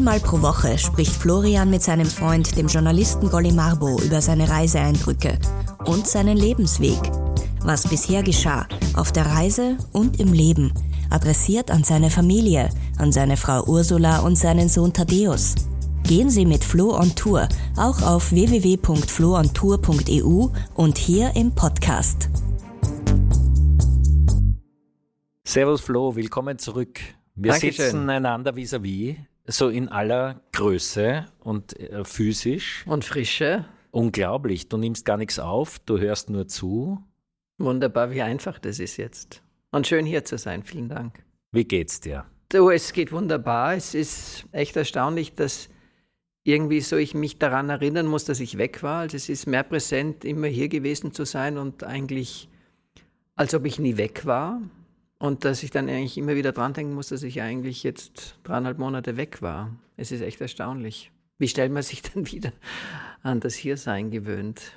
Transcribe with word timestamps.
Einmal 0.00 0.20
pro 0.20 0.40
Woche 0.40 0.78
spricht 0.78 1.12
Florian 1.12 1.68
mit 1.68 1.82
seinem 1.82 2.06
Freund, 2.06 2.56
dem 2.56 2.68
Journalisten 2.68 3.28
Golly 3.28 3.52
Marbo, 3.52 4.00
über 4.00 4.22
seine 4.22 4.48
Reiseeindrücke 4.48 5.38
und 5.84 6.06
seinen 6.06 6.38
Lebensweg. 6.38 6.98
Was 7.64 7.86
bisher 7.86 8.22
geschah, 8.22 8.66
auf 8.94 9.12
der 9.12 9.26
Reise 9.26 9.76
und 9.92 10.18
im 10.18 10.32
Leben, 10.32 10.72
adressiert 11.10 11.70
an 11.70 11.84
seine 11.84 12.08
Familie, 12.08 12.70
an 12.96 13.12
seine 13.12 13.36
Frau 13.36 13.62
Ursula 13.66 14.20
und 14.20 14.36
seinen 14.36 14.70
Sohn 14.70 14.94
Thaddeus. 14.94 15.54
Gehen 16.04 16.30
Sie 16.30 16.46
mit 16.46 16.64
Flo 16.64 16.98
on 16.98 17.14
Tour 17.14 17.46
auch 17.76 18.00
auf 18.00 18.32
www.floontour.eu 18.32 20.48
und 20.76 20.96
hier 20.96 21.36
im 21.36 21.54
Podcast. 21.54 22.30
Servus 25.44 25.82
Flo, 25.82 26.16
willkommen 26.16 26.58
zurück. 26.58 27.00
Wir 27.34 27.52
Dankeschön. 27.52 27.84
sitzen 27.84 28.08
einander 28.08 28.56
vis-à-vis, 28.56 29.16
so 29.50 29.68
in 29.68 29.88
aller 29.88 30.40
Größe 30.52 31.26
und 31.40 31.78
äh, 31.78 32.04
physisch. 32.04 32.84
Und 32.86 33.04
Frische. 33.04 33.66
Unglaublich, 33.90 34.68
du 34.68 34.76
nimmst 34.76 35.04
gar 35.04 35.16
nichts 35.16 35.38
auf, 35.38 35.80
du 35.80 35.98
hörst 35.98 36.30
nur 36.30 36.46
zu. 36.46 37.02
Wunderbar, 37.58 38.10
wie 38.12 38.22
einfach 38.22 38.58
das 38.58 38.78
ist 38.78 38.96
jetzt. 38.96 39.42
Und 39.72 39.86
schön 39.86 40.06
hier 40.06 40.24
zu 40.24 40.38
sein. 40.38 40.62
Vielen 40.62 40.88
Dank. 40.88 41.22
Wie 41.52 41.64
geht's 41.64 42.00
dir? 42.00 42.24
Du, 42.48 42.70
es 42.70 42.92
geht 42.92 43.12
wunderbar. 43.12 43.74
Es 43.74 43.94
ist 43.94 44.44
echt 44.52 44.76
erstaunlich, 44.76 45.34
dass 45.34 45.68
irgendwie 46.42 46.80
so 46.80 46.96
ich 46.96 47.14
mich 47.14 47.38
daran 47.38 47.68
erinnern 47.68 48.06
muss, 48.06 48.24
dass 48.24 48.40
ich 48.40 48.58
weg 48.58 48.82
war. 48.82 49.00
Also 49.00 49.16
es 49.16 49.28
ist 49.28 49.46
mehr 49.46 49.62
präsent, 49.62 50.24
immer 50.24 50.46
hier 50.46 50.68
gewesen 50.68 51.12
zu 51.12 51.24
sein 51.24 51.58
und 51.58 51.84
eigentlich, 51.84 52.48
als 53.36 53.54
ob 53.54 53.66
ich 53.66 53.78
nie 53.78 53.96
weg 53.96 54.26
war. 54.26 54.60
Und 55.20 55.44
dass 55.44 55.62
ich 55.62 55.70
dann 55.70 55.88
eigentlich 55.90 56.16
immer 56.16 56.34
wieder 56.34 56.52
dran 56.52 56.72
denken 56.72 56.94
muss, 56.94 57.08
dass 57.08 57.22
ich 57.22 57.42
eigentlich 57.42 57.82
jetzt 57.82 58.38
dreieinhalb 58.42 58.78
Monate 58.78 59.18
weg 59.18 59.42
war. 59.42 59.76
Es 59.98 60.12
ist 60.12 60.22
echt 60.22 60.40
erstaunlich. 60.40 61.12
Wie 61.38 61.46
stellt 61.46 61.70
man 61.72 61.82
sich 61.82 62.00
dann 62.14 62.26
wieder 62.32 62.52
an 63.22 63.38
das 63.38 63.54
Hiersein 63.54 64.10
gewöhnt? 64.10 64.72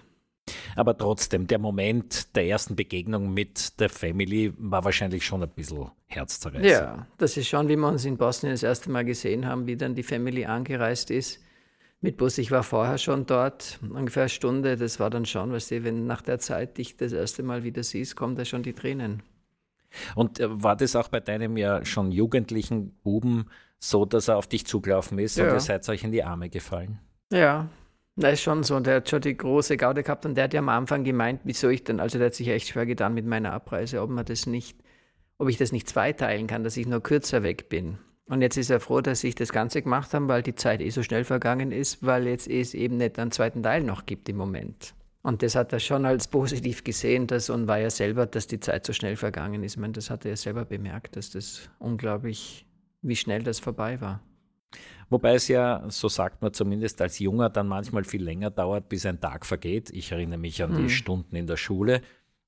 Aber 0.75 0.97
trotzdem, 0.97 1.47
der 1.47 1.59
Moment 1.59 2.35
der 2.35 2.45
ersten 2.45 2.75
Begegnung 2.75 3.33
mit 3.33 3.79
der 3.79 3.87
Family 3.87 4.53
war 4.57 4.83
wahrscheinlich 4.83 5.25
schon 5.25 5.41
ein 5.43 5.49
bisschen 5.49 5.89
herzzerreißend. 6.07 6.65
Ja, 6.65 7.07
das 7.17 7.37
ist 7.37 7.47
schon, 7.47 7.69
wie 7.69 7.77
wir 7.77 7.87
uns 7.87 8.03
in 8.03 8.17
Bosnien 8.17 8.51
das 8.51 8.63
erste 8.63 8.91
Mal 8.91 9.05
gesehen 9.05 9.45
haben, 9.45 9.65
wie 9.65 9.77
dann 9.77 9.95
die 9.95 10.03
Family 10.03 10.43
angereist 10.43 11.09
ist. 11.09 11.39
Mit 12.01 12.17
Bus, 12.17 12.37
ich 12.37 12.51
war 12.51 12.63
vorher 12.63 12.97
schon 12.97 13.25
dort, 13.25 13.79
ungefähr 13.81 14.23
eine 14.23 14.29
Stunde. 14.29 14.75
Das 14.75 14.99
war 14.99 15.09
dann 15.09 15.25
schon, 15.25 15.53
weißt 15.53 15.71
du, 15.71 15.83
wenn 15.85 16.05
nach 16.05 16.21
der 16.21 16.39
Zeit 16.39 16.77
dich 16.77 16.97
das 16.97 17.13
erste 17.13 17.43
Mal 17.43 17.63
wieder 17.63 17.81
siehst, 17.81 18.17
kommen 18.17 18.35
da 18.35 18.43
schon 18.43 18.61
die 18.61 18.73
Tränen. 18.73 19.23
Und 20.15 20.39
äh, 20.39 20.47
war 20.49 20.75
das 20.75 20.95
auch 20.95 21.07
bei 21.09 21.19
deinem 21.19 21.57
ja 21.57 21.83
schon 21.85 22.11
jugendlichen 22.11 22.91
Buben 23.03 23.45
so, 23.79 24.05
dass 24.05 24.27
er 24.27 24.37
auf 24.37 24.47
dich 24.47 24.65
zugelaufen 24.65 25.19
ist 25.19 25.37
und 25.37 25.45
Ja. 25.45 25.53
ihr 25.53 25.59
seid 25.59 25.87
euch 25.89 26.03
in 26.03 26.11
die 26.11 26.23
Arme 26.23 26.49
gefallen? 26.49 26.99
Ja, 27.31 27.67
das 28.15 28.33
ist 28.33 28.41
schon 28.41 28.63
so. 28.63 28.79
Der 28.79 28.97
hat 28.97 29.09
schon 29.09 29.21
die 29.21 29.35
große 29.35 29.75
Gaude 29.77 30.03
gehabt 30.03 30.25
und 30.25 30.35
der 30.35 30.45
hat 30.45 30.53
ja 30.53 30.59
am 30.59 30.69
Anfang 30.69 31.03
gemeint, 31.03 31.41
wieso 31.43 31.69
ich 31.69 31.83
dann, 31.83 31.99
also 31.99 32.17
der 32.17 32.27
hat 32.27 32.35
sich 32.35 32.47
echt 32.47 32.67
schwer 32.67 32.85
getan 32.85 33.13
mit 33.13 33.25
meiner 33.25 33.51
Abreise, 33.51 34.01
ob 34.01 34.09
man 34.09 34.25
das 34.25 34.45
nicht, 34.45 34.77
ob 35.37 35.49
ich 35.49 35.57
das 35.57 35.71
nicht 35.71 35.89
zweiteilen 35.89 36.47
kann, 36.47 36.63
dass 36.63 36.77
ich 36.77 36.87
nur 36.87 37.01
kürzer 37.01 37.43
weg 37.43 37.69
bin. 37.69 37.97
Und 38.25 38.41
jetzt 38.41 38.55
ist 38.55 38.69
er 38.69 38.79
froh, 38.79 39.01
dass 39.01 39.23
ich 39.25 39.35
das 39.35 39.51
Ganze 39.51 39.81
gemacht 39.81 40.13
habe, 40.13 40.27
weil 40.29 40.43
die 40.43 40.55
Zeit 40.55 40.79
eh 40.79 40.89
so 40.89 41.03
schnell 41.03 41.25
vergangen 41.25 41.71
ist, 41.73 42.05
weil 42.05 42.25
jetzt 42.27 42.49
eh 42.49 42.61
es 42.61 42.73
eben 42.73 42.97
nicht 42.97 43.19
einen 43.19 43.31
zweiten 43.31 43.61
Teil 43.63 43.83
noch 43.83 44.05
gibt 44.05 44.29
im 44.29 44.37
Moment. 44.37 44.93
Und 45.23 45.41
das 45.41 45.55
hat 45.55 45.71
er 45.71 45.79
schon 45.79 46.05
als 46.05 46.27
positiv 46.27 46.83
gesehen, 46.83 47.27
dass, 47.27 47.49
und 47.49 47.65
war 47.67 47.79
ja 47.79 47.89
selber, 47.89 48.25
dass 48.25 48.45
die 48.45 48.59
Zeit 48.59 48.85
so 48.85 48.91
schnell 48.91 49.15
vergangen 49.15 49.63
ist. 49.63 49.73
Ich 49.73 49.77
meine, 49.79 49.93
das 49.93 50.09
hat 50.09 50.25
er 50.25 50.31
ja 50.31 50.35
selber 50.35 50.65
bemerkt, 50.65 51.15
dass 51.15 51.29
das 51.29 51.69
unglaublich, 51.79 52.65
wie 53.01 53.15
schnell 53.15 53.41
das 53.41 53.59
vorbei 53.59 54.01
war. 54.01 54.21
Wobei 55.09 55.35
es 55.35 55.47
ja, 55.47 55.83
so 55.87 56.09
sagt 56.09 56.41
man 56.41 56.53
zumindest 56.53 57.01
als 57.01 57.19
Junger, 57.19 57.49
dann 57.49 57.67
manchmal 57.67 58.03
viel 58.03 58.23
länger 58.23 58.49
dauert, 58.49 58.89
bis 58.89 59.05
ein 59.05 59.21
Tag 59.21 59.45
vergeht. 59.45 59.91
Ich 59.91 60.11
erinnere 60.11 60.39
mich 60.39 60.61
an 60.61 60.75
die 60.75 60.89
Stunden 60.89 61.35
in 61.35 61.47
der 61.47 61.57
Schule, 61.57 62.01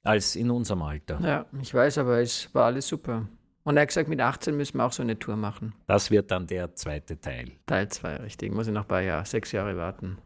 als 0.04 0.36
in 0.36 0.52
unserem 0.52 0.82
Alter. 0.82 1.20
Ja, 1.22 1.46
ich 1.62 1.74
weiß, 1.74 2.00
aber 2.00 2.20
es 2.20 2.54
war 2.54 2.66
alles 2.66 2.88
super. 2.88 3.28
Und 3.64 3.78
er 3.78 3.84
hat 3.84 3.88
gesagt, 3.90 4.10
mit 4.10 4.20
18 4.20 4.56
müssen 4.56 4.78
wir 4.78 4.86
auch 4.86 4.92
so 4.92 5.02
eine 5.02 5.18
Tour 5.18 5.38
machen. 5.38 5.74
Das 5.88 6.12
wird 6.12 6.30
dann 6.30 6.46
der 6.46 6.76
zweite 6.76 7.20
Teil. 7.20 7.52
Teil 7.66 7.88
2, 7.88 8.18
richtig. 8.18 8.54
Muss 8.54 8.68
ich 8.68 8.74
noch 8.74 8.84
ein 8.84 8.88
paar 8.88 9.02
Jahre, 9.02 9.26
sechs 9.26 9.52
Jahre 9.54 9.78
warten. 9.78 10.18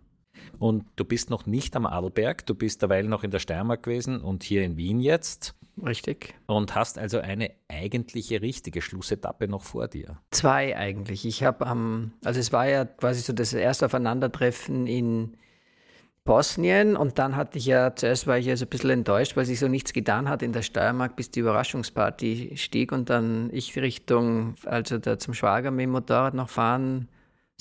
Und 0.57 0.85
du 0.95 1.05
bist 1.05 1.29
noch 1.29 1.45
nicht 1.45 1.75
am 1.75 1.85
Adelberg, 1.85 2.45
du 2.45 2.55
bist 2.55 2.81
derweil 2.81 3.05
noch 3.05 3.23
in 3.23 3.31
der 3.31 3.39
Steiermark 3.39 3.83
gewesen 3.83 4.21
und 4.21 4.43
hier 4.43 4.63
in 4.63 4.77
Wien 4.77 4.99
jetzt 4.99 5.55
Richtig. 5.85 6.35
und 6.47 6.75
hast 6.75 6.97
also 6.97 7.19
eine 7.19 7.51
eigentliche 7.69 8.41
richtige 8.41 8.81
Schlussetappe 8.81 9.47
noch 9.47 9.63
vor 9.63 9.87
dir. 9.87 10.17
Zwei 10.31 10.75
eigentlich. 10.75 11.25
Ich 11.25 11.43
habe 11.43 11.65
am, 11.65 12.11
also 12.23 12.39
es 12.39 12.51
war 12.51 12.67
ja 12.67 12.85
quasi 12.85 13.21
so 13.21 13.33
das 13.33 13.53
erste 13.53 13.85
Aufeinandertreffen 13.85 14.87
in 14.87 15.37
Bosnien 16.25 16.95
und 16.95 17.17
dann 17.17 17.35
hatte 17.35 17.57
ich 17.57 17.65
ja, 17.65 17.95
zuerst 17.95 18.27
war 18.27 18.37
ich 18.37 18.45
ja 18.45 18.55
so 18.57 18.65
ein 18.65 18.69
bisschen 18.69 18.89
enttäuscht, 18.89 19.35
weil 19.37 19.45
sich 19.45 19.59
so 19.59 19.67
nichts 19.67 19.93
getan 19.93 20.27
hat 20.27 20.43
in 20.43 20.51
der 20.51 20.61
Steiermark, 20.61 21.15
bis 21.15 21.31
die 21.31 21.39
Überraschungsparty 21.39 22.51
stieg 22.55 22.91
und 22.91 23.09
dann 23.09 23.49
ich 23.53 23.75
Richtung, 23.77 24.55
also 24.65 24.97
da 24.97 25.17
zum 25.17 25.33
Schwager 25.33 25.71
mit 25.71 25.83
dem 25.83 25.91
Motorrad 25.91 26.33
noch 26.33 26.49
fahren 26.49 27.07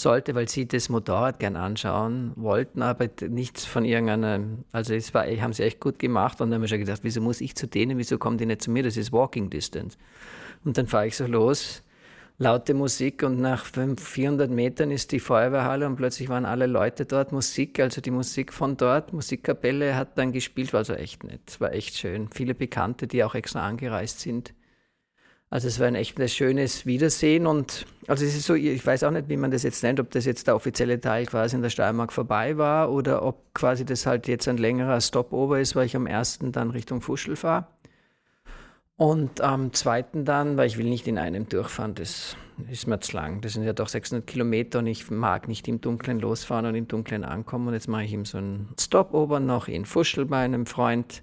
sollte, 0.00 0.34
weil 0.34 0.48
sie 0.48 0.66
das 0.66 0.88
Motorrad 0.88 1.40
gern 1.40 1.56
anschauen 1.56 2.32
wollten, 2.36 2.82
aber 2.82 3.08
nichts 3.28 3.64
von 3.64 3.84
irgendeiner, 3.84 4.40
also 4.72 4.94
es 4.94 5.12
war, 5.12 5.26
haben 5.26 5.52
sie 5.52 5.64
echt 5.64 5.80
gut 5.80 5.98
gemacht 5.98 6.40
und 6.40 6.50
dann 6.50 6.56
habe 6.56 6.66
ich 6.66 6.70
schon 6.70 6.78
gedacht, 6.78 7.00
wieso 7.02 7.20
muss 7.20 7.40
ich 7.40 7.56
zu 7.56 7.66
denen, 7.66 7.98
wieso 7.98 8.18
kommen 8.18 8.38
die 8.38 8.46
nicht 8.46 8.62
zu 8.62 8.70
mir, 8.70 8.82
das 8.82 8.96
ist 8.96 9.12
Walking 9.12 9.50
Distance. 9.50 9.98
Und 10.64 10.78
dann 10.78 10.86
fahre 10.86 11.08
ich 11.08 11.16
so 11.16 11.26
los, 11.26 11.82
laute 12.38 12.74
Musik 12.74 13.24
und 13.24 13.40
nach 13.40 13.64
500, 13.64 14.00
400 14.00 14.50
Metern 14.50 14.90
ist 14.92 15.10
die 15.10 15.18
Feuerwehrhalle 15.18 15.86
und 15.86 15.96
plötzlich 15.96 16.28
waren 16.28 16.44
alle 16.44 16.66
Leute 16.66 17.04
dort, 17.04 17.32
Musik, 17.32 17.80
also 17.80 18.00
die 18.00 18.12
Musik 18.12 18.52
von 18.52 18.76
dort, 18.76 19.12
Musikkapelle 19.12 19.96
hat 19.96 20.16
dann 20.16 20.30
gespielt, 20.30 20.72
war 20.72 20.78
also 20.78 20.94
echt 20.94 21.24
nett, 21.24 21.60
war 21.60 21.72
echt 21.72 21.96
schön. 21.96 22.28
Viele 22.32 22.54
Bekannte, 22.54 23.08
die 23.08 23.24
auch 23.24 23.34
extra 23.34 23.66
angereist 23.66 24.20
sind. 24.20 24.54
Also 25.50 25.66
es 25.66 25.80
war 25.80 25.86
ein 25.86 25.94
echt 25.94 26.20
ein 26.20 26.28
schönes 26.28 26.84
Wiedersehen 26.84 27.46
und 27.46 27.86
also 28.06 28.24
es 28.24 28.36
ist 28.36 28.44
so, 28.44 28.54
ich 28.54 28.84
weiß 28.84 29.04
auch 29.04 29.10
nicht, 29.10 29.30
wie 29.30 29.36
man 29.38 29.50
das 29.50 29.62
jetzt 29.62 29.82
nennt, 29.82 29.98
ob 29.98 30.10
das 30.10 30.26
jetzt 30.26 30.46
der 30.46 30.54
offizielle 30.54 31.00
Teil 31.00 31.24
quasi 31.24 31.56
in 31.56 31.62
der 31.62 31.70
Steiermark 31.70 32.12
vorbei 32.12 32.58
war 32.58 32.92
oder 32.92 33.22
ob 33.22 33.54
quasi 33.54 33.86
das 33.86 34.04
halt 34.04 34.28
jetzt 34.28 34.46
ein 34.46 34.58
längerer 34.58 35.00
Stopover 35.00 35.58
ist, 35.58 35.74
weil 35.74 35.86
ich 35.86 35.96
am 35.96 36.06
ersten 36.06 36.52
dann 36.52 36.70
Richtung 36.70 37.00
Fuschel 37.00 37.34
fahre. 37.34 37.66
Und 38.98 39.40
am 39.40 39.72
zweiten 39.72 40.24
dann, 40.24 40.56
weil 40.56 40.66
ich 40.66 40.76
will 40.76 40.88
nicht 40.88 41.06
in 41.06 41.18
einem 41.18 41.48
durchfahren, 41.48 41.94
das 41.94 42.36
ist 42.68 42.86
mir 42.86 42.98
zu 42.98 43.16
lang. 43.16 43.40
Das 43.40 43.52
sind 43.52 43.62
ja 43.62 43.72
doch 43.72 43.88
600 43.88 44.26
Kilometer 44.26 44.80
und 44.80 44.88
ich 44.88 45.08
mag 45.10 45.46
nicht 45.46 45.68
im 45.68 45.80
Dunkeln 45.80 46.18
losfahren 46.18 46.66
und 46.66 46.74
im 46.74 46.88
Dunkeln 46.88 47.24
ankommen. 47.24 47.68
Und 47.68 47.74
jetzt 47.74 47.88
mache 47.88 48.04
ich 48.04 48.12
eben 48.12 48.24
so 48.24 48.38
einen 48.38 48.68
Stopover 48.78 49.38
noch 49.38 49.68
in 49.68 49.84
Fuschel 49.84 50.26
bei 50.26 50.38
einem 50.38 50.66
Freund 50.66 51.22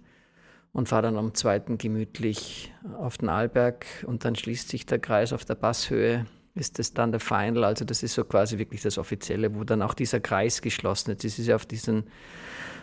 und 0.75 0.89
fahre 0.89 1.03
dann 1.03 1.17
am 1.17 1.33
zweiten 1.33 1.77
gemütlich 1.77 2.73
auf 2.99 3.17
den 3.17 3.29
Arlberg 3.29 3.85
und 4.05 4.25
dann 4.25 4.35
schließt 4.35 4.67
sich 4.67 4.85
der 4.85 4.99
Kreis 4.99 5.31
auf 5.31 5.45
der 5.45 5.55
Passhöhe. 5.55 6.25
Ist 6.53 6.79
das 6.79 6.93
dann 6.93 7.11
der 7.11 7.22
Final? 7.22 7.63
Also 7.63 7.85
das 7.85 8.03
ist 8.03 8.13
so 8.13 8.25
quasi 8.25 8.57
wirklich 8.57 8.81
das 8.81 8.97
Offizielle, 8.97 9.55
wo 9.55 9.63
dann 9.63 9.81
auch 9.81 9.93
dieser 9.93 10.19
Kreis 10.19 10.61
geschlossen 10.61 11.11
ist. 11.11 11.23
Das 11.23 11.39
ist 11.39 11.47
ja 11.47 11.55
auf 11.55 11.66
diesem 11.66 12.03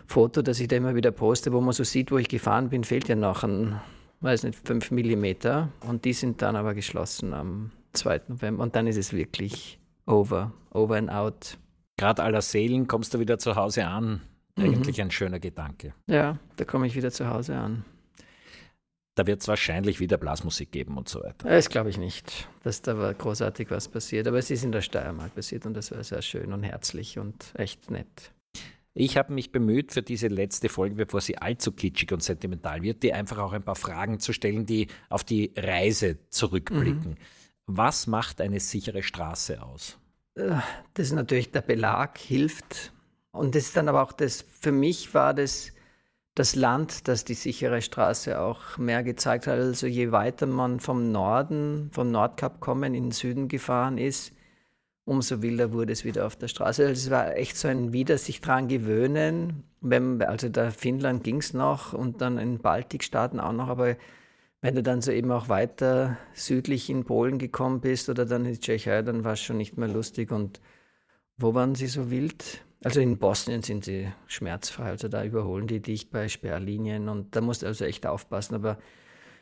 Foto, 0.06 0.40
das 0.40 0.58
ich 0.58 0.68
da 0.68 0.76
immer 0.76 0.94
wieder 0.94 1.10
poste, 1.10 1.52
wo 1.52 1.60
man 1.60 1.74
so 1.74 1.84
sieht, 1.84 2.10
wo 2.10 2.16
ich 2.16 2.28
gefahren 2.28 2.70
bin, 2.70 2.82
fehlt 2.82 3.08
ja 3.08 3.14
noch 3.14 3.44
ein, 3.44 3.78
weiß 4.20 4.44
nicht, 4.44 4.58
fünf 4.66 4.90
Millimeter. 4.90 5.68
Und 5.86 6.06
die 6.06 6.14
sind 6.14 6.40
dann 6.40 6.56
aber 6.56 6.72
geschlossen 6.72 7.34
am 7.34 7.72
2. 7.92 8.22
November. 8.28 8.62
Und 8.62 8.74
dann 8.74 8.86
ist 8.86 8.96
es 8.96 9.12
wirklich 9.12 9.78
over, 10.06 10.50
over 10.70 10.96
and 10.96 11.10
out. 11.10 11.58
Gerade 11.98 12.22
aller 12.22 12.40
Seelen 12.40 12.86
kommst 12.86 13.12
du 13.12 13.18
wieder 13.18 13.38
zu 13.38 13.54
Hause 13.54 13.86
an. 13.86 14.22
Eigentlich 14.56 15.00
ein 15.00 15.10
schöner 15.10 15.40
Gedanke. 15.40 15.94
Ja, 16.06 16.38
da 16.56 16.64
komme 16.64 16.86
ich 16.86 16.94
wieder 16.94 17.10
zu 17.10 17.28
Hause 17.28 17.56
an. 17.56 17.84
Da 19.14 19.26
wird 19.26 19.42
es 19.42 19.48
wahrscheinlich 19.48 20.00
wieder 20.00 20.16
Blasmusik 20.16 20.72
geben 20.72 20.96
und 20.96 21.08
so 21.08 21.20
weiter. 21.20 21.48
Das 21.48 21.68
glaube 21.68 21.90
ich 21.90 21.98
nicht, 21.98 22.48
dass 22.62 22.80
da 22.80 23.12
großartig 23.12 23.70
was 23.70 23.88
passiert. 23.88 24.26
Aber 24.26 24.38
es 24.38 24.50
ist 24.50 24.64
in 24.64 24.72
der 24.72 24.80
Steiermark 24.80 25.34
passiert 25.34 25.66
und 25.66 25.74
das 25.74 25.90
war 25.90 26.02
sehr 26.02 26.22
schön 26.22 26.52
und 26.52 26.62
herzlich 26.62 27.18
und 27.18 27.52
echt 27.54 27.90
nett. 27.90 28.32
Ich 28.94 29.16
habe 29.16 29.32
mich 29.32 29.52
bemüht, 29.52 29.92
für 29.92 30.02
diese 30.02 30.28
letzte 30.28 30.68
Folge, 30.68 30.96
bevor 30.96 31.20
sie 31.20 31.38
allzu 31.38 31.72
kitschig 31.72 32.12
und 32.12 32.22
sentimental 32.22 32.82
wird, 32.82 33.02
dir 33.02 33.16
einfach 33.16 33.38
auch 33.38 33.52
ein 33.52 33.62
paar 33.62 33.76
Fragen 33.76 34.18
zu 34.18 34.32
stellen, 34.32 34.66
die 34.66 34.88
auf 35.08 35.24
die 35.24 35.52
Reise 35.56 36.18
zurückblicken. 36.28 37.16
Was 37.66 38.06
macht 38.06 38.40
eine 38.40 38.60
sichere 38.60 39.02
Straße 39.02 39.62
aus? 39.62 39.98
Äh, 40.34 40.56
das 40.94 41.06
ist 41.06 41.12
natürlich 41.12 41.50
der 41.52 41.62
Belag, 41.62 42.18
hilft. 42.18 42.92
Und 43.32 43.54
das 43.54 43.64
ist 43.64 43.76
dann 43.76 43.88
aber 43.88 44.02
auch 44.02 44.12
das, 44.12 44.42
für 44.60 44.72
mich 44.72 45.14
war 45.14 45.34
das 45.34 45.72
das 46.34 46.56
Land, 46.56 47.08
das 47.08 47.24
die 47.24 47.34
sichere 47.34 47.82
Straße 47.82 48.40
auch 48.40 48.78
mehr 48.78 49.02
gezeigt 49.02 49.46
hat. 49.46 49.58
Also 49.58 49.86
je 49.86 50.12
weiter 50.12 50.46
man 50.46 50.80
vom 50.80 51.12
Norden, 51.12 51.90
vom 51.92 52.10
Nordkap 52.10 52.60
kommen, 52.60 52.94
in 52.94 53.04
den 53.04 53.12
Süden 53.12 53.48
gefahren 53.48 53.98
ist, 53.98 54.32
umso 55.04 55.42
wilder 55.42 55.72
wurde 55.72 55.92
es 55.92 56.04
wieder 56.04 56.26
auf 56.26 56.36
der 56.36 56.48
Straße. 56.48 56.86
Also 56.86 56.92
es 56.92 57.10
war 57.10 57.36
echt 57.36 57.56
so 57.56 57.68
ein 57.68 57.92
Wieder 57.92 58.16
sich 58.18 58.40
dran 58.40 58.68
gewöhnen. 58.68 59.64
Wenn, 59.80 60.22
also 60.22 60.48
da 60.48 60.70
Finnland 60.70 61.24
ging 61.24 61.38
es 61.38 61.54
noch 61.54 61.92
und 61.92 62.20
dann 62.20 62.38
in 62.38 62.58
Baltikstaaten 62.60 63.40
auch 63.40 63.52
noch, 63.52 63.68
aber 63.68 63.96
wenn 64.62 64.76
du 64.76 64.82
dann 64.82 65.02
so 65.02 65.10
eben 65.10 65.32
auch 65.32 65.48
weiter 65.48 66.16
südlich 66.34 66.88
in 66.88 67.04
Polen 67.04 67.38
gekommen 67.38 67.80
bist 67.80 68.08
oder 68.08 68.24
dann 68.24 68.46
in 68.46 68.52
die 68.52 68.60
Tschechei, 68.60 69.02
dann 69.02 69.24
war 69.24 69.32
es 69.32 69.40
schon 69.40 69.56
nicht 69.56 69.76
mehr 69.76 69.88
lustig. 69.88 70.30
Und 70.30 70.60
wo 71.36 71.52
waren 71.52 71.74
sie 71.74 71.88
so 71.88 72.10
wild? 72.10 72.62
Also 72.84 73.00
in 73.00 73.18
Bosnien 73.18 73.62
sind 73.62 73.84
sie 73.84 74.08
schmerzfrei, 74.26 74.86
also 74.86 75.08
da 75.08 75.24
überholen 75.24 75.68
die 75.68 75.80
dich 75.80 76.10
bei 76.10 76.28
Sperrlinien 76.28 77.08
und 77.08 77.36
da 77.36 77.40
musst 77.40 77.62
du 77.62 77.66
also 77.66 77.84
echt 77.84 78.06
aufpassen. 78.06 78.56
Aber 78.56 78.78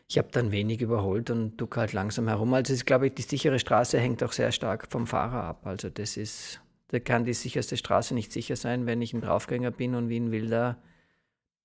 ich 0.09 0.19
habe 0.19 0.29
dann 0.33 0.53
wenig 0.53 0.83
überholt 0.83 1.31
und 1.31 1.57
duck 1.57 1.77
halt 1.77 1.93
langsam 1.93 2.29
herum. 2.29 2.53
Also 2.53 2.75
ich 2.75 2.85
glaube, 2.85 3.11
die 3.11 3.23
sichere 3.23 3.59
Straße 3.59 3.99
hängt 3.99 4.23
auch 4.23 4.33
sehr 4.33 4.53
stark 4.53 4.89
vom 4.91 5.07
Fahrer 5.07 5.45
ab. 5.45 5.67
Also 5.67 5.89
das 5.89 6.17
ist, 6.17 6.61
da 6.89 6.99
kann 6.99 7.25
die 7.25 7.33
sicherste 7.33 7.77
Straße 7.77 8.15
nicht 8.15 8.31
sicher 8.33 8.57
sein, 8.57 8.87
wenn 8.87 9.01
ich 9.01 9.15
ein 9.15 9.23
Draufgänger 9.23 9.71
bin 9.71 9.95
und 9.95 10.09
wie 10.09 10.19
ein 10.21 10.33
Wilder 10.33 10.77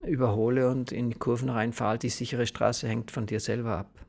überhole 0.01 0.69
und 0.69 0.91
in 0.91 1.17
Kurven 1.19 1.49
reinfahre. 1.49 1.97
Die 1.97 2.09
sichere 2.09 2.45
Straße 2.45 2.87
hängt 2.87 3.11
von 3.11 3.25
dir 3.25 3.39
selber 3.39 3.77
ab. 3.77 4.05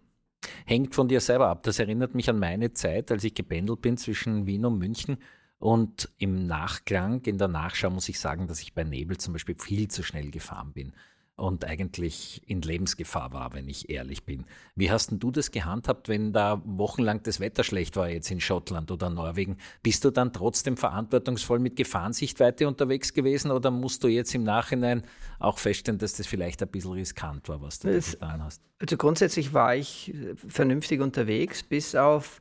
Hängt 0.66 0.94
von 0.94 1.08
dir 1.08 1.20
selber 1.20 1.48
ab. 1.48 1.64
Das 1.64 1.80
erinnert 1.80 2.14
mich 2.14 2.28
an 2.28 2.38
meine 2.38 2.72
Zeit, 2.72 3.10
als 3.10 3.24
ich 3.24 3.34
gependelt 3.34 3.80
bin 3.80 3.96
zwischen 3.96 4.46
Wien 4.46 4.66
und 4.66 4.78
München 4.78 5.16
und 5.58 6.10
im 6.18 6.46
Nachklang, 6.46 7.22
in 7.22 7.38
der 7.38 7.48
Nachschau 7.48 7.90
muss 7.90 8.08
ich 8.08 8.20
sagen, 8.20 8.46
dass 8.46 8.60
ich 8.60 8.74
bei 8.74 8.84
Nebel 8.84 9.16
zum 9.16 9.32
Beispiel 9.32 9.56
viel 9.58 9.88
zu 9.88 10.02
schnell 10.02 10.30
gefahren 10.30 10.72
bin 10.72 10.92
und 11.36 11.66
eigentlich 11.66 12.42
in 12.46 12.62
Lebensgefahr 12.62 13.32
war, 13.32 13.52
wenn 13.52 13.68
ich 13.68 13.90
ehrlich 13.90 14.24
bin. 14.24 14.46
Wie 14.74 14.90
hast 14.90 15.10
denn 15.10 15.18
du 15.18 15.30
das 15.30 15.50
gehandhabt, 15.50 16.08
wenn 16.08 16.32
da 16.32 16.62
wochenlang 16.64 17.22
das 17.22 17.40
Wetter 17.40 17.62
schlecht 17.62 17.96
war, 17.96 18.08
jetzt 18.08 18.30
in 18.30 18.40
Schottland 18.40 18.90
oder 18.90 19.10
Norwegen? 19.10 19.58
Bist 19.82 20.04
du 20.04 20.10
dann 20.10 20.32
trotzdem 20.32 20.78
verantwortungsvoll 20.78 21.58
mit 21.58 21.76
Gefahrensichtweite 21.76 22.66
unterwegs 22.66 23.12
gewesen 23.12 23.50
oder 23.50 23.70
musst 23.70 24.02
du 24.02 24.08
jetzt 24.08 24.34
im 24.34 24.44
Nachhinein 24.44 25.02
auch 25.38 25.58
feststellen, 25.58 25.98
dass 25.98 26.14
das 26.14 26.26
vielleicht 26.26 26.62
ein 26.62 26.68
bisschen 26.68 26.92
riskant 26.92 27.48
war, 27.48 27.60
was 27.60 27.80
du 27.80 27.88
da 27.88 27.98
getan 27.98 28.42
hast? 28.42 28.62
Also 28.78 28.96
grundsätzlich 28.96 29.52
war 29.52 29.76
ich 29.76 30.14
vernünftig 30.48 31.00
unterwegs, 31.02 31.62
bis 31.62 31.94
auf 31.94 32.40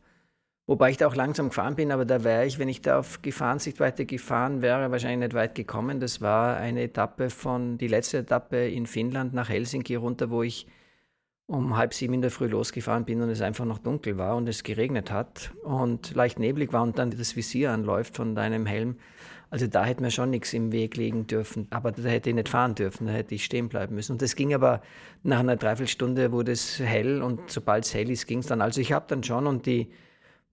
Wobei 0.67 0.89
ich 0.89 0.97
da 0.97 1.07
auch 1.07 1.15
langsam 1.15 1.49
gefahren 1.49 1.75
bin, 1.75 1.91
aber 1.91 2.05
da 2.05 2.23
wäre 2.23 2.45
ich, 2.45 2.57
wenn 2.57 2.69
ich 2.69 2.81
da 2.81 2.97
auf 2.97 3.21
Gefahrensichtweite 3.21 4.05
gefahren 4.05 4.63
wäre, 4.63 4.89
wahrscheinlich 4.89 5.19
nicht 5.19 5.35
weit 5.35 5.53
gekommen. 5.53 5.99
Das 5.99 6.21
war 6.21 6.57
eine 6.57 6.81
Etappe 6.81 7.29
von, 7.29 7.77
die 7.77 7.87
letzte 7.87 8.19
Etappe 8.19 8.67
in 8.67 8.87
Finnland 8.87 9.33
nach 9.33 9.49
Helsinki 9.49 9.93
runter, 9.93 10.31
wo 10.31 10.41
ich 10.41 10.65
um 11.47 11.77
halb 11.77 11.93
sieben 11.93 12.15
in 12.15 12.21
der 12.21 12.31
Früh 12.31 12.47
losgefahren 12.47 13.05
bin 13.05 13.21
und 13.21 13.29
es 13.29 13.41
einfach 13.41 13.65
noch 13.65 13.77
dunkel 13.77 14.17
war 14.17 14.35
und 14.35 14.49
es 14.49 14.63
geregnet 14.63 15.11
hat 15.11 15.51
und 15.63 16.15
leicht 16.15 16.39
neblig 16.39 16.73
war 16.73 16.81
und 16.81 16.97
dann 16.97 17.11
das 17.11 17.35
Visier 17.35 17.71
anläuft 17.71 18.15
von 18.15 18.33
deinem 18.33 18.65
Helm. 18.65 18.95
Also 19.51 19.67
da 19.67 19.85
hätte 19.85 20.01
mir 20.01 20.09
schon 20.09 20.31
nichts 20.31 20.53
im 20.53 20.71
Weg 20.71 20.97
liegen 20.97 21.27
dürfen, 21.27 21.67
aber 21.69 21.91
da 21.91 22.01
hätte 22.09 22.29
ich 22.29 22.35
nicht 22.35 22.49
fahren 22.49 22.73
dürfen, 22.73 23.05
da 23.05 23.13
hätte 23.13 23.35
ich 23.35 23.45
stehen 23.45 23.69
bleiben 23.69 23.93
müssen. 23.93 24.13
Und 24.13 24.23
das 24.23 24.35
ging 24.35 24.55
aber 24.55 24.81
nach 25.21 25.39
einer 25.39 25.55
Dreiviertelstunde 25.55 26.31
wurde 26.31 26.51
es 26.51 26.79
hell 26.79 27.21
und 27.21 27.51
sobald 27.51 27.85
es 27.85 27.93
hell 27.93 28.09
ist, 28.09 28.25
ging 28.25 28.39
es 28.39 28.47
dann. 28.47 28.61
Also 28.61 28.81
ich 28.81 28.91
habe 28.91 29.05
dann 29.07 29.23
schon 29.23 29.45
und 29.45 29.67
die 29.67 29.91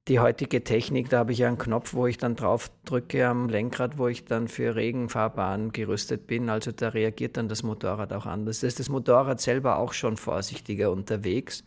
die 0.09 0.19
heutige 0.19 0.65
Technik, 0.65 1.11
da 1.11 1.19
habe 1.19 1.33
ich 1.33 1.39
ja 1.39 1.49
einen 1.49 1.59
Knopf, 1.59 1.95
wo 1.95 2.07
ich 2.07 2.19
dann 2.19 2.35
drauf 2.35 2.71
drücke 2.85 3.27
am 3.27 3.49
Lenkrad, 3.49 3.99
wo 3.99 4.09
ich 4.09 4.25
dann 4.25 4.49
für 4.49 4.75
Regenfahrbahn 4.75 5.71
gerüstet 5.71 6.27
bin. 6.27 6.49
Also 6.49 6.73
da 6.73 6.89
reagiert 6.89 7.37
dann 7.37 7.49
das 7.49 7.63
Motorrad 7.63 8.13
auch 8.13 8.27
anders. 8.27 8.61
Da 8.61 8.67
ist 8.67 8.81
das 8.81 8.89
Motorrad 8.89 9.41
selber 9.41 9.79
auch 9.79 9.93
schon 9.93 10.17
vorsichtiger 10.17 10.91
unterwegs. 10.91 11.65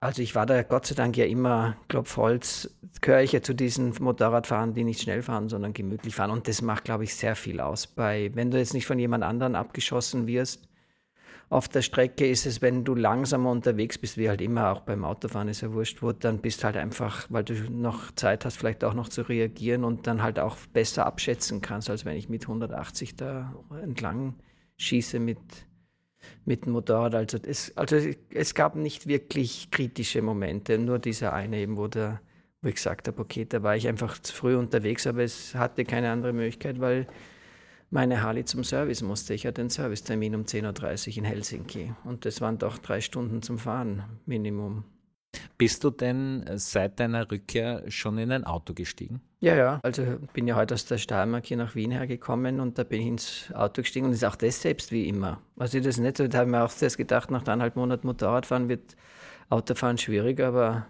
Also 0.00 0.20
ich 0.20 0.34
war 0.34 0.44
da 0.44 0.62
Gott 0.62 0.84
sei 0.84 0.94
Dank 0.94 1.16
ja 1.16 1.24
immer, 1.24 1.78
Klopfholz, 1.88 2.76
gehöre 3.00 3.22
ich 3.22 3.32
ja 3.32 3.40
zu 3.40 3.54
diesen 3.54 3.94
Motorradfahrern, 3.98 4.74
die 4.74 4.84
nicht 4.84 5.00
schnell 5.00 5.22
fahren, 5.22 5.48
sondern 5.48 5.72
gemütlich 5.72 6.14
fahren. 6.14 6.30
Und 6.30 6.46
das 6.46 6.60
macht, 6.60 6.84
glaube 6.84 7.04
ich, 7.04 7.14
sehr 7.14 7.36
viel 7.36 7.58
aus. 7.58 7.86
Bei, 7.86 8.30
wenn 8.34 8.50
du 8.50 8.58
jetzt 8.58 8.74
nicht 8.74 8.84
von 8.84 8.98
jemand 8.98 9.24
anderen 9.24 9.54
abgeschossen 9.54 10.26
wirst, 10.26 10.68
auf 11.50 11.68
der 11.68 11.82
Strecke 11.82 12.26
ist 12.26 12.46
es, 12.46 12.62
wenn 12.62 12.84
du 12.84 12.94
langsamer 12.94 13.50
unterwegs 13.50 13.98
bist, 13.98 14.16
wie 14.16 14.28
halt 14.28 14.40
immer, 14.40 14.72
auch 14.72 14.80
beim 14.80 15.04
Autofahren 15.04 15.48
ist 15.48 15.60
ja 15.60 15.72
wurscht, 15.72 16.02
wo 16.02 16.12
dann 16.12 16.38
bist 16.38 16.64
halt 16.64 16.76
einfach, 16.76 17.26
weil 17.28 17.44
du 17.44 17.54
noch 17.70 18.12
Zeit 18.12 18.44
hast, 18.44 18.56
vielleicht 18.56 18.82
auch 18.82 18.94
noch 18.94 19.08
zu 19.08 19.22
reagieren 19.22 19.84
und 19.84 20.06
dann 20.06 20.22
halt 20.22 20.38
auch 20.38 20.56
besser 20.72 21.06
abschätzen 21.06 21.60
kannst, 21.60 21.90
als 21.90 22.04
wenn 22.04 22.16
ich 22.16 22.28
mit 22.28 22.42
180 22.42 23.16
da 23.16 23.54
entlang 23.82 24.34
schieße 24.76 25.20
mit, 25.20 25.38
mit 26.44 26.64
dem 26.64 26.72
Motorrad. 26.72 27.14
Also 27.14 27.38
es, 27.46 27.76
also 27.76 27.96
es 28.30 28.54
gab 28.54 28.74
nicht 28.74 29.06
wirklich 29.06 29.70
kritische 29.70 30.22
Momente, 30.22 30.78
nur 30.78 30.98
dieser 30.98 31.32
eine 31.32 31.58
eben, 31.58 31.76
wo, 31.76 31.88
der, 31.88 32.20
wo 32.62 32.68
ich 32.68 32.76
gesagt 32.76 33.06
habe, 33.06 33.20
okay, 33.20 33.44
da 33.44 33.62
war 33.62 33.76
ich 33.76 33.86
einfach 33.86 34.18
zu 34.18 34.34
früh 34.34 34.56
unterwegs, 34.56 35.06
aber 35.06 35.22
es 35.22 35.54
hatte 35.54 35.84
keine 35.84 36.10
andere 36.10 36.32
Möglichkeit, 36.32 36.80
weil 36.80 37.06
meine 37.90 38.22
Harley 38.22 38.44
zum 38.44 38.64
Service 38.64 39.02
musste. 39.02 39.34
Ich 39.34 39.46
hatte 39.46 39.60
einen 39.60 39.70
Servicetermin 39.70 40.34
um 40.34 40.42
10.30 40.42 41.10
Uhr 41.10 41.16
in 41.18 41.24
Helsinki 41.24 41.94
und 42.04 42.24
das 42.24 42.40
waren 42.40 42.58
doch 42.58 42.78
drei 42.78 43.00
Stunden 43.00 43.42
zum 43.42 43.58
Fahren 43.58 44.04
Minimum. 44.26 44.84
Bist 45.58 45.84
du 45.84 45.90
denn 45.90 46.44
seit 46.54 47.00
deiner 47.00 47.30
Rückkehr 47.30 47.84
schon 47.88 48.18
in 48.18 48.32
ein 48.32 48.44
Auto 48.44 48.74
gestiegen? 48.74 49.20
Ja, 49.40 49.54
ja. 49.54 49.80
Also 49.82 50.18
bin 50.32 50.46
ja 50.46 50.56
heute 50.56 50.74
aus 50.74 50.86
der 50.86 50.98
Steiermark 50.98 51.46
hier 51.46 51.56
nach 51.56 51.74
Wien 51.74 51.90
hergekommen 51.90 52.60
und 52.60 52.78
da 52.78 52.84
bin 52.84 53.00
ich 53.00 53.06
ins 53.06 53.52
Auto 53.54 53.82
gestiegen 53.82 54.06
und 54.06 54.12
ist 54.12 54.24
auch 54.24 54.36
das 54.36 54.62
selbst 54.62 54.90
wie 54.90 55.08
immer. 55.08 55.40
Also 55.56 55.80
das 55.80 55.98
nicht 55.98 56.16
so, 56.16 56.26
da 56.26 56.38
habe 56.38 56.48
ich 56.48 56.52
mir 56.52 56.64
auch 56.64 56.72
zuerst 56.72 56.96
gedacht, 56.96 57.30
nach 57.30 57.42
eineinhalb 57.42 57.76
Monaten 57.76 58.06
Motorradfahren 58.06 58.68
wird 58.68 58.96
Autofahren 59.50 59.98
schwieriger, 59.98 60.48
aber 60.48 60.86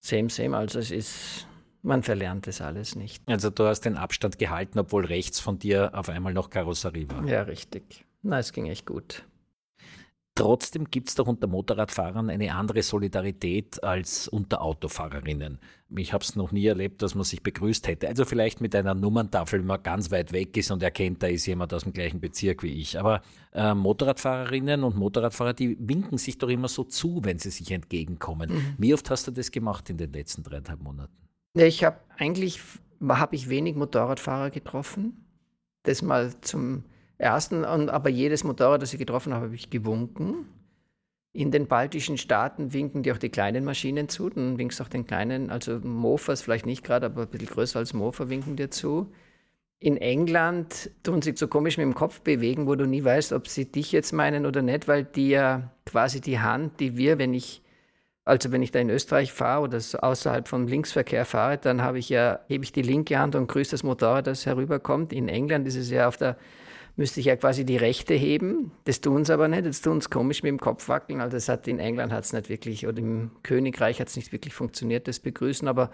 same, 0.00 0.28
same. 0.28 0.56
Also 0.56 0.78
es 0.78 0.90
ist 0.90 1.46
man 1.82 2.02
verlernt 2.02 2.46
das 2.46 2.60
alles 2.60 2.96
nicht. 2.96 3.22
Also 3.26 3.50
du 3.50 3.64
hast 3.64 3.82
den 3.82 3.96
Abstand 3.96 4.38
gehalten, 4.38 4.78
obwohl 4.78 5.04
rechts 5.04 5.40
von 5.40 5.58
dir 5.58 5.90
auf 5.94 6.08
einmal 6.08 6.32
noch 6.32 6.50
Karosserie 6.50 7.08
war. 7.10 7.26
Ja, 7.26 7.42
richtig. 7.42 8.04
Na, 8.22 8.38
es 8.38 8.52
ging 8.52 8.66
echt 8.66 8.86
gut. 8.86 9.24
Trotzdem 10.34 10.86
gibt 10.90 11.10
es 11.10 11.14
doch 11.14 11.26
unter 11.26 11.46
Motorradfahrern 11.46 12.30
eine 12.30 12.54
andere 12.54 12.82
Solidarität 12.82 13.84
als 13.84 14.28
unter 14.28 14.62
Autofahrerinnen. 14.62 15.58
Ich 15.94 16.14
habe 16.14 16.24
es 16.24 16.36
noch 16.36 16.52
nie 16.52 16.64
erlebt, 16.64 17.02
dass 17.02 17.14
man 17.14 17.24
sich 17.24 17.42
begrüßt 17.42 17.86
hätte. 17.86 18.08
Also 18.08 18.24
vielleicht 18.24 18.62
mit 18.62 18.74
einer 18.74 18.94
Nummerntafel, 18.94 19.58
wenn 19.58 19.66
man 19.66 19.82
ganz 19.82 20.10
weit 20.10 20.32
weg 20.32 20.56
ist 20.56 20.70
und 20.70 20.82
erkennt, 20.82 21.22
da 21.22 21.26
ist 21.26 21.44
jemand 21.44 21.74
aus 21.74 21.82
dem 21.82 21.92
gleichen 21.92 22.18
Bezirk 22.18 22.62
wie 22.62 22.80
ich. 22.80 22.98
Aber 22.98 23.20
äh, 23.52 23.74
Motorradfahrerinnen 23.74 24.84
und 24.84 24.96
Motorradfahrer, 24.96 25.52
die 25.52 25.76
winken 25.78 26.16
sich 26.16 26.38
doch 26.38 26.48
immer 26.48 26.68
so 26.68 26.84
zu, 26.84 27.20
wenn 27.24 27.38
sie 27.38 27.50
sich 27.50 27.70
entgegenkommen. 27.70 28.54
Mhm. 28.54 28.74
Wie 28.78 28.94
oft 28.94 29.10
hast 29.10 29.26
du 29.26 29.32
das 29.32 29.50
gemacht 29.50 29.90
in 29.90 29.98
den 29.98 30.14
letzten 30.14 30.42
dreieinhalb 30.42 30.80
Monaten? 30.80 31.12
Ich 31.54 31.84
habe 31.84 31.98
eigentlich 32.16 32.60
habe 33.08 33.34
ich 33.36 33.48
wenig 33.48 33.74
Motorradfahrer 33.76 34.50
getroffen. 34.50 35.26
Das 35.82 36.02
mal 36.02 36.32
zum 36.40 36.84
ersten, 37.18 37.64
und, 37.64 37.90
aber 37.90 38.08
jedes 38.08 38.44
Motorrad, 38.44 38.82
das 38.82 38.92
ich 38.92 38.98
getroffen 38.98 39.34
habe, 39.34 39.46
habe 39.46 39.54
ich 39.54 39.70
gewunken. 39.70 40.46
In 41.32 41.50
den 41.50 41.66
baltischen 41.66 42.18
Staaten 42.18 42.72
winken 42.72 43.02
dir 43.02 43.14
auch 43.14 43.18
die 43.18 43.30
kleinen 43.30 43.64
Maschinen 43.64 44.08
zu. 44.08 44.28
Dann 44.30 44.58
winkst 44.58 44.80
auch 44.80 44.88
den 44.88 45.06
kleinen, 45.06 45.50
also 45.50 45.78
Mofas 45.80 46.42
vielleicht 46.42 46.66
nicht 46.66 46.84
gerade, 46.84 47.06
aber 47.06 47.22
ein 47.22 47.28
bisschen 47.28 47.48
größer 47.48 47.78
als 47.78 47.94
Mofa 47.94 48.28
winken 48.28 48.56
dir 48.56 48.70
zu. 48.70 49.12
In 49.78 49.96
England 49.96 50.90
tun 51.02 51.22
sie 51.22 51.34
so 51.34 51.48
komisch 51.48 51.76
mit 51.76 51.84
dem 51.84 51.94
Kopf 51.94 52.20
bewegen, 52.20 52.66
wo 52.66 52.76
du 52.76 52.86
nie 52.86 53.02
weißt, 53.02 53.32
ob 53.32 53.48
sie 53.48 53.70
dich 53.70 53.90
jetzt 53.90 54.12
meinen 54.12 54.46
oder 54.46 54.62
nicht, 54.62 54.86
weil 54.86 55.04
die 55.04 55.30
ja 55.30 55.72
quasi 55.86 56.20
die 56.20 56.38
Hand, 56.38 56.78
die 56.78 56.96
wir, 56.96 57.18
wenn 57.18 57.34
ich 57.34 57.62
also 58.24 58.52
wenn 58.52 58.62
ich 58.62 58.70
da 58.70 58.78
in 58.78 58.90
Österreich 58.90 59.32
fahre 59.32 59.62
oder 59.62 59.78
außerhalb 59.78 60.46
vom 60.46 60.66
Linksverkehr 60.68 61.24
fahre, 61.24 61.58
dann 61.58 61.82
habe 61.82 61.98
ich 61.98 62.08
ja, 62.08 62.40
hebe 62.46 62.64
ich 62.64 62.72
die 62.72 62.82
linke 62.82 63.18
Hand 63.18 63.34
und 63.34 63.48
grüße 63.48 63.72
das 63.72 63.82
Motorrad, 63.82 64.26
das 64.26 64.46
herüberkommt. 64.46 65.12
In 65.12 65.28
England 65.28 65.66
ist 65.66 65.76
es 65.76 65.90
ja 65.90 66.06
auf 66.06 66.16
der, 66.16 66.36
müsste 66.94 67.18
ich 67.18 67.26
ja 67.26 67.34
quasi 67.34 67.64
die 67.64 67.76
rechte 67.76 68.14
heben. 68.14 68.70
Das 68.84 69.00
tun 69.00 69.24
sie 69.24 69.32
aber 69.32 69.48
nicht. 69.48 69.64
Jetzt 69.64 69.82
tun 69.82 70.00
sie 70.00 70.08
komisch 70.08 70.44
mit 70.44 70.50
dem 70.50 70.60
Kopf 70.60 70.88
wackeln. 70.88 71.20
Also 71.20 71.36
das 71.36 71.48
hat 71.48 71.66
in 71.66 71.80
England 71.80 72.12
hat 72.12 72.22
es 72.22 72.32
nicht 72.32 72.48
wirklich, 72.48 72.86
oder 72.86 72.98
im 72.98 73.32
Königreich 73.42 74.00
hat 74.00 74.06
es 74.06 74.14
nicht 74.14 74.30
wirklich 74.30 74.54
funktioniert, 74.54 75.08
das 75.08 75.18
Begrüßen. 75.18 75.66
Aber 75.66 75.90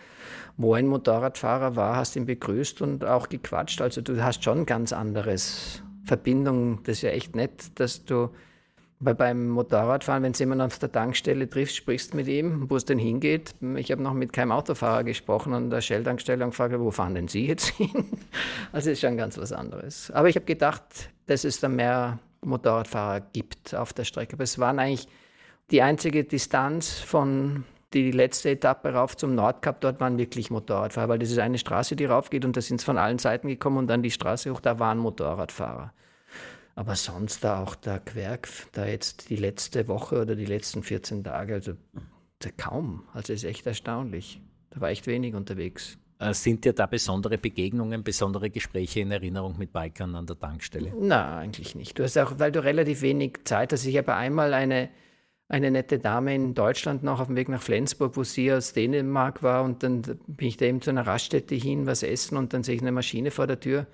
wo 0.58 0.74
ein 0.74 0.86
Motorradfahrer 0.86 1.76
war, 1.76 1.96
hast 1.96 2.14
du 2.14 2.20
ihn 2.20 2.26
begrüßt 2.26 2.82
und 2.82 3.04
auch 3.04 3.30
gequatscht. 3.30 3.80
Also 3.80 4.02
du 4.02 4.22
hast 4.22 4.44
schon 4.44 4.66
ganz 4.66 4.92
anderes 4.92 5.82
Verbindung. 6.04 6.80
Das 6.82 6.96
ist 6.96 7.02
ja 7.02 7.10
echt 7.10 7.34
nett, 7.34 7.78
dass 7.80 8.04
du 8.04 8.28
weil 9.00 9.14
beim 9.14 9.48
Motorradfahren, 9.48 10.22
wenn 10.22 10.32
du 10.32 10.38
jemanden 10.38 10.62
auf 10.62 10.78
der 10.78 10.90
Tankstelle 10.90 11.48
triffst, 11.48 11.76
sprichst 11.76 12.14
mit 12.14 12.26
ihm, 12.26 12.68
wo 12.68 12.76
es 12.76 12.84
denn 12.84 12.98
hingeht. 12.98 13.54
Ich 13.76 13.92
habe 13.92 14.02
noch 14.02 14.12
mit 14.12 14.32
keinem 14.32 14.52
Autofahrer 14.52 15.04
gesprochen 15.04 15.52
und 15.52 15.70
der 15.70 15.80
Shell-Tankstelle 15.80 16.44
und 16.44 16.50
gefragt, 16.50 16.74
wo 16.78 16.90
fahren 16.90 17.14
denn 17.14 17.28
Sie 17.28 17.46
jetzt 17.46 17.68
hin? 17.76 18.06
Also 18.72 18.90
ist 18.90 19.00
schon 19.00 19.16
ganz 19.16 19.38
was 19.38 19.52
anderes. 19.52 20.10
Aber 20.10 20.28
ich 20.28 20.36
habe 20.36 20.46
gedacht, 20.46 21.10
dass 21.26 21.44
es 21.44 21.60
da 21.60 21.68
mehr 21.68 22.18
Motorradfahrer 22.42 23.20
gibt 23.32 23.74
auf 23.74 23.92
der 23.92 24.04
Strecke. 24.04 24.34
Aber 24.34 24.44
es 24.44 24.58
waren 24.58 24.78
eigentlich 24.78 25.08
die 25.70 25.82
einzige 25.82 26.24
Distanz 26.24 26.98
von 26.98 27.64
die 27.94 28.10
letzte 28.10 28.50
Etappe 28.50 28.92
rauf 28.92 29.16
zum 29.16 29.34
Nordkap, 29.34 29.80
dort 29.80 29.98
waren 30.00 30.18
wirklich 30.18 30.50
Motorradfahrer, 30.50 31.08
weil 31.08 31.18
das 31.18 31.30
ist 31.30 31.38
eine 31.38 31.56
Straße, 31.56 31.96
die 31.96 32.04
raufgeht 32.04 32.44
und 32.44 32.56
da 32.56 32.60
sind 32.60 32.80
es 32.80 32.84
von 32.84 32.98
allen 32.98 33.18
Seiten 33.18 33.48
gekommen 33.48 33.78
und 33.78 33.86
dann 33.86 34.02
die 34.02 34.10
Straße 34.10 34.50
hoch, 34.52 34.60
da 34.60 34.78
waren 34.78 34.98
Motorradfahrer. 34.98 35.92
Aber 36.78 36.94
sonst 36.94 37.42
da 37.42 37.60
auch 37.60 37.74
der 37.74 37.98
Querk, 37.98 38.48
da 38.70 38.86
jetzt 38.86 39.30
die 39.30 39.36
letzte 39.36 39.88
Woche 39.88 40.22
oder 40.22 40.36
die 40.36 40.44
letzten 40.44 40.84
14 40.84 41.24
Tage, 41.24 41.54
also 41.54 41.72
kaum. 42.56 43.02
Also 43.12 43.32
ist 43.32 43.42
echt 43.42 43.66
erstaunlich. 43.66 44.40
Da 44.70 44.80
war 44.80 44.88
echt 44.88 45.08
wenig 45.08 45.34
unterwegs. 45.34 45.98
Äh, 46.20 46.34
sind 46.34 46.64
dir 46.64 46.72
da 46.74 46.86
besondere 46.86 47.36
Begegnungen, 47.36 48.04
besondere 48.04 48.48
Gespräche 48.48 49.00
in 49.00 49.10
Erinnerung 49.10 49.58
mit 49.58 49.72
Bikern 49.72 50.14
an 50.14 50.26
der 50.26 50.38
Tankstelle? 50.38 50.92
Na, 50.96 51.38
eigentlich 51.38 51.74
nicht. 51.74 51.98
Du 51.98 52.04
hast 52.04 52.16
auch, 52.16 52.38
weil 52.38 52.52
du 52.52 52.62
relativ 52.62 53.02
wenig 53.02 53.40
Zeit 53.42 53.72
hast. 53.72 53.84
Ich 53.84 53.96
habe 53.96 54.14
einmal 54.14 54.54
eine, 54.54 54.88
eine 55.48 55.72
nette 55.72 55.98
Dame 55.98 56.32
in 56.32 56.54
Deutschland 56.54 57.02
noch 57.02 57.18
auf 57.18 57.26
dem 57.26 57.34
Weg 57.34 57.48
nach 57.48 57.60
Flensburg, 57.60 58.16
wo 58.16 58.22
sie 58.22 58.52
aus 58.52 58.72
Dänemark 58.72 59.42
war 59.42 59.64
und 59.64 59.82
dann 59.82 60.02
bin 60.28 60.46
ich 60.46 60.58
da 60.58 60.66
eben 60.66 60.80
zu 60.80 60.90
einer 60.90 61.08
Raststätte 61.08 61.56
hin, 61.56 61.86
was 61.86 62.04
essen 62.04 62.36
und 62.36 62.52
dann 62.52 62.62
sehe 62.62 62.76
ich 62.76 62.82
eine 62.82 62.92
Maschine 62.92 63.32
vor 63.32 63.48
der 63.48 63.58
Tür. 63.58 63.88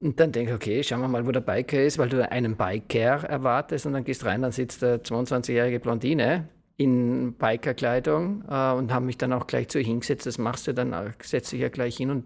Und 0.00 0.20
dann 0.20 0.30
denke 0.32 0.50
ich, 0.50 0.56
okay, 0.56 0.82
schauen 0.82 1.00
wir 1.00 1.08
mal, 1.08 1.26
wo 1.26 1.32
der 1.32 1.40
Biker 1.40 1.82
ist, 1.82 1.98
weil 1.98 2.08
du 2.10 2.30
einen 2.30 2.56
Biker 2.56 3.24
erwartest 3.24 3.86
und 3.86 3.94
dann 3.94 4.04
gehst 4.04 4.24
rein, 4.24 4.42
dann 4.42 4.52
sitzt 4.52 4.82
der 4.82 5.02
22-jährige 5.02 5.80
Blondine 5.80 6.48
in 6.76 7.32
Bikerkleidung 7.34 8.44
äh, 8.48 8.72
und 8.72 8.92
haben 8.92 9.06
mich 9.06 9.16
dann 9.16 9.32
auch 9.32 9.46
gleich 9.46 9.68
zu 9.68 9.80
hingesetzt. 9.80 10.26
Das 10.26 10.36
machst 10.36 10.66
du 10.66 10.74
dann, 10.74 11.14
setzt 11.22 11.52
dich 11.52 11.60
ja 11.60 11.68
gleich 11.70 11.96
hin 11.96 12.10
und 12.10 12.24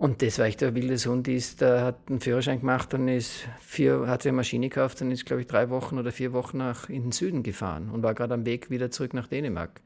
und 0.00 0.22
das 0.22 0.38
war 0.38 0.46
echt 0.46 0.62
ein 0.62 0.74
wildes 0.74 1.04
Hund, 1.04 1.28
ist, 1.28 1.60
der 1.60 1.84
hat 1.84 1.98
einen 2.08 2.20
Führerschein 2.20 2.60
gemacht 2.60 2.94
und 2.94 3.06
ist 3.06 3.46
vier, 3.60 4.06
hat 4.06 4.22
sich 4.22 4.30
eine 4.30 4.36
Maschine 4.36 4.70
gekauft 4.70 5.02
und 5.02 5.10
ist, 5.10 5.26
glaube 5.26 5.42
ich, 5.42 5.46
drei 5.46 5.68
Wochen 5.68 5.98
oder 5.98 6.10
vier 6.10 6.32
Wochen 6.32 6.56
nach 6.56 6.88
in 6.88 7.02
den 7.02 7.12
Süden 7.12 7.42
gefahren 7.42 7.90
und 7.90 8.02
war 8.02 8.14
gerade 8.14 8.32
am 8.32 8.46
Weg 8.46 8.70
wieder 8.70 8.90
zurück 8.90 9.12
nach 9.12 9.26
Dänemark. 9.26 9.82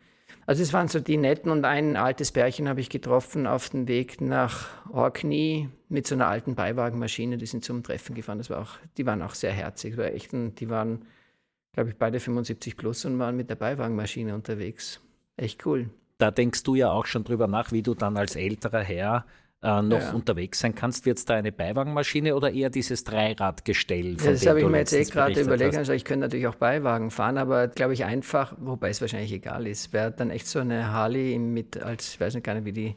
Also 0.46 0.62
es 0.62 0.72
waren 0.72 0.88
so 0.88 1.00
die 1.00 1.16
netten 1.16 1.50
und 1.50 1.64
ein 1.64 1.96
altes 1.96 2.32
Pärchen 2.32 2.68
habe 2.68 2.80
ich 2.80 2.90
getroffen 2.90 3.46
auf 3.46 3.70
dem 3.70 3.88
Weg 3.88 4.20
nach 4.20 4.68
Orkney 4.92 5.68
mit 5.88 6.06
so 6.06 6.14
einer 6.14 6.26
alten 6.26 6.54
Beiwagenmaschine, 6.54 7.38
die 7.38 7.46
sind 7.46 7.64
zum 7.64 7.82
Treffen 7.82 8.14
gefahren. 8.14 8.38
Das 8.38 8.50
war 8.50 8.60
auch, 8.60 8.76
die 8.96 9.06
waren 9.06 9.22
auch 9.22 9.34
sehr 9.34 9.52
herzig, 9.52 9.96
war 9.96 10.06
echt, 10.06 10.32
die 10.32 10.68
waren 10.68 11.06
glaube 11.74 11.90
ich, 11.90 11.96
beide 11.96 12.20
75 12.20 12.76
plus 12.76 13.04
und 13.04 13.18
waren 13.18 13.36
mit 13.36 13.50
der 13.50 13.56
Beiwagenmaschine 13.56 14.34
unterwegs. 14.34 15.00
Echt 15.36 15.66
cool. 15.66 15.90
Da 16.18 16.30
denkst 16.30 16.62
du 16.62 16.76
ja 16.76 16.90
auch 16.90 17.06
schon 17.06 17.24
drüber 17.24 17.48
nach, 17.48 17.72
wie 17.72 17.82
du 17.82 17.94
dann 17.94 18.16
als 18.16 18.36
älterer 18.36 18.80
Herr 18.80 19.26
äh, 19.64 19.82
noch 19.82 20.00
ja. 20.00 20.12
unterwegs 20.12 20.60
sein 20.60 20.74
kannst. 20.74 21.06
Wird 21.06 21.18
es 21.18 21.24
da 21.24 21.34
eine 21.34 21.50
Beiwagenmaschine 21.50 22.36
oder 22.36 22.52
eher 22.52 22.68
dieses 22.68 23.02
Dreiradgestell? 23.04 24.16
Ja, 24.20 24.32
das 24.32 24.46
habe 24.46 24.60
ich 24.60 24.68
mir 24.68 24.78
jetzt 24.78 24.92
eh 24.92 25.04
gerade 25.04 25.40
überlegt. 25.40 25.76
Also 25.76 25.94
ich 25.94 26.04
könnte 26.04 26.26
natürlich 26.26 26.46
auch 26.46 26.56
Beiwagen 26.56 27.10
fahren, 27.10 27.38
aber 27.38 27.68
glaube 27.68 27.94
ich 27.94 28.04
einfach, 28.04 28.54
wobei 28.58 28.90
es 28.90 29.00
wahrscheinlich 29.00 29.32
egal 29.32 29.66
ist, 29.66 29.94
wäre 29.94 30.12
dann 30.12 30.30
echt 30.30 30.46
so 30.46 30.58
eine 30.58 30.92
Harley 30.92 31.38
mit, 31.38 31.82
als 31.82 32.14
ich 32.14 32.20
weiß 32.20 32.34
nicht 32.34 32.44
gar 32.44 32.54
nicht, 32.54 32.66
wie 32.66 32.72
die 32.72 32.94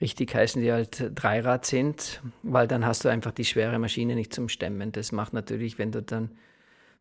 richtig 0.00 0.34
heißen, 0.34 0.60
die 0.60 0.72
halt 0.72 1.12
Dreirad 1.14 1.64
sind, 1.64 2.20
weil 2.42 2.66
dann 2.66 2.84
hast 2.84 3.04
du 3.04 3.08
einfach 3.08 3.30
die 3.30 3.44
schwere 3.44 3.78
Maschine 3.78 4.16
nicht 4.16 4.34
zum 4.34 4.48
Stemmen. 4.48 4.90
Das 4.90 5.12
macht 5.12 5.32
natürlich, 5.32 5.78
wenn 5.78 5.92
du 5.92 6.02
dann 6.02 6.30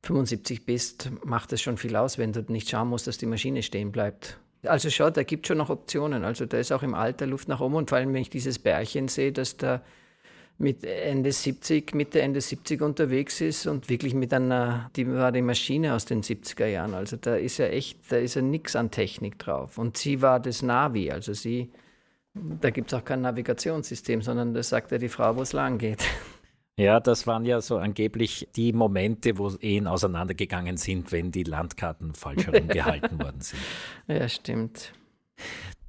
75 0.04 0.66
bist, 0.66 1.10
macht 1.24 1.52
es 1.54 1.62
schon 1.62 1.78
viel 1.78 1.96
aus, 1.96 2.20
wenn 2.20 2.34
du 2.34 2.44
nicht 2.48 2.70
schauen 2.70 2.90
musst, 2.90 3.08
dass 3.08 3.18
die 3.18 3.26
Maschine 3.26 3.64
stehen 3.64 3.92
bleibt. 3.92 4.38
Also 4.64 4.90
schau, 4.90 5.10
da 5.10 5.24
gibt 5.24 5.46
es 5.46 5.48
schon 5.48 5.58
noch 5.58 5.70
Optionen. 5.70 6.24
Also 6.24 6.46
da 6.46 6.58
ist 6.58 6.72
auch 6.72 6.84
im 6.84 6.94
Alter 6.94 7.26
Luft 7.26 7.48
nach 7.48 7.62
oben. 7.62 7.76
Und 7.76 7.90
vor 7.90 7.98
allem, 7.98 8.14
wenn 8.14 8.22
ich 8.22 8.30
dieses 8.30 8.60
Bärchen 8.60 9.08
sehe, 9.08 9.32
dass 9.32 9.58
da 9.58 9.82
mit 10.62 10.84
Ende 10.86 11.32
70, 11.32 11.96
Mitte, 11.96 12.22
Ende 12.22 12.40
70 12.40 12.82
unterwegs 12.82 13.42
ist 13.42 13.66
und 13.66 13.90
wirklich 13.90 14.14
mit 14.14 14.34
einer, 14.34 14.92
die 14.96 15.12
war 15.12 15.32
die 15.32 15.42
Maschine 15.42 15.96
aus 15.96 16.06
den 16.06 16.22
70er 16.22 16.68
Jahren. 16.68 16.94
Also 16.94 17.18
da 17.18 17.36
ist 17.36 17.58
ja 17.58 17.66
echt, 17.66 18.00
da 18.10 18.18
ist 18.18 18.36
ja 18.36 18.42
nichts 18.42 18.76
an 18.76 18.92
Technik 18.92 19.40
drauf. 19.40 19.78
Und 19.78 19.98
sie 19.98 20.22
war 20.22 20.40
das 20.40 20.62
Navi, 20.62 21.12
also 21.12 21.34
sie, 21.34 21.72
da 22.34 22.70
gibt 22.70 22.94
es 22.94 23.00
auch 23.00 23.04
kein 23.04 23.22
Navigationssystem, 23.22 24.22
sondern 24.22 24.54
da 24.54 24.62
sagt 24.62 24.92
ja 24.92 25.00
die 25.00 25.10
Frau, 25.10 25.36
wo 25.36 25.42
es 25.42 25.54
lang 25.54 25.80
geht. 25.80 26.06
Ja, 26.78 27.00
das 27.00 27.28
waren 27.28 27.46
ja 27.46 27.62
so 27.62 27.78
angeblich 27.78 28.48
die 28.56 28.74
Momente, 28.74 29.38
wo 29.38 29.50
Ehen 29.62 29.88
auseinandergegangen 29.88 30.78
sind, 30.78 31.12
wenn 31.12 31.32
die 31.32 31.44
Landkarten 31.44 32.14
falsch 32.16 32.48
herumgehalten 32.48 33.20
worden 33.24 33.42
sind. 33.42 33.62
Ja, 34.08 34.28
stimmt. 34.28 34.94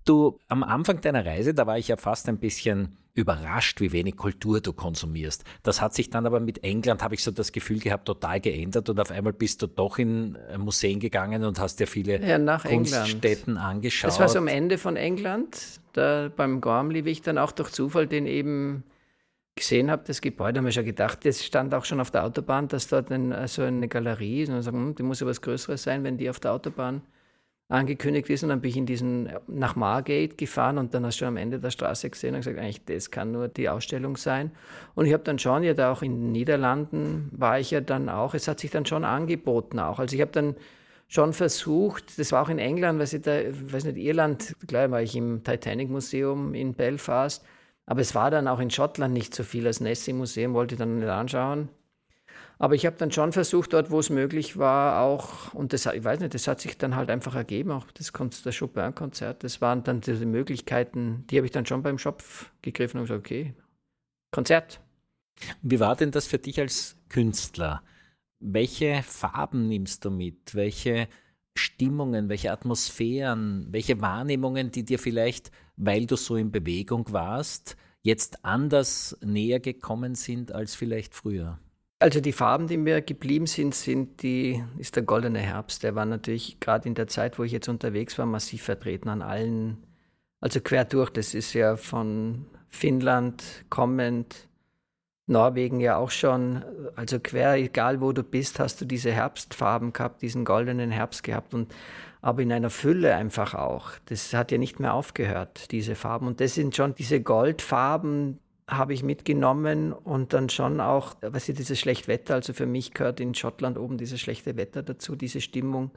Du, 0.04 0.38
am 0.48 0.62
Anfang 0.64 1.00
deiner 1.00 1.24
Reise, 1.24 1.54
da 1.54 1.66
war 1.66 1.78
ich 1.78 1.88
ja 1.88 1.96
fast 1.96 2.28
ein 2.28 2.38
bisschen 2.38 2.96
überrascht, 3.14 3.80
wie 3.80 3.92
wenig 3.92 4.16
Kultur 4.16 4.60
du 4.60 4.72
konsumierst. 4.72 5.44
Das 5.62 5.80
hat 5.80 5.94
sich 5.94 6.10
dann 6.10 6.26
aber 6.26 6.40
mit 6.40 6.64
England, 6.64 7.02
habe 7.02 7.14
ich 7.14 7.22
so 7.22 7.30
das 7.30 7.52
Gefühl 7.52 7.78
gehabt, 7.78 8.06
total 8.06 8.40
geändert 8.40 8.88
und 8.88 8.98
auf 8.98 9.10
einmal 9.10 9.34
bist 9.34 9.62
du 9.62 9.66
doch 9.66 9.98
in 9.98 10.36
äh, 10.50 10.58
Museen 10.58 10.98
gegangen 10.98 11.44
und 11.44 11.60
hast 11.60 11.78
dir 11.78 11.86
viele 11.86 12.26
ja, 12.26 12.58
Kunststätten 12.58 13.58
angeschaut. 13.58 14.08
Das 14.08 14.18
war 14.18 14.28
so 14.28 14.38
am 14.38 14.48
Ende 14.48 14.78
von 14.78 14.96
England, 14.96 15.80
da 15.92 16.30
beim 16.34 16.60
Gormley, 16.60 17.04
wie 17.04 17.10
ich 17.10 17.22
dann 17.22 17.36
auch 17.36 17.52
durch 17.52 17.70
Zufall 17.70 18.06
den 18.06 18.26
eben 18.26 18.82
gesehen 19.54 19.90
habe, 19.90 20.02
das 20.06 20.20
Gebäude, 20.20 20.58
haben 20.58 20.64
wir 20.64 20.72
schon 20.72 20.84
gedacht, 20.84 21.24
das 21.24 21.44
stand 21.44 21.74
auch 21.74 21.84
schon 21.84 22.00
auf 22.00 22.10
der 22.10 22.24
Autobahn, 22.24 22.68
dass 22.68 22.88
dort 22.88 23.10
ein, 23.10 23.34
so 23.46 23.62
eine 23.62 23.88
Galerie 23.88 24.42
ist. 24.42 24.48
Und 24.48 24.56
dann 24.56 24.62
sagen, 24.62 24.78
hm, 24.78 24.94
die 24.94 25.02
muss 25.02 25.20
ja 25.20 25.26
was 25.26 25.42
Größeres 25.42 25.82
sein, 25.82 26.04
wenn 26.04 26.16
die 26.16 26.30
auf 26.30 26.40
der 26.40 26.52
Autobahn 26.52 27.02
angekündigt 27.68 28.28
ist. 28.30 28.42
Und 28.42 28.50
dann 28.50 28.60
bin 28.60 28.70
ich 28.70 28.76
in 28.76 28.86
diesen, 28.86 29.30
nach 29.46 29.76
Margate 29.76 30.36
gefahren 30.36 30.78
und 30.78 30.94
dann 30.94 31.04
hast 31.04 31.16
du 31.16 31.20
schon 31.20 31.28
am 31.28 31.36
Ende 31.36 31.58
der 31.58 31.70
Straße 31.70 32.08
gesehen 32.10 32.34
und 32.34 32.40
gesagt, 32.40 32.58
eigentlich, 32.58 32.84
das 32.84 33.10
kann 33.10 33.32
nur 33.32 33.48
die 33.48 33.68
Ausstellung 33.68 34.16
sein. 34.16 34.52
Und 34.94 35.06
ich 35.06 35.12
habe 35.12 35.24
dann 35.24 35.38
schon, 35.38 35.62
ja, 35.62 35.74
da 35.74 35.92
auch 35.92 36.02
in 36.02 36.20
den 36.20 36.32
Niederlanden 36.32 37.30
war 37.32 37.58
ich 37.58 37.70
ja 37.70 37.80
dann 37.80 38.08
auch, 38.08 38.34
es 38.34 38.48
hat 38.48 38.60
sich 38.60 38.70
dann 38.70 38.86
schon 38.86 39.04
angeboten 39.04 39.78
auch. 39.78 39.98
Also 39.98 40.14
ich 40.14 40.20
habe 40.20 40.32
dann 40.32 40.56
schon 41.08 41.32
versucht, 41.32 42.18
das 42.18 42.32
war 42.32 42.42
auch 42.42 42.48
in 42.48 42.58
England, 42.58 42.98
weil 42.98 43.06
ich 43.06 43.20
da, 43.20 43.32
weiß 43.72 43.84
nicht, 43.84 43.98
Irland, 43.98 44.56
klar 44.66 44.90
war 44.90 45.02
ich 45.02 45.16
im 45.16 45.42
Titanic 45.44 45.90
Museum 45.90 46.54
in 46.54 46.74
Belfast, 46.74 47.44
aber 47.86 48.00
es 48.00 48.14
war 48.14 48.30
dann 48.30 48.48
auch 48.48 48.60
in 48.60 48.70
Schottland 48.70 49.14
nicht 49.14 49.34
so 49.34 49.42
viel. 49.42 49.64
Das 49.64 49.80
Nessie-Museum 49.80 50.54
wollte 50.54 50.74
ich 50.74 50.78
dann 50.78 50.98
nicht 50.98 51.08
anschauen. 51.08 51.68
Aber 52.58 52.74
ich 52.74 52.86
habe 52.86 52.96
dann 52.96 53.10
schon 53.10 53.32
versucht, 53.32 53.72
dort, 53.72 53.90
wo 53.90 53.98
es 53.98 54.08
möglich 54.08 54.56
war, 54.56 55.02
auch, 55.02 55.52
und 55.52 55.72
das, 55.72 55.86
ich 55.86 56.04
weiß 56.04 56.20
nicht, 56.20 56.34
das 56.34 56.46
hat 56.46 56.60
sich 56.60 56.78
dann 56.78 56.94
halt 56.94 57.10
einfach 57.10 57.34
ergeben, 57.34 57.72
auch 57.72 57.86
das, 57.90 58.12
das 58.44 58.58
Chopin-Konzert, 58.58 59.42
das 59.42 59.60
waren 59.60 59.82
dann 59.82 60.00
diese 60.00 60.26
Möglichkeiten, 60.26 61.24
die 61.28 61.38
habe 61.38 61.46
ich 61.46 61.50
dann 61.50 61.66
schon 61.66 61.82
beim 61.82 61.98
Schopf 61.98 62.52
gegriffen 62.62 63.00
und 63.00 63.06
gesagt, 63.06 63.26
okay, 63.26 63.54
Konzert. 64.30 64.80
Wie 65.60 65.80
war 65.80 65.96
denn 65.96 66.10
das 66.10 66.26
für 66.26 66.38
dich 66.38 66.60
als 66.60 66.96
Künstler? 67.08 67.82
Welche 68.38 69.02
Farben 69.02 69.68
nimmst 69.68 70.04
du 70.04 70.10
mit? 70.10 70.54
Welche 70.54 71.08
Stimmungen, 71.54 72.28
welche 72.28 72.52
Atmosphären, 72.52 73.66
welche 73.70 74.00
Wahrnehmungen, 74.00 74.70
die 74.70 74.84
dir 74.84 74.98
vielleicht, 74.98 75.50
weil 75.76 76.06
du 76.06 76.16
so 76.16 76.36
in 76.36 76.50
Bewegung 76.50 77.12
warst, 77.12 77.76
jetzt 78.02 78.44
anders 78.44 79.16
näher 79.24 79.60
gekommen 79.60 80.14
sind 80.14 80.52
als 80.52 80.74
vielleicht 80.74 81.14
früher? 81.14 81.58
Also 81.98 82.20
die 82.20 82.32
Farben, 82.32 82.66
die 82.66 82.76
mir 82.76 83.00
geblieben 83.00 83.46
sind, 83.46 83.76
sind 83.76 84.22
die, 84.22 84.64
ist 84.76 84.96
der 84.96 85.04
goldene 85.04 85.38
Herbst. 85.38 85.84
Der 85.84 85.94
war 85.94 86.04
natürlich 86.04 86.58
gerade 86.58 86.88
in 86.88 86.96
der 86.96 87.06
Zeit, 87.06 87.38
wo 87.38 87.44
ich 87.44 87.52
jetzt 87.52 87.68
unterwegs 87.68 88.18
war, 88.18 88.26
massiv 88.26 88.62
vertreten 88.62 89.08
an 89.08 89.22
allen, 89.22 89.78
also 90.40 90.60
quer 90.60 90.84
durch. 90.84 91.10
Das 91.10 91.32
ist 91.32 91.52
ja 91.52 91.76
von 91.76 92.46
Finnland 92.68 93.44
kommend 93.70 94.48
Norwegen 95.26 95.78
ja 95.78 95.96
auch 95.96 96.10
schon, 96.10 96.64
also 96.96 97.20
quer, 97.20 97.54
egal 97.54 98.00
wo 98.00 98.12
du 98.12 98.24
bist, 98.24 98.58
hast 98.58 98.80
du 98.80 98.84
diese 98.84 99.12
Herbstfarben 99.12 99.92
gehabt, 99.92 100.22
diesen 100.22 100.44
goldenen 100.44 100.90
Herbst 100.90 101.22
gehabt 101.22 101.54
und 101.54 101.72
aber 102.22 102.40
in 102.42 102.52
einer 102.52 102.70
Fülle 102.70 103.16
einfach 103.16 103.54
auch. 103.54 103.90
Das 104.06 104.32
hat 104.32 104.52
ja 104.52 104.58
nicht 104.58 104.80
mehr 104.80 104.94
aufgehört, 104.94 105.72
diese 105.72 105.96
Farben. 105.96 106.28
Und 106.28 106.40
das 106.40 106.54
sind 106.54 106.74
schon 106.74 106.94
diese 106.94 107.20
Goldfarben, 107.20 108.38
habe 108.68 108.94
ich 108.94 109.02
mitgenommen 109.02 109.92
und 109.92 110.32
dann 110.32 110.48
schon 110.48 110.80
auch, 110.80 111.16
was 111.20 111.48
ist 111.48 111.58
dieses 111.58 111.80
Schlechtwetter, 111.80 112.34
also 112.34 112.52
für 112.52 112.64
mich 112.66 112.94
gehört 112.94 113.18
in 113.18 113.34
Schottland 113.34 113.76
oben 113.76 113.98
dieses 113.98 114.20
schlechte 114.20 114.56
Wetter 114.56 114.82
dazu, 114.84 115.16
diese 115.16 115.40
Stimmung 115.40 115.90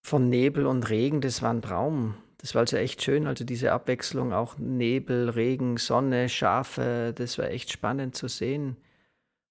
von 0.00 0.30
Nebel 0.30 0.66
und 0.66 0.88
Regen, 0.88 1.20
das 1.20 1.42
war 1.42 1.52
ein 1.52 1.62
Traum. 1.62 2.14
Das 2.38 2.54
war 2.54 2.60
also 2.60 2.76
echt 2.76 3.02
schön, 3.02 3.26
also 3.26 3.44
diese 3.44 3.70
Abwechslung, 3.70 4.32
auch 4.32 4.58
Nebel, 4.58 5.28
Regen, 5.28 5.76
Sonne, 5.76 6.28
Schafe, 6.30 7.12
das 7.14 7.38
war 7.38 7.50
echt 7.50 7.70
spannend 7.70 8.16
zu 8.16 8.28
sehen. 8.28 8.78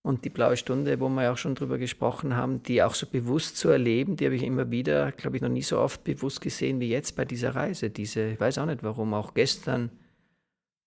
Und 0.03 0.25
die 0.25 0.29
blaue 0.29 0.57
Stunde, 0.57 0.99
wo 0.99 1.09
wir 1.09 1.23
ja 1.23 1.31
auch 1.31 1.37
schon 1.37 1.53
drüber 1.53 1.77
gesprochen 1.77 2.35
haben, 2.35 2.63
die 2.63 2.81
auch 2.81 2.95
so 2.95 3.05
bewusst 3.05 3.57
zu 3.57 3.69
erleben, 3.69 4.15
die 4.15 4.25
habe 4.25 4.35
ich 4.35 4.43
immer 4.43 4.71
wieder, 4.71 5.11
glaube 5.11 5.37
ich, 5.37 5.43
noch 5.43 5.49
nie 5.49 5.61
so 5.61 5.77
oft 5.77 6.03
bewusst 6.03 6.41
gesehen 6.41 6.79
wie 6.79 6.89
jetzt 6.89 7.15
bei 7.15 7.23
dieser 7.23 7.53
Reise. 7.53 7.91
Diese, 7.91 8.31
ich 8.31 8.39
weiß 8.39 8.57
auch 8.57 8.65
nicht 8.65 8.81
warum, 8.81 9.13
auch 9.13 9.35
gestern 9.35 9.91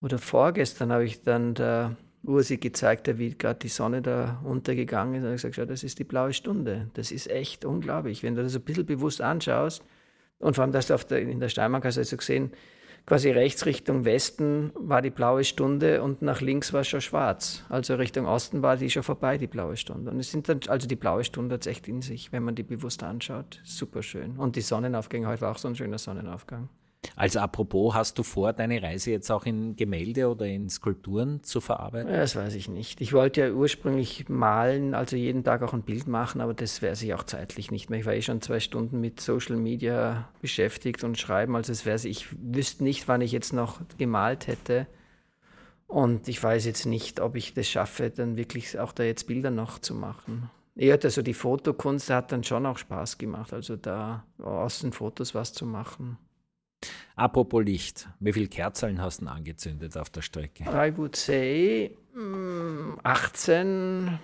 oder 0.01 0.17
vorgestern 0.17 0.91
habe 0.91 1.05
ich 1.05 1.23
dann 1.23 1.53
der 1.53 1.95
Ursi 2.23 2.57
gezeigt, 2.57 3.17
wie 3.17 3.35
gerade 3.37 3.59
die 3.59 3.69
Sonne 3.69 4.01
da 4.01 4.41
untergegangen 4.43 5.15
ist. 5.15 5.23
Und 5.23 5.29
ich 5.29 5.35
gesagt, 5.37 5.55
schau, 5.55 5.65
das 5.65 5.83
ist 5.83 5.97
die 5.99 6.03
blaue 6.03 6.33
Stunde. 6.33 6.89
Das 6.93 7.11
ist 7.11 7.29
echt 7.29 7.65
unglaublich. 7.65 8.21
Wenn 8.21 8.35
du 8.35 8.43
das 8.43 8.55
ein 8.55 8.61
bisschen 8.61 8.85
bewusst 8.85 9.21
anschaust, 9.21 9.83
und 10.37 10.55
vor 10.55 10.63
allem, 10.63 10.73
dass 10.73 10.87
du 10.87 10.97
der, 10.97 11.21
in 11.21 11.39
der 11.39 11.49
Steiermark 11.49 11.85
hast 11.85 11.95
du 11.95 12.01
also 12.01 12.17
gesehen, 12.17 12.51
quasi 13.05 13.29
rechts 13.29 13.65
Richtung 13.65 14.05
Westen 14.05 14.71
war 14.75 15.01
die 15.01 15.09
blaue 15.09 15.43
Stunde 15.43 16.01
und 16.01 16.21
nach 16.21 16.41
links 16.41 16.73
war 16.73 16.83
schon 16.83 17.01
schwarz. 17.01 17.63
Also 17.69 17.95
Richtung 17.95 18.25
Osten 18.25 18.61
war 18.61 18.77
die 18.77 18.89
schon 18.89 19.03
vorbei, 19.03 19.37
die 19.37 19.47
blaue 19.47 19.77
Stunde. 19.77 20.11
Und 20.11 20.19
es 20.19 20.31
sind 20.31 20.49
dann, 20.49 20.59
also 20.67 20.87
die 20.87 20.95
blaue 20.95 21.23
Stunde 21.23 21.55
hat 21.55 21.61
es 21.61 21.67
echt 21.67 21.87
in 21.87 22.01
sich, 22.01 22.31
wenn 22.31 22.43
man 22.43 22.55
die 22.55 22.63
bewusst 22.63 23.03
anschaut. 23.03 23.61
Super 23.63 24.01
schön. 24.01 24.37
Und 24.37 24.55
die 24.55 24.61
Sonnenaufgänge, 24.61 25.27
heute 25.27 25.41
war 25.41 25.51
auch 25.51 25.57
so 25.57 25.67
ein 25.67 25.75
schöner 25.75 25.97
Sonnenaufgang. 25.97 26.69
Also 27.15 27.39
apropos, 27.39 27.93
hast 27.93 28.17
du 28.17 28.23
vor, 28.23 28.53
deine 28.53 28.81
Reise 28.81 29.11
jetzt 29.11 29.31
auch 29.31 29.45
in 29.45 29.75
Gemälde 29.75 30.29
oder 30.29 30.45
in 30.45 30.69
Skulpturen 30.69 31.43
zu 31.43 31.61
verarbeiten? 31.61 32.11
Das 32.11 32.35
weiß 32.35 32.55
ich 32.55 32.69
nicht. 32.69 33.01
Ich 33.01 33.13
wollte 33.13 33.41
ja 33.41 33.51
ursprünglich 33.51 34.29
malen, 34.29 34.93
also 34.93 35.15
jeden 35.15 35.43
Tag 35.43 35.61
auch 35.61 35.73
ein 35.73 35.83
Bild 35.83 36.07
machen, 36.07 36.41
aber 36.41 36.53
das 36.53 36.81
wäre 36.81 36.95
sich 36.95 37.13
auch 37.13 37.23
zeitlich 37.23 37.71
nicht 37.71 37.89
mehr. 37.89 37.99
Ich 37.99 38.05
war 38.05 38.13
eh 38.13 38.21
schon 38.21 38.41
zwei 38.41 38.59
Stunden 38.59 38.99
mit 39.01 39.19
Social 39.19 39.55
Media 39.55 40.29
beschäftigt 40.41 41.03
und 41.03 41.17
schreiben, 41.17 41.55
also 41.55 41.71
es 41.71 41.85
wäre 41.85 41.95
ich 42.07 42.27
wüsste 42.37 42.83
nicht, 42.83 43.07
wann 43.07 43.21
ich 43.21 43.31
jetzt 43.31 43.53
noch 43.53 43.79
gemalt 43.97 44.47
hätte. 44.47 44.87
Und 45.87 46.27
ich 46.27 46.41
weiß 46.41 46.65
jetzt 46.65 46.85
nicht, 46.85 47.19
ob 47.19 47.35
ich 47.35 47.53
das 47.53 47.67
schaffe, 47.67 48.09
dann 48.09 48.37
wirklich 48.37 48.79
auch 48.79 48.91
da 48.91 49.03
jetzt 49.03 49.27
Bilder 49.27 49.51
noch 49.51 49.79
zu 49.79 49.93
machen. 49.93 50.49
Eher 50.75 50.99
also 51.01 51.21
die 51.21 51.33
Fotokunst 51.33 52.09
hat 52.09 52.31
dann 52.31 52.43
schon 52.43 52.65
auch 52.65 52.77
Spaß 52.77 53.17
gemacht, 53.17 53.53
also 53.53 53.77
da 53.77 54.25
aus 54.39 54.79
den 54.79 54.91
Fotos 54.91 55.33
was 55.33 55.53
zu 55.53 55.65
machen. 55.65 56.17
Apropos 57.15 57.63
Licht, 57.63 58.09
wie 58.19 58.33
viele 58.33 58.47
Kerzeln 58.47 59.01
hast 59.01 59.21
du 59.21 59.27
angezündet 59.27 59.97
auf 59.97 60.09
der 60.09 60.21
Strecke? 60.21 60.63
I 60.63 60.95
would 60.97 61.15
say 61.15 61.91
18, 63.03 64.05
mm, 64.05 64.19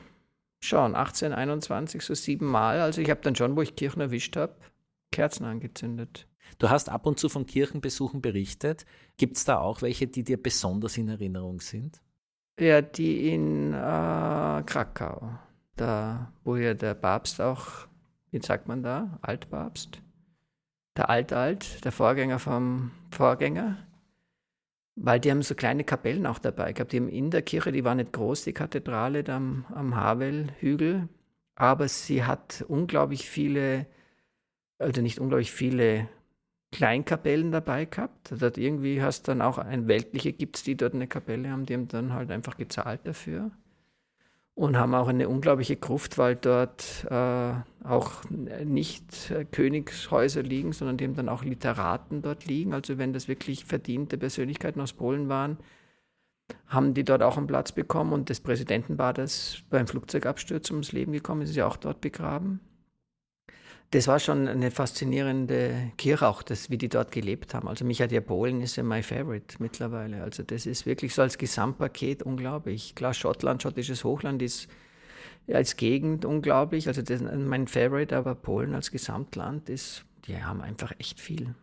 schon 0.59 0.95
18, 0.95 1.33
21, 1.33 2.01
so 2.01 2.13
sieben 2.13 2.47
Mal. 2.47 2.81
Also 2.81 3.01
ich 3.01 3.09
habe 3.09 3.21
dann 3.21 3.35
schon, 3.35 3.55
wo 3.55 3.61
ich 3.61 3.75
Kirchen 3.75 4.01
erwischt 4.01 4.35
habe, 4.35 4.55
Kerzen 5.11 5.45
angezündet. 5.45 6.27
Du 6.59 6.69
hast 6.69 6.89
ab 6.89 7.05
und 7.05 7.19
zu 7.19 7.29
von 7.29 7.45
Kirchenbesuchen 7.45 8.21
berichtet. 8.21 8.85
Gibt 9.17 9.37
es 9.37 9.45
da 9.45 9.59
auch 9.59 9.81
welche, 9.81 10.07
die 10.07 10.23
dir 10.23 10.41
besonders 10.41 10.97
in 10.97 11.07
Erinnerung 11.09 11.61
sind? 11.61 12.01
Ja, 12.59 12.81
die 12.81 13.29
in 13.29 13.73
äh, 13.73 14.63
Krakau, 14.65 15.31
da 15.75 16.31
wo 16.43 16.55
ja 16.57 16.73
der 16.73 16.93
Papst 16.93 17.41
auch, 17.41 17.87
wie 18.31 18.41
sagt 18.41 18.67
man 18.67 18.83
da, 18.83 19.17
Altpapst, 19.21 20.01
der 21.01 21.09
Alt-Alt, 21.09 21.83
der 21.83 21.91
Vorgänger 21.91 22.37
vom 22.37 22.91
Vorgänger, 23.09 23.75
weil 24.95 25.19
die 25.19 25.31
haben 25.31 25.41
so 25.41 25.55
kleine 25.55 25.83
Kapellen 25.83 26.27
auch 26.27 26.37
dabei 26.37 26.73
gehabt. 26.73 26.91
Die 26.91 26.97
haben 26.97 27.09
in 27.09 27.31
der 27.31 27.41
Kirche, 27.41 27.71
die 27.71 27.83
war 27.83 27.95
nicht 27.95 28.13
groß, 28.13 28.43
die 28.43 28.53
Kathedrale 28.53 29.23
da 29.23 29.37
am, 29.37 29.65
am 29.73 29.95
Havel-Hügel, 29.95 31.09
aber 31.55 31.87
sie 31.87 32.23
hat 32.23 32.63
unglaublich 32.67 33.27
viele, 33.27 33.87
also 34.77 35.01
nicht 35.01 35.17
unglaublich 35.17 35.51
viele 35.51 36.07
Kleinkapellen 36.71 37.51
dabei 37.51 37.85
gehabt. 37.85 38.31
Also 38.31 38.51
irgendwie 38.55 39.01
hast 39.01 39.27
dann 39.27 39.41
auch 39.41 39.57
ein 39.57 39.87
weltliche 39.87 40.33
gibt 40.33 40.57
es, 40.57 40.63
die 40.63 40.77
dort 40.77 40.93
eine 40.93 41.07
Kapelle 41.07 41.49
haben, 41.49 41.65
die 41.65 41.73
haben 41.73 41.87
dann 41.87 42.13
halt 42.13 42.29
einfach 42.29 42.57
gezahlt 42.57 43.01
dafür 43.05 43.49
und 44.53 44.77
haben 44.77 44.93
auch 44.93 45.07
eine 45.07 45.29
unglaubliche 45.29 45.75
Gruft, 45.75 46.17
weil 46.17 46.35
dort 46.35 47.05
äh, 47.09 47.53
auch 47.83 48.11
nicht 48.29 49.33
Königshäuser 49.51 50.43
liegen, 50.43 50.73
sondern 50.73 50.97
die 50.97 51.05
haben 51.05 51.15
dann 51.15 51.29
auch 51.29 51.43
Literaten 51.43 52.21
dort 52.21 52.45
liegen. 52.45 52.73
Also 52.73 52.97
wenn 52.97 53.13
das 53.13 53.27
wirklich 53.27 53.65
verdiente 53.65 54.17
Persönlichkeiten 54.17 54.81
aus 54.81 54.93
Polen 54.93 55.29
waren, 55.29 55.57
haben 56.67 56.93
die 56.93 57.05
dort 57.05 57.23
auch 57.23 57.37
einen 57.37 57.47
Platz 57.47 57.71
bekommen 57.71 58.11
und 58.11 58.29
das 58.29 58.41
Präsidentenpaar, 58.41 59.13
das 59.13 59.63
beim 59.69 59.87
Flugzeugabsturz 59.87 60.69
ums 60.69 60.91
Leben 60.91 61.13
gekommen 61.13 61.43
ist 61.43 61.55
ja 61.55 61.65
auch 61.65 61.77
dort 61.77 62.01
begraben 62.01 62.59
das 63.91 64.07
war 64.07 64.19
schon 64.19 64.47
eine 64.47 64.71
faszinierende 64.71 65.91
Kirche 65.97 66.27
auch, 66.27 66.43
das, 66.43 66.69
wie 66.69 66.77
die 66.77 66.87
dort 66.87 67.11
gelebt 67.11 67.53
haben. 67.53 67.67
Also 67.67 67.83
mich 67.83 68.01
hat 68.01 68.11
ja 68.13 68.21
Polen 68.21 68.61
ist 68.61 68.77
ja 68.77 68.83
my 68.83 69.03
favorite 69.03 69.57
mittlerweile. 69.59 70.23
Also 70.23 70.43
das 70.43 70.65
ist 70.65 70.85
wirklich 70.85 71.13
so 71.13 71.21
als 71.21 71.37
Gesamtpaket 71.37 72.23
unglaublich. 72.23 72.95
Klar, 72.95 73.13
Schottland, 73.13 73.61
schottisches 73.61 74.05
Hochland 74.05 74.41
ist 74.41 74.69
als 75.51 75.75
Gegend 75.75 76.23
unglaublich. 76.23 76.87
Also 76.87 77.01
das 77.01 77.21
ist 77.21 77.33
mein 77.33 77.67
Favorite, 77.67 78.15
aber 78.15 78.33
Polen 78.33 78.75
als 78.75 78.91
Gesamtland 78.91 79.67
ist, 79.67 80.05
die 80.25 80.41
haben 80.41 80.61
einfach 80.61 80.93
echt 80.97 81.19
viel. 81.19 81.53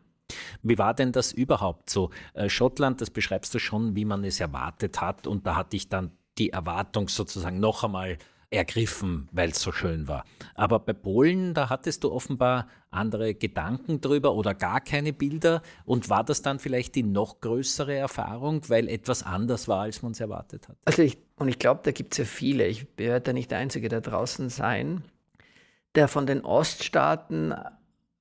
Wie 0.63 0.77
war 0.77 0.93
denn 0.93 1.13
das 1.13 1.33
überhaupt 1.33 1.89
so? 1.89 2.11
Äh, 2.35 2.51
Schottland, 2.51 3.01
das 3.01 3.09
beschreibst 3.09 3.55
du 3.55 3.59
schon, 3.59 3.97
wie 3.97 4.05
man 4.05 4.23
es 4.25 4.39
erwartet 4.39 5.01
hat. 5.01 5.27
Und 5.27 5.47
da 5.47 5.57
hatte 5.57 5.77
ich 5.77 5.89
dann 5.89 6.11
die 6.37 6.51
Erwartung 6.51 7.09
sozusagen 7.09 7.59
noch 7.59 7.85
einmal 7.85 8.19
ergriffen, 8.51 9.29
weil 9.33 9.51
es 9.51 9.61
so 9.61 9.73
schön 9.73 10.09
war. 10.09 10.25
Aber 10.55 10.79
bei 10.79 10.95
Polen, 10.95 11.55
da 11.55 11.69
hattest 11.69 12.05
du 12.05 12.13
offenbar 12.13 12.69
andere 12.91 13.35
Gedanken 13.35 14.01
drüber 14.01 14.35
oder 14.35 14.55
gar 14.55 14.81
keine 14.81 15.13
Bilder. 15.13 15.63
Und 15.85 16.09
war 16.09 16.25
das 16.25 16.41
dann 16.41 16.59
vielleicht 16.59 16.95
die 16.95 17.03
noch 17.03 17.41
größere 17.41 17.95
Erfahrung, 17.95 18.63
weil 18.69 18.89
etwas 18.89 19.23
anders 19.23 19.69
war, 19.69 19.83
als 19.83 20.03
man 20.03 20.13
es 20.13 20.21
erwartet 20.21 20.69
hat? 20.69 20.77
Also 20.85 21.03
ich, 21.03 21.19
und 21.37 21.49
ich 21.49 21.59
glaube, 21.59 21.81
da 21.85 21.93
gibt 21.93 22.13
es 22.13 22.19
ja 22.19 22.25
viele. 22.25 22.67
Ich 22.67 22.87
werde 22.97 23.21
da 23.21 23.33
nicht 23.33 23.51
der 23.51 23.59
Einzige 23.59 23.89
da 23.89 24.01
draußen 24.01 24.49
sein, 24.49 25.05
der 25.95 26.09
von 26.09 26.27
den 26.27 26.45
Oststaaten 26.45 27.55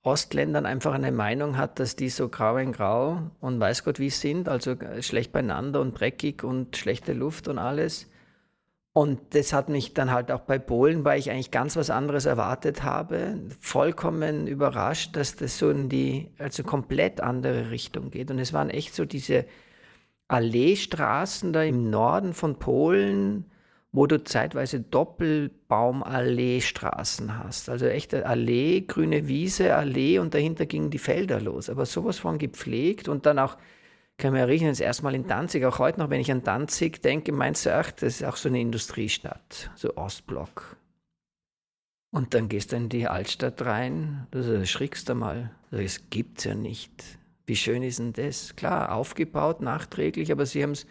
Ostländern 0.03 0.65
einfach 0.65 0.93
eine 0.93 1.11
Meinung 1.11 1.57
hat, 1.57 1.79
dass 1.79 1.97
die 1.97 2.09
so 2.09 2.29
grau 2.29 2.57
in 2.57 2.71
grau 2.71 3.29
und 3.41 3.59
weiß 3.59 3.83
Gott 3.83 3.99
wie 3.99 4.09
sind, 4.09 4.47
also 4.47 4.75
schlecht 5.01 5.33
beieinander 5.33 5.81
und 5.81 5.99
dreckig 5.99 6.43
und 6.43 6.77
schlechte 6.77 7.11
Luft 7.11 7.49
und 7.49 7.59
alles. 7.59 8.09
Und 8.97 9.35
das 9.35 9.53
hat 9.53 9.69
mich 9.69 9.93
dann 9.93 10.09
halt 10.09 10.31
auch 10.31 10.39
bei 10.39 10.57
Polen, 10.57 11.05
weil 11.05 11.19
ich 11.19 11.29
eigentlich 11.29 11.51
ganz 11.51 11.75
was 11.75 11.91
anderes 11.91 12.25
erwartet 12.25 12.81
habe, 12.81 13.39
vollkommen 13.59 14.47
überrascht, 14.47 15.15
dass 15.15 15.35
das 15.35 15.59
so 15.59 15.69
in 15.69 15.87
die, 15.87 16.31
also 16.39 16.63
komplett 16.63 17.21
andere 17.21 17.69
Richtung 17.69 18.09
geht. 18.09 18.31
Und 18.31 18.39
es 18.39 18.53
waren 18.53 18.71
echt 18.71 18.95
so 18.95 19.05
diese 19.05 19.45
Alleestraßen 20.29 21.53
da 21.53 21.61
im 21.61 21.91
Norden 21.91 22.33
von 22.33 22.57
Polen, 22.57 23.45
wo 23.91 24.07
du 24.07 24.23
zeitweise 24.23 24.79
Doppelbaumalleestraßen 24.79 27.37
hast. 27.37 27.69
Also 27.69 27.85
echte 27.85 28.25
Allee, 28.25 28.81
grüne 28.81 29.27
Wiese, 29.27 29.75
Allee 29.75 30.17
und 30.17 30.33
dahinter 30.33 30.65
gingen 30.65 30.89
die 30.89 30.97
Felder 30.97 31.39
los. 31.39 31.69
Aber 31.69 31.85
sowas 31.85 32.17
von 32.17 32.39
gepflegt 32.39 33.09
und 33.09 33.27
dann 33.27 33.37
auch 33.37 33.57
kann 34.17 34.35
ja 34.35 34.45
riechen, 34.45 34.67
das 34.67 34.79
erste 34.79 35.03
Mal 35.03 35.15
in 35.15 35.27
Danzig, 35.27 35.63
auch 35.65 35.79
heute 35.79 35.99
noch, 35.99 36.09
wenn 36.09 36.19
ich 36.19 36.31
an 36.31 36.43
Danzig 36.43 37.01
denke, 37.01 37.31
meinst 37.31 37.65
du, 37.65 37.75
ach, 37.75 37.91
das 37.91 38.15
ist 38.15 38.23
auch 38.23 38.35
so 38.35 38.49
eine 38.49 38.59
Industriestadt, 38.59 39.69
so 39.75 39.95
Ostblock. 39.95 40.77
Und 42.11 42.33
dann 42.33 42.49
gehst 42.49 42.71
du 42.71 42.77
in 42.77 42.89
die 42.89 43.07
Altstadt 43.07 43.61
rein, 43.63 44.27
da 44.31 44.39
erschrickst 44.39 45.09
du 45.09 45.15
mal, 45.15 45.51
das 45.71 46.09
gibt's 46.09 46.45
ja 46.45 46.55
nicht. 46.55 46.91
Wie 47.45 47.55
schön 47.55 47.83
ist 47.83 47.99
denn 47.99 48.13
das? 48.13 48.55
Klar, 48.55 48.91
aufgebaut, 48.91 49.61
nachträglich, 49.61 50.31
aber 50.31 50.45
sie 50.45 50.63
haben 50.63 50.71
es 50.71 50.87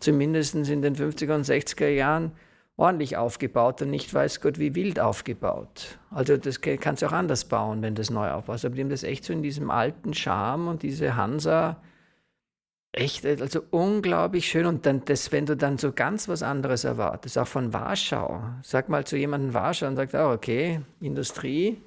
zumindest 0.00 0.54
in 0.54 0.82
den 0.82 0.96
50er 0.96 1.34
und 1.34 1.44
60er 1.46 1.88
Jahren 1.88 2.32
ordentlich 2.76 3.16
aufgebaut 3.16 3.80
und 3.82 3.90
nicht 3.90 4.12
weiß 4.12 4.40
Gott 4.40 4.58
wie 4.58 4.74
wild 4.74 5.00
aufgebaut. 5.00 5.98
Also 6.10 6.36
das 6.36 6.60
kannst 6.60 7.02
du 7.02 7.06
auch 7.06 7.12
anders 7.12 7.46
bauen, 7.46 7.80
wenn 7.80 7.94
das 7.94 8.10
neu 8.10 8.30
aufbaust. 8.30 8.64
Aber 8.64 8.74
die 8.74 8.82
haben 8.82 8.90
das 8.90 9.04
echt 9.04 9.24
so 9.24 9.32
in 9.32 9.42
diesem 9.42 9.70
alten 9.70 10.12
Charme 10.12 10.68
und 10.68 10.82
diese 10.82 11.16
Hansa 11.16 11.80
echt, 12.96 13.24
also 13.24 13.62
unglaublich 13.70 14.48
schön. 14.48 14.66
Und 14.66 14.86
dann, 14.86 15.04
das, 15.04 15.30
wenn 15.30 15.46
du 15.46 15.56
dann 15.56 15.78
so 15.78 15.92
ganz 15.92 16.28
was 16.28 16.42
anderes 16.42 16.84
erwartest, 16.84 17.38
auch 17.38 17.46
von 17.46 17.72
Warschau, 17.72 18.42
sag 18.62 18.88
mal 18.88 19.06
zu 19.06 19.16
jemandem 19.16 19.54
Warschau 19.54 19.86
und 19.86 19.96
sagt, 19.96 20.14
oh, 20.14 20.32
okay, 20.32 20.80
Industrie, 21.00 21.80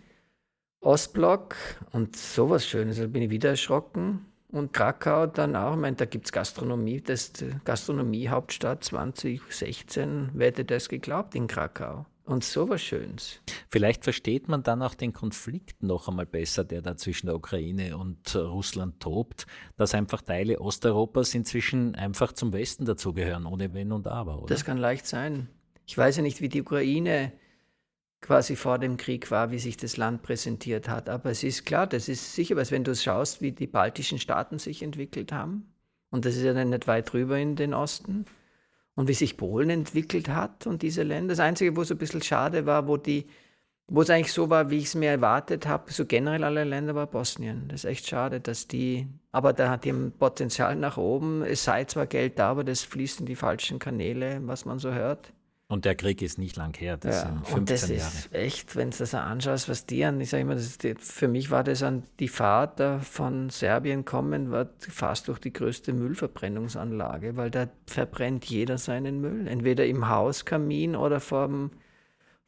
Ostblock 0.82 1.56
und 1.91 2.15
sowas 2.15 2.65
Schönes. 2.65 2.98
Da 2.98 3.08
bin 3.08 3.24
ich 3.24 3.30
wieder 3.30 3.50
erschrocken. 3.50 4.26
Und 4.52 4.74
Krakau 4.74 5.28
dann 5.28 5.56
auch, 5.56 5.74
ich 5.74 5.80
meine, 5.80 5.95
da 5.95 6.06
gibt 6.06 6.26
es 6.26 6.32
Gastronomie, 6.32 7.02
das 7.02 7.34
Gastronomie-Hauptstadt 7.65 8.84
2016, 8.84 10.30
wer 10.34 10.48
hätte 10.48 10.65
das 10.65 10.89
geglaubt 10.89 11.36
in 11.36 11.45
Krakau? 11.45 12.08
Und 12.29 12.43
so 12.43 12.69
was 12.69 12.83
Schönes. 12.83 13.41
Vielleicht 13.69 14.03
versteht 14.03 14.49
man 14.49 14.61
dann 14.61 14.83
auch 14.83 14.93
den 14.93 15.13
Konflikt 15.13 15.81
noch 15.81 16.07
einmal 16.07 16.27
besser, 16.27 16.63
der 16.63 16.83
da 16.83 16.95
zwischen 16.95 17.25
der 17.25 17.35
Ukraine 17.35 17.97
und 17.97 18.35
Russland 18.35 18.99
tobt, 18.99 19.47
dass 19.77 19.95
einfach 19.95 20.21
Teile 20.21 20.61
Osteuropas 20.61 21.33
inzwischen 21.33 21.95
einfach 21.95 22.31
zum 22.33 22.53
Westen 22.53 22.85
dazugehören, 22.85 23.47
ohne 23.47 23.73
Wenn 23.73 23.91
und 23.91 24.05
Aber. 24.05 24.43
Oder? 24.43 24.53
Das 24.53 24.63
kann 24.63 24.77
leicht 24.77 25.07
sein. 25.07 25.49
Ich 25.87 25.97
weiß 25.97 26.17
ja 26.17 26.21
nicht, 26.21 26.39
wie 26.39 26.49
die 26.49 26.61
Ukraine 26.61 27.31
quasi 28.21 28.55
vor 28.55 28.77
dem 28.77 28.97
Krieg 28.97 29.31
war, 29.31 29.49
wie 29.49 29.57
sich 29.57 29.77
das 29.77 29.97
Land 29.97 30.21
präsentiert 30.21 30.87
hat. 30.87 31.09
Aber 31.09 31.31
es 31.31 31.41
ist 31.41 31.65
klar, 31.65 31.87
das 31.87 32.07
ist 32.07 32.35
sicher 32.35 32.55
was, 32.55 32.69
wenn 32.69 32.83
du 32.83 32.93
schaust, 32.93 33.41
wie 33.41 33.53
die 33.53 33.65
baltischen 33.65 34.19
Staaten 34.19 34.59
sich 34.59 34.83
entwickelt 34.83 35.31
haben. 35.31 35.73
Und 36.11 36.25
das 36.25 36.35
ist 36.35 36.43
ja 36.43 36.53
dann 36.53 36.69
nicht 36.69 36.85
weit 36.85 37.11
rüber 37.15 37.39
in 37.39 37.55
den 37.55 37.73
Osten 37.73 38.25
und 38.99 39.07
wie 39.07 39.13
sich 39.13 39.38
Polen 39.38 39.69
entwickelt 39.69 40.27
hat 40.27 40.67
und 40.67 40.81
diese 40.81 41.03
Länder. 41.03 41.31
Das 41.31 41.39
Einzige, 41.39 41.77
wo 41.77 41.83
es 41.83 41.89
ein 41.89 41.97
bisschen 41.97 42.21
schade 42.21 42.65
war, 42.65 42.89
wo 42.89 42.97
die, 42.97 43.27
wo 43.88 44.01
es 44.01 44.09
eigentlich 44.09 44.33
so 44.33 44.49
war, 44.49 44.71
wie 44.71 44.79
ich 44.79 44.88
es 44.88 44.95
mir 44.95 45.09
erwartet 45.09 45.67
habe, 45.67 45.89
so 45.93 46.05
generell 46.05 46.43
alle 46.43 46.65
Länder 46.65 46.95
war 46.95 47.07
Bosnien. 47.07 47.69
Das 47.69 47.85
ist 47.85 47.89
echt 47.89 48.09
schade, 48.09 48.41
dass 48.41 48.67
die, 48.67 49.07
aber 49.31 49.53
da 49.53 49.69
hat 49.69 49.85
die 49.85 49.91
ein 49.91 50.12
Potenzial 50.12 50.75
nach 50.75 50.97
oben. 50.97 51.43
Es 51.43 51.63
sei 51.63 51.85
zwar 51.85 52.07
Geld 52.07 52.39
da, 52.39 52.49
aber 52.49 52.65
das 52.65 52.81
fließt 52.81 53.21
in 53.21 53.25
die 53.25 53.38
falschen 53.38 53.79
Kanäle, 53.79 54.41
was 54.43 54.65
man 54.65 54.79
so 54.79 54.91
hört. 54.91 55.31
Und 55.71 55.86
der 55.86 55.93
Krieg 55.93 56.23
ist 56.23 56.39
nicht 56.39 56.55
lang 56.55 56.75
her, 56.77 56.97
das 56.97 57.17
ja, 57.17 57.21
sind 57.27 57.47
15 57.47 57.58
und 57.60 57.69
das 57.69 57.89
Jahre. 57.89 57.99
ist 57.99 58.34
echt, 58.34 58.75
wenn 58.75 58.89
du 58.89 58.97
das 58.97 59.13
anschaust, 59.13 59.69
was 59.69 59.86
die 59.86 60.03
an, 60.03 60.19
ich 60.19 60.32
sage 60.32 60.41
immer, 60.41 60.55
ist, 60.55 60.84
für 60.97 61.27
mich 61.27 61.51
war 61.51 61.63
das 61.63 61.84
an 61.84 62.01
die 62.19 62.27
Fahrt 62.27 62.82
von 63.05 63.51
Serbien 63.51 64.03
kommen, 64.03 64.49
war 64.49 64.67
fast 64.79 65.27
durch 65.27 65.38
die 65.38 65.53
größte 65.53 65.93
Müllverbrennungsanlage, 65.93 67.38
weil 67.38 67.51
da 67.51 67.69
verbrennt 67.86 68.45
jeder 68.45 68.79
seinen 68.79 69.21
Müll, 69.21 69.47
entweder 69.47 69.86
im 69.86 70.10
Hauskamin 70.10 70.95
oder 70.95 71.19
vor 71.19 71.47
dem 71.47 71.69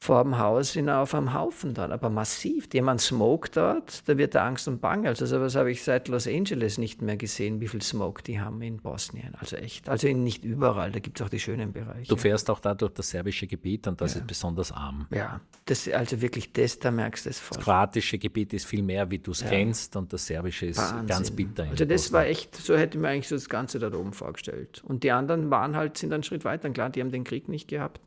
vor 0.04 0.24
dem 0.24 0.40
Haus 0.40 0.74
sind 0.74 0.90
auf 0.90 1.14
einem 1.14 1.32
Haufen 1.36 1.76
dort, 1.76 1.92
aber 1.92 2.10
massiv. 2.10 2.68
Jemand 2.74 3.02
smoke 3.02 3.52
dort, 3.52 4.02
da 4.10 4.18
wird 4.18 4.34
da 4.34 4.48
Angst 4.48 4.68
und 4.68 4.82
Bange. 4.82 5.08
Also 5.08 5.28
sowas 5.28 5.56
habe 5.56 5.70
ich 5.70 5.84
seit 5.84 6.08
Los 6.08 6.26
Angeles 6.26 6.80
nicht 6.80 7.04
mehr 7.04 7.18
gesehen, 7.18 7.62
wie 7.62 7.68
viel 7.68 7.84
Smoke 7.84 8.24
die 8.24 8.42
haben 8.42 8.64
in 8.64 8.78
Bosnien. 8.78 9.36
Also 9.40 9.58
echt. 9.58 9.88
Also 9.88 10.08
nicht 10.08 10.44
überall, 10.44 10.92
da 10.92 10.98
gibt 10.98 11.20
es 11.20 11.26
auch 11.26 11.30
die 11.30 11.40
schönen 11.40 11.72
Bereiche. 11.72 12.10
Du 12.10 12.18
fährst 12.18 12.50
auch 12.50 12.60
da 12.60 12.74
durch 12.74 12.94
das 12.94 13.12
serbische 13.12 13.46
Gebiet 13.46 13.86
und 13.86 14.02
das 14.02 14.16
ja. 14.16 14.22
ist 14.22 14.28
besonders 14.28 14.72
arm. 14.72 15.06
Ja, 15.12 15.40
das, 15.66 15.88
also 15.88 16.20
wirklich 16.20 16.52
das, 16.52 16.80
da 16.80 16.90
merkst 16.90 17.28
du 17.28 17.30
es 17.30 17.40
voll. 17.40 17.58
Das 17.58 17.64
kroatische 17.64 18.18
Gebiet 18.18 18.54
ist 18.54 18.66
viel 18.66 18.82
mehr, 18.82 19.12
wie 19.12 19.20
du 19.20 19.30
es 19.30 19.42
ja. 19.42 19.50
kennst 19.50 19.96
und 19.96 20.12
das 20.12 20.26
serbische 20.26 20.66
ist 20.66 20.80
Wahnsinn. 20.80 21.06
ganz 21.06 21.30
bitter. 21.30 21.68
Also 21.70 21.86
das 21.86 22.02
Bosnien. 22.02 22.14
war 22.14 22.26
echt, 22.26 22.56
so 22.56 22.76
hätte 22.76 22.98
ich 22.98 23.02
mir 23.04 23.10
eigentlich 23.10 23.28
so 23.28 23.36
das 23.36 23.50
Ganze 23.50 23.78
da 23.78 23.94
oben 23.94 24.14
vorgestellt. 24.14 24.82
Und 24.84 25.04
die 25.04 25.12
anderen 25.12 25.52
waren 25.52 25.76
halt, 25.76 26.00
sind 26.00 26.12
einen 26.12 26.24
Schritt 26.24 26.44
weiter. 26.44 26.70
Und 26.70 26.74
klar, 26.74 26.90
die 26.90 27.02
haben 27.02 27.12
den 27.12 27.24
Krieg 27.24 27.48
nicht 27.48 27.68
gehabt 27.68 28.02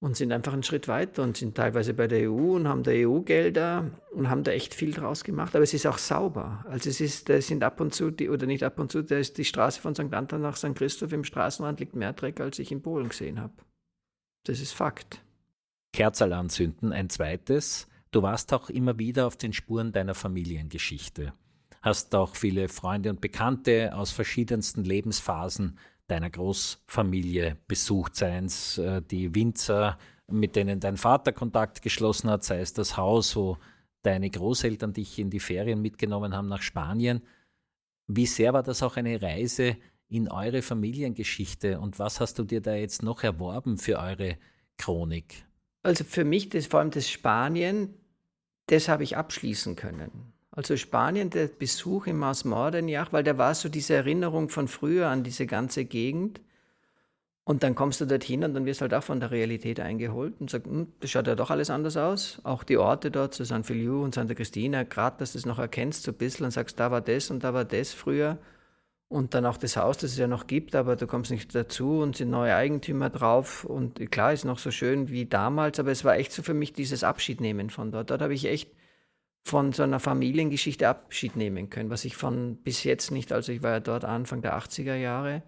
und 0.00 0.16
sind 0.16 0.32
einfach 0.32 0.52
einen 0.52 0.62
Schritt 0.62 0.86
weiter 0.86 1.22
und 1.24 1.36
sind 1.36 1.56
teilweise 1.56 1.92
bei 1.92 2.06
der 2.06 2.30
EU 2.30 2.54
und 2.54 2.68
haben 2.68 2.84
da 2.84 2.92
EU-Gelder 2.92 3.90
und 4.12 4.30
haben 4.30 4.44
da 4.44 4.52
echt 4.52 4.74
viel 4.74 4.92
draus 4.92 5.24
gemacht. 5.24 5.56
Aber 5.56 5.64
es 5.64 5.74
ist 5.74 5.86
auch 5.86 5.98
sauber. 5.98 6.64
Also 6.68 6.88
es 6.88 7.00
ist, 7.00 7.28
da 7.28 7.40
sind 7.40 7.64
ab 7.64 7.80
und 7.80 7.92
zu, 7.92 8.10
die, 8.10 8.28
oder 8.28 8.46
nicht 8.46 8.62
ab 8.62 8.78
und 8.78 8.92
zu, 8.92 9.02
da 9.02 9.16
ist 9.16 9.38
die 9.38 9.44
Straße 9.44 9.80
von 9.80 9.94
St. 9.94 10.12
Anton 10.14 10.40
nach 10.40 10.56
St. 10.56 10.74
Christoph 10.76 11.12
im 11.12 11.24
Straßenrand 11.24 11.80
liegt 11.80 11.96
mehr 11.96 12.12
Dreck, 12.12 12.40
als 12.40 12.60
ich 12.60 12.70
in 12.70 12.80
Polen 12.80 13.08
gesehen 13.08 13.40
habe. 13.40 13.54
Das 14.44 14.60
ist 14.60 14.72
Fakt. 14.72 15.20
Kerzerl 15.92 16.32
anzünden, 16.32 16.92
ein 16.92 17.10
zweites. 17.10 17.88
Du 18.12 18.22
warst 18.22 18.52
auch 18.52 18.70
immer 18.70 18.98
wieder 18.98 19.26
auf 19.26 19.36
den 19.36 19.52
Spuren 19.52 19.92
deiner 19.92 20.14
Familiengeschichte. 20.14 21.32
Hast 21.82 22.14
auch 22.14 22.36
viele 22.36 22.68
Freunde 22.68 23.10
und 23.10 23.20
Bekannte 23.20 23.94
aus 23.94 24.12
verschiedensten 24.12 24.84
Lebensphasen 24.84 25.78
deiner 26.08 26.30
Großfamilie 26.30 27.56
besucht, 27.68 28.16
seien 28.16 28.46
es 28.46 28.78
äh, 28.78 29.00
die 29.02 29.34
Winzer, 29.34 29.98
mit 30.26 30.56
denen 30.56 30.80
dein 30.80 30.96
Vater 30.96 31.32
Kontakt 31.32 31.82
geschlossen 31.82 32.28
hat, 32.30 32.44
sei 32.44 32.60
es 32.60 32.72
das 32.72 32.96
Haus, 32.96 33.36
wo 33.36 33.58
deine 34.02 34.30
Großeltern 34.30 34.92
dich 34.92 35.18
in 35.18 35.30
die 35.30 35.40
Ferien 35.40 35.80
mitgenommen 35.80 36.34
haben 36.34 36.48
nach 36.48 36.62
Spanien. 36.62 37.22
Wie 38.06 38.26
sehr 38.26 38.52
war 38.52 38.62
das 38.62 38.82
auch 38.82 38.96
eine 38.96 39.20
Reise 39.20 39.76
in 40.08 40.28
eure 40.28 40.62
Familiengeschichte 40.62 41.78
und 41.78 41.98
was 41.98 42.20
hast 42.20 42.38
du 42.38 42.44
dir 42.44 42.62
da 42.62 42.74
jetzt 42.74 43.02
noch 43.02 43.22
erworben 43.22 43.76
für 43.76 43.98
eure 43.98 44.38
Chronik? 44.78 45.44
Also 45.82 46.04
für 46.04 46.24
mich, 46.24 46.48
das, 46.48 46.66
vor 46.66 46.80
allem 46.80 46.90
das 46.90 47.08
Spanien, 47.08 47.94
das 48.66 48.88
habe 48.88 49.04
ich 49.04 49.16
abschließen 49.16 49.76
können. 49.76 50.32
Also 50.58 50.76
Spanien, 50.76 51.30
der 51.30 51.46
Besuch 51.46 52.08
im 52.08 52.18
Mars 52.18 52.44
Mordenjach, 52.44 53.12
weil 53.12 53.22
da 53.22 53.38
war 53.38 53.54
so 53.54 53.68
diese 53.68 53.94
Erinnerung 53.94 54.48
von 54.48 54.66
früher 54.66 55.06
an 55.06 55.22
diese 55.22 55.46
ganze 55.46 55.84
Gegend. 55.84 56.40
Und 57.44 57.62
dann 57.62 57.76
kommst 57.76 58.00
du 58.00 58.06
dorthin 58.06 58.42
und 58.42 58.54
dann 58.54 58.66
wirst 58.66 58.80
du 58.80 58.82
halt 58.82 58.94
auch 58.94 59.04
von 59.04 59.20
der 59.20 59.30
Realität 59.30 59.78
eingeholt 59.78 60.34
und 60.40 60.50
sagst, 60.50 60.66
hm, 60.66 60.88
das 60.98 61.12
schaut 61.12 61.28
ja 61.28 61.36
doch 61.36 61.52
alles 61.52 61.70
anders 61.70 61.96
aus. 61.96 62.40
Auch 62.42 62.64
die 62.64 62.76
Orte 62.76 63.12
dort, 63.12 63.34
so 63.34 63.44
San 63.44 63.62
Feliu 63.62 64.02
und 64.02 64.16
Santa 64.16 64.34
Cristina, 64.34 64.82
gerade, 64.82 65.18
dass 65.18 65.34
du 65.34 65.38
es 65.38 65.46
noch 65.46 65.60
erkennst 65.60 66.02
so 66.02 66.10
ein 66.10 66.18
bisschen 66.18 66.46
und 66.46 66.50
sagst, 66.50 66.80
da 66.80 66.90
war 66.90 67.02
das 67.02 67.30
und 67.30 67.44
da 67.44 67.54
war 67.54 67.64
das 67.64 67.92
früher. 67.92 68.36
Und 69.06 69.34
dann 69.34 69.46
auch 69.46 69.58
das 69.58 69.76
Haus, 69.76 69.98
das 69.98 70.10
es 70.10 70.18
ja 70.18 70.26
noch 70.26 70.48
gibt, 70.48 70.74
aber 70.74 70.96
du 70.96 71.06
kommst 71.06 71.30
nicht 71.30 71.54
dazu 71.54 72.00
und 72.00 72.16
sind 72.16 72.30
neue 72.30 72.56
Eigentümer 72.56 73.10
drauf. 73.10 73.62
Und 73.64 74.10
klar, 74.10 74.32
ist 74.32 74.44
noch 74.44 74.58
so 74.58 74.72
schön 74.72 75.08
wie 75.08 75.24
damals, 75.24 75.78
aber 75.78 75.92
es 75.92 76.04
war 76.04 76.16
echt 76.16 76.32
so 76.32 76.42
für 76.42 76.52
mich 76.52 76.72
dieses 76.72 77.04
Abschiednehmen 77.04 77.70
von 77.70 77.92
dort. 77.92 78.10
Dort 78.10 78.22
habe 78.22 78.34
ich 78.34 78.46
echt 78.46 78.70
von 79.44 79.72
so 79.72 79.82
einer 79.82 80.00
Familiengeschichte 80.00 80.88
Abschied 80.88 81.36
nehmen 81.36 81.70
können, 81.70 81.90
was 81.90 82.04
ich 82.04 82.16
von 82.16 82.56
bis 82.56 82.84
jetzt 82.84 83.10
nicht, 83.10 83.32
also 83.32 83.52
ich 83.52 83.62
war 83.62 83.72
ja 83.72 83.80
dort 83.80 84.04
Anfang 84.04 84.42
der 84.42 84.58
80er 84.58 84.94
Jahre 84.94 85.42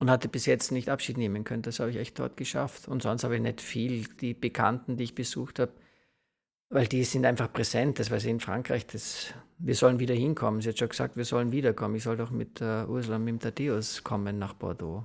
und 0.00 0.10
hatte 0.10 0.28
bis 0.28 0.46
jetzt 0.46 0.72
nicht 0.72 0.88
Abschied 0.88 1.18
nehmen 1.18 1.44
können. 1.44 1.62
Das 1.62 1.78
habe 1.78 1.90
ich 1.90 1.98
echt 1.98 2.18
dort 2.18 2.36
geschafft. 2.36 2.88
Und 2.88 3.02
sonst 3.02 3.22
habe 3.22 3.36
ich 3.36 3.42
nicht 3.42 3.60
viel. 3.60 4.04
Die 4.20 4.34
Bekannten, 4.34 4.96
die 4.96 5.04
ich 5.04 5.14
besucht 5.14 5.58
habe, 5.58 5.72
weil 6.70 6.86
die 6.86 7.04
sind 7.04 7.26
einfach 7.26 7.52
präsent. 7.52 7.98
Das 7.98 8.10
weiß 8.10 8.24
ich 8.24 8.30
in 8.30 8.40
Frankreich, 8.40 8.86
das, 8.86 9.34
wir 9.58 9.74
sollen 9.74 10.00
wieder 10.00 10.14
hinkommen. 10.14 10.62
Sie 10.62 10.70
hat 10.70 10.78
schon 10.78 10.88
gesagt, 10.88 11.16
wir 11.16 11.26
sollen 11.26 11.52
wiederkommen. 11.52 11.96
Ich 11.96 12.04
soll 12.04 12.16
doch 12.16 12.30
mit 12.30 12.62
äh, 12.62 12.86
Ursula, 12.86 13.18
mit 13.18 13.44
dem 13.58 13.80
kommen 14.02 14.38
nach 14.38 14.54
Bordeaux. 14.54 15.04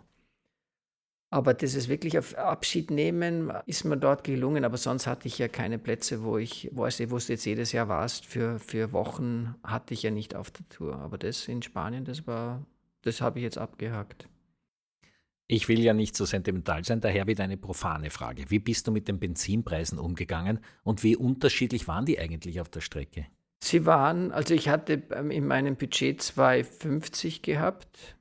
Aber 1.31 1.53
das 1.53 1.73
ist 1.75 1.89
wirklich 1.89 2.17
auf 2.17 2.37
Abschied 2.37 2.91
nehmen, 2.91 3.51
ist 3.65 3.83
mir 3.83 3.97
dort 3.97 4.23
gelungen. 4.23 4.63
Aber 4.63 4.77
sonst 4.77 5.07
hatte 5.07 5.27
ich 5.27 5.37
ja 5.37 5.47
keine 5.47 5.79
Plätze, 5.79 6.23
wo 6.23 6.37
ich, 6.37 6.69
wo, 6.71 6.83
wo 6.83 7.17
du 7.17 7.23
jetzt 7.27 7.45
jedes 7.45 7.71
Jahr 7.71 7.87
warst, 7.87 8.25
für, 8.25 8.59
für 8.59 8.91
Wochen 8.93 9.55
hatte 9.63 9.93
ich 9.93 10.03
ja 10.03 10.11
nicht 10.11 10.35
auf 10.35 10.51
der 10.51 10.67
Tour. 10.69 10.95
Aber 10.97 11.17
das 11.17 11.47
in 11.47 11.61
Spanien, 11.61 12.05
das 12.05 12.27
war, 12.27 12.65
das 13.01 13.21
habe 13.21 13.39
ich 13.39 13.43
jetzt 13.43 13.57
abgehakt. 13.57 14.29
Ich 15.47 15.67
will 15.67 15.79
ja 15.79 15.93
nicht 15.93 16.15
so 16.15 16.25
sentimental 16.25 16.83
sein, 16.83 17.01
daher 17.01 17.27
wieder 17.27 17.43
eine 17.43 17.57
profane 17.57 18.09
Frage. 18.09 18.49
Wie 18.49 18.59
bist 18.59 18.87
du 18.87 18.91
mit 18.91 19.07
den 19.07 19.19
Benzinpreisen 19.19 19.99
umgegangen 19.99 20.59
und 20.83 21.03
wie 21.03 21.15
unterschiedlich 21.15 21.87
waren 21.87 22.05
die 22.05 22.17
eigentlich 22.17 22.61
auf 22.61 22.69
der 22.69 22.81
Strecke? 22.81 23.27
Sie 23.63 23.85
waren, 23.85 24.31
also 24.31 24.53
ich 24.53 24.69
hatte 24.69 25.03
ähm, 25.11 25.31
in 25.31 25.45
meinem 25.45 25.75
Budget 25.75 26.21
2,50 26.21 27.41
gehabt. 27.41 28.15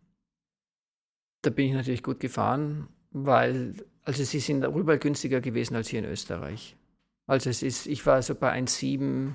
Da 1.42 1.50
bin 1.50 1.66
ich 1.66 1.72
natürlich 1.72 2.02
gut 2.02 2.20
gefahren 2.20 2.88
weil, 3.14 3.74
also 4.02 4.22
sie 4.24 4.40
sind 4.40 4.60
darüber 4.60 4.98
günstiger 4.98 5.40
gewesen 5.40 5.76
als 5.76 5.88
hier 5.88 6.00
in 6.00 6.04
Österreich. 6.04 6.76
Also 7.26 7.48
es 7.48 7.62
ist, 7.62 7.86
ich 7.86 8.04
war 8.04 8.20
so 8.20 8.34
bei 8.34 8.52
1,7, 8.52 9.32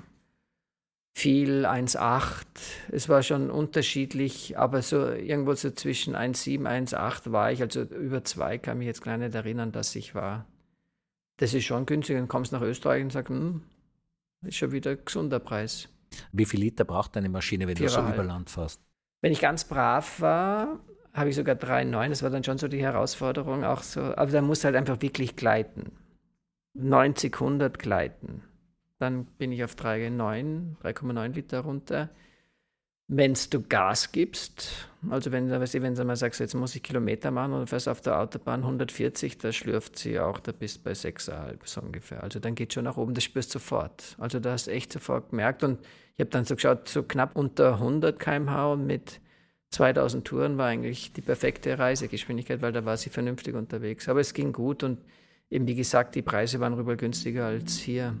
viel 1.12 1.66
1,8. 1.66 2.44
Es 2.92 3.08
war 3.08 3.22
schon 3.22 3.50
unterschiedlich, 3.50 4.56
aber 4.56 4.82
so 4.82 5.08
irgendwo 5.08 5.54
so 5.54 5.70
zwischen 5.70 6.14
1,7, 6.14 6.92
1,8 6.92 7.32
war 7.32 7.50
ich. 7.50 7.62
Also 7.62 7.82
über 7.82 8.22
2 8.22 8.58
kann 8.58 8.78
mich 8.78 8.86
jetzt 8.86 9.02
gar 9.02 9.16
nicht 9.16 9.34
erinnern, 9.34 9.72
dass 9.72 9.96
ich 9.96 10.14
war. 10.14 10.46
Das 11.38 11.54
ist 11.54 11.64
schon 11.64 11.86
günstig. 11.86 12.16
Dann 12.16 12.28
kommst 12.28 12.52
du 12.52 12.56
nach 12.56 12.62
Österreich 12.62 13.02
und 13.02 13.10
sagst, 13.10 13.30
hm, 13.30 13.62
ist 14.42 14.56
schon 14.56 14.72
wieder 14.72 14.92
ein 14.92 15.04
gesunder 15.04 15.40
Preis. 15.40 15.88
Wie 16.32 16.44
viel 16.44 16.60
Liter 16.60 16.84
braucht 16.84 17.16
deine 17.16 17.28
Maschine, 17.28 17.66
wenn 17.66 17.76
Viererhalb. 17.76 18.06
du 18.06 18.12
so 18.12 18.14
über 18.14 18.24
Land 18.24 18.50
fährst? 18.50 18.80
Wenn 19.22 19.32
ich 19.32 19.40
ganz 19.40 19.64
brav 19.64 20.20
war, 20.20 20.80
habe 21.12 21.30
ich 21.30 21.36
sogar 21.36 21.56
3,9. 21.56 22.08
Das 22.08 22.22
war 22.22 22.30
dann 22.30 22.44
schon 22.44 22.58
so 22.58 22.68
die 22.68 22.82
Herausforderung. 22.82 23.64
Auch 23.64 23.82
so, 23.82 24.00
aber 24.00 24.30
da 24.30 24.42
muss 24.42 24.64
halt 24.64 24.76
einfach 24.76 25.00
wirklich 25.00 25.36
gleiten. 25.36 25.92
90, 26.74 27.34
100 27.34 27.78
gleiten. 27.78 28.42
Dann 28.98 29.24
bin 29.24 29.50
ich 29.50 29.64
auf 29.64 29.74
3,9, 29.74 30.76
3,9 30.82 31.28
Liter 31.32 31.60
runter. 31.60 32.10
Wenn 33.08 33.34
du 33.50 33.62
Gas 33.62 34.12
gibst, 34.12 34.88
also 35.08 35.32
wenn, 35.32 35.50
wenn 35.50 35.94
du 35.94 36.04
mal 36.04 36.14
sagst, 36.14 36.38
jetzt 36.38 36.54
muss 36.54 36.76
ich 36.76 36.82
Kilometer 36.84 37.32
machen 37.32 37.54
und 37.54 37.66
fährst 37.66 37.88
auf 37.88 38.00
der 38.02 38.20
Autobahn 38.20 38.60
140, 38.60 39.38
da 39.38 39.50
schlürft 39.50 39.98
sie 39.98 40.20
auch, 40.20 40.38
da 40.38 40.52
bist 40.52 40.78
du 40.78 40.82
bei 40.84 40.92
6,5 40.92 41.56
so 41.64 41.80
ungefähr. 41.80 42.22
Also 42.22 42.38
dann 42.38 42.54
geht 42.54 42.72
schon 42.72 42.84
nach 42.84 42.98
oben, 42.98 43.14
das 43.14 43.24
spürst 43.24 43.52
du 43.52 43.58
sofort. 43.58 44.16
Also 44.18 44.38
da 44.38 44.52
hast 44.52 44.68
du 44.68 44.70
echt 44.70 44.92
sofort 44.92 45.30
gemerkt 45.30 45.64
und 45.64 45.80
ich 46.14 46.20
habe 46.20 46.30
dann 46.30 46.44
so 46.44 46.54
geschaut, 46.54 46.88
so 46.88 47.02
knapp 47.02 47.34
unter 47.34 47.74
100 47.74 48.20
km/h 48.20 48.72
und 48.74 48.86
mit 48.86 49.20
2000 49.70 50.26
Touren 50.26 50.58
war 50.58 50.66
eigentlich 50.66 51.12
die 51.12 51.20
perfekte 51.20 51.78
Reisegeschwindigkeit, 51.78 52.60
weil 52.60 52.72
da 52.72 52.84
war 52.84 52.96
sie 52.96 53.10
vernünftig 53.10 53.54
unterwegs. 53.54 54.08
Aber 54.08 54.20
es 54.20 54.34
ging 54.34 54.52
gut 54.52 54.82
und 54.82 54.98
eben 55.48 55.66
wie 55.66 55.74
gesagt, 55.74 56.14
die 56.14 56.22
Preise 56.22 56.60
waren 56.60 56.74
rüber 56.74 56.96
günstiger 56.96 57.46
als 57.46 57.78
hier. 57.78 58.16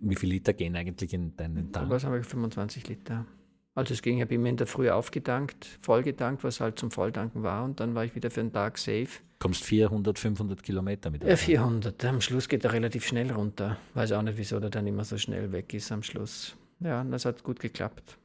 Wie 0.00 0.16
viele 0.16 0.34
Liter 0.34 0.52
gehen 0.52 0.76
eigentlich 0.76 1.14
in 1.14 1.36
deinen 1.36 1.72
Tank? 1.72 1.90
Was 1.90 2.04
habe 2.04 2.18
ich? 2.18 2.26
25 2.26 2.88
Liter. 2.88 3.26
Also 3.74 3.94
es 3.94 4.02
ging, 4.02 4.16
ich 4.16 4.22
habe 4.22 4.34
immer 4.34 4.48
in 4.48 4.56
der 4.56 4.66
Früh 4.66 4.90
aufgetankt, 4.90 5.78
vollgetankt, 5.80 6.44
was 6.44 6.60
halt 6.60 6.78
zum 6.78 6.90
Volltanken 6.90 7.42
war 7.42 7.64
und 7.64 7.80
dann 7.80 7.94
war 7.94 8.04
ich 8.04 8.14
wieder 8.14 8.30
für 8.30 8.40
einen 8.40 8.52
Tag 8.52 8.76
safe. 8.76 9.08
Kommst 9.38 9.64
400, 9.64 10.18
500 10.18 10.62
Kilometer 10.62 11.10
mit? 11.10 11.24
Ja, 11.24 11.36
400. 11.36 12.04
Am 12.04 12.20
Schluss 12.20 12.48
geht 12.48 12.64
er 12.64 12.72
relativ 12.72 13.06
schnell 13.06 13.32
runter. 13.32 13.78
Weiß 13.94 14.12
auch 14.12 14.22
nicht, 14.22 14.36
wieso 14.36 14.60
der 14.60 14.68
dann 14.68 14.86
immer 14.86 15.04
so 15.04 15.16
schnell 15.16 15.52
weg 15.52 15.72
ist 15.72 15.90
am 15.90 16.02
Schluss. 16.02 16.54
Ja, 16.80 17.02
das 17.02 17.24
hat 17.24 17.42
gut 17.42 17.60
geklappt. 17.60 18.18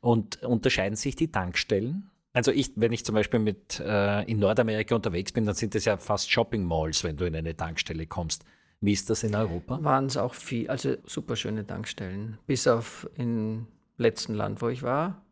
Und 0.00 0.42
unterscheiden 0.42 0.96
sich 0.96 1.16
die 1.16 1.30
Tankstellen? 1.30 2.10
Also 2.32 2.52
ich, 2.52 2.72
wenn 2.76 2.92
ich 2.92 3.04
zum 3.04 3.14
Beispiel 3.14 3.40
mit 3.40 3.80
äh, 3.80 4.22
in 4.30 4.38
Nordamerika 4.38 4.94
unterwegs 4.94 5.32
bin, 5.32 5.46
dann 5.46 5.54
sind 5.54 5.74
das 5.74 5.84
ja 5.84 5.96
fast 5.96 6.30
Shopping 6.30 6.64
Malls, 6.64 7.02
wenn 7.02 7.16
du 7.16 7.24
in 7.24 7.34
eine 7.34 7.56
Tankstelle 7.56 8.06
kommst. 8.06 8.44
Wie 8.80 8.92
ist 8.92 9.10
das 9.10 9.24
in 9.24 9.34
Europa? 9.34 9.82
Waren 9.82 10.06
es 10.06 10.16
auch 10.16 10.34
viel, 10.34 10.68
also 10.70 10.96
super 11.04 11.36
schöne 11.36 11.66
Tankstellen. 11.66 12.38
Bis 12.46 12.66
auf 12.66 13.08
im 13.16 13.66
letzten 13.98 14.34
Land, 14.34 14.62
wo 14.62 14.68
ich 14.68 14.82
war. 14.82 15.22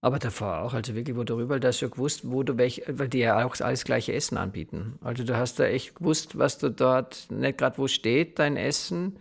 Aber 0.00 0.18
davor 0.18 0.60
auch, 0.60 0.72
also 0.72 0.94
wirklich, 0.94 1.16
wo 1.16 1.24
du 1.24 1.34
rüber, 1.34 1.58
da 1.58 1.68
hast 1.68 1.82
du 1.82 1.90
gewusst, 1.90 2.30
wo 2.30 2.42
du 2.42 2.56
welch, 2.56 2.82
weil 2.86 3.08
die 3.08 3.18
ja 3.18 3.44
auch 3.44 3.58
alles 3.60 3.84
gleiche 3.84 4.12
Essen 4.12 4.36
anbieten. 4.36 4.98
Also 5.02 5.24
du 5.24 5.36
hast 5.36 5.58
da 5.58 5.64
echt 5.64 5.96
gewusst, 5.96 6.38
was 6.38 6.58
du 6.58 6.70
dort, 6.70 7.26
nicht 7.30 7.58
gerade 7.58 7.76
wo 7.78 7.88
steht 7.88 8.38
dein 8.38 8.56
Essen, 8.56 9.18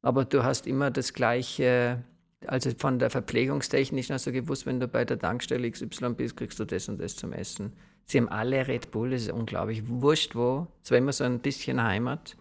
aber 0.00 0.24
du 0.24 0.44
hast 0.44 0.66
immer 0.66 0.90
das 0.90 1.12
gleiche 1.12 2.04
also 2.46 2.70
von 2.76 2.98
der 2.98 3.10
Verpflegungstechnischen 3.10 4.14
hast 4.14 4.26
du 4.26 4.32
gewusst, 4.32 4.66
wenn 4.66 4.80
du 4.80 4.88
bei 4.88 5.04
der 5.04 5.18
Tankstelle 5.18 5.70
XY 5.70 6.14
bist, 6.14 6.36
kriegst 6.36 6.60
du 6.60 6.64
das 6.64 6.88
und 6.88 7.00
das 7.00 7.16
zum 7.16 7.32
Essen. 7.32 7.72
Sie 8.04 8.18
haben 8.18 8.28
alle 8.28 8.66
Red 8.66 8.90
Bull, 8.90 9.10
das 9.10 9.22
ist 9.22 9.32
unglaublich. 9.32 9.82
Wurscht 9.86 10.34
wo. 10.34 10.66
Es 10.82 10.90
war 10.90 10.98
immer 10.98 11.12
so 11.12 11.24
ein 11.24 11.40
bisschen 11.40 11.82
Heimat. 11.82 12.36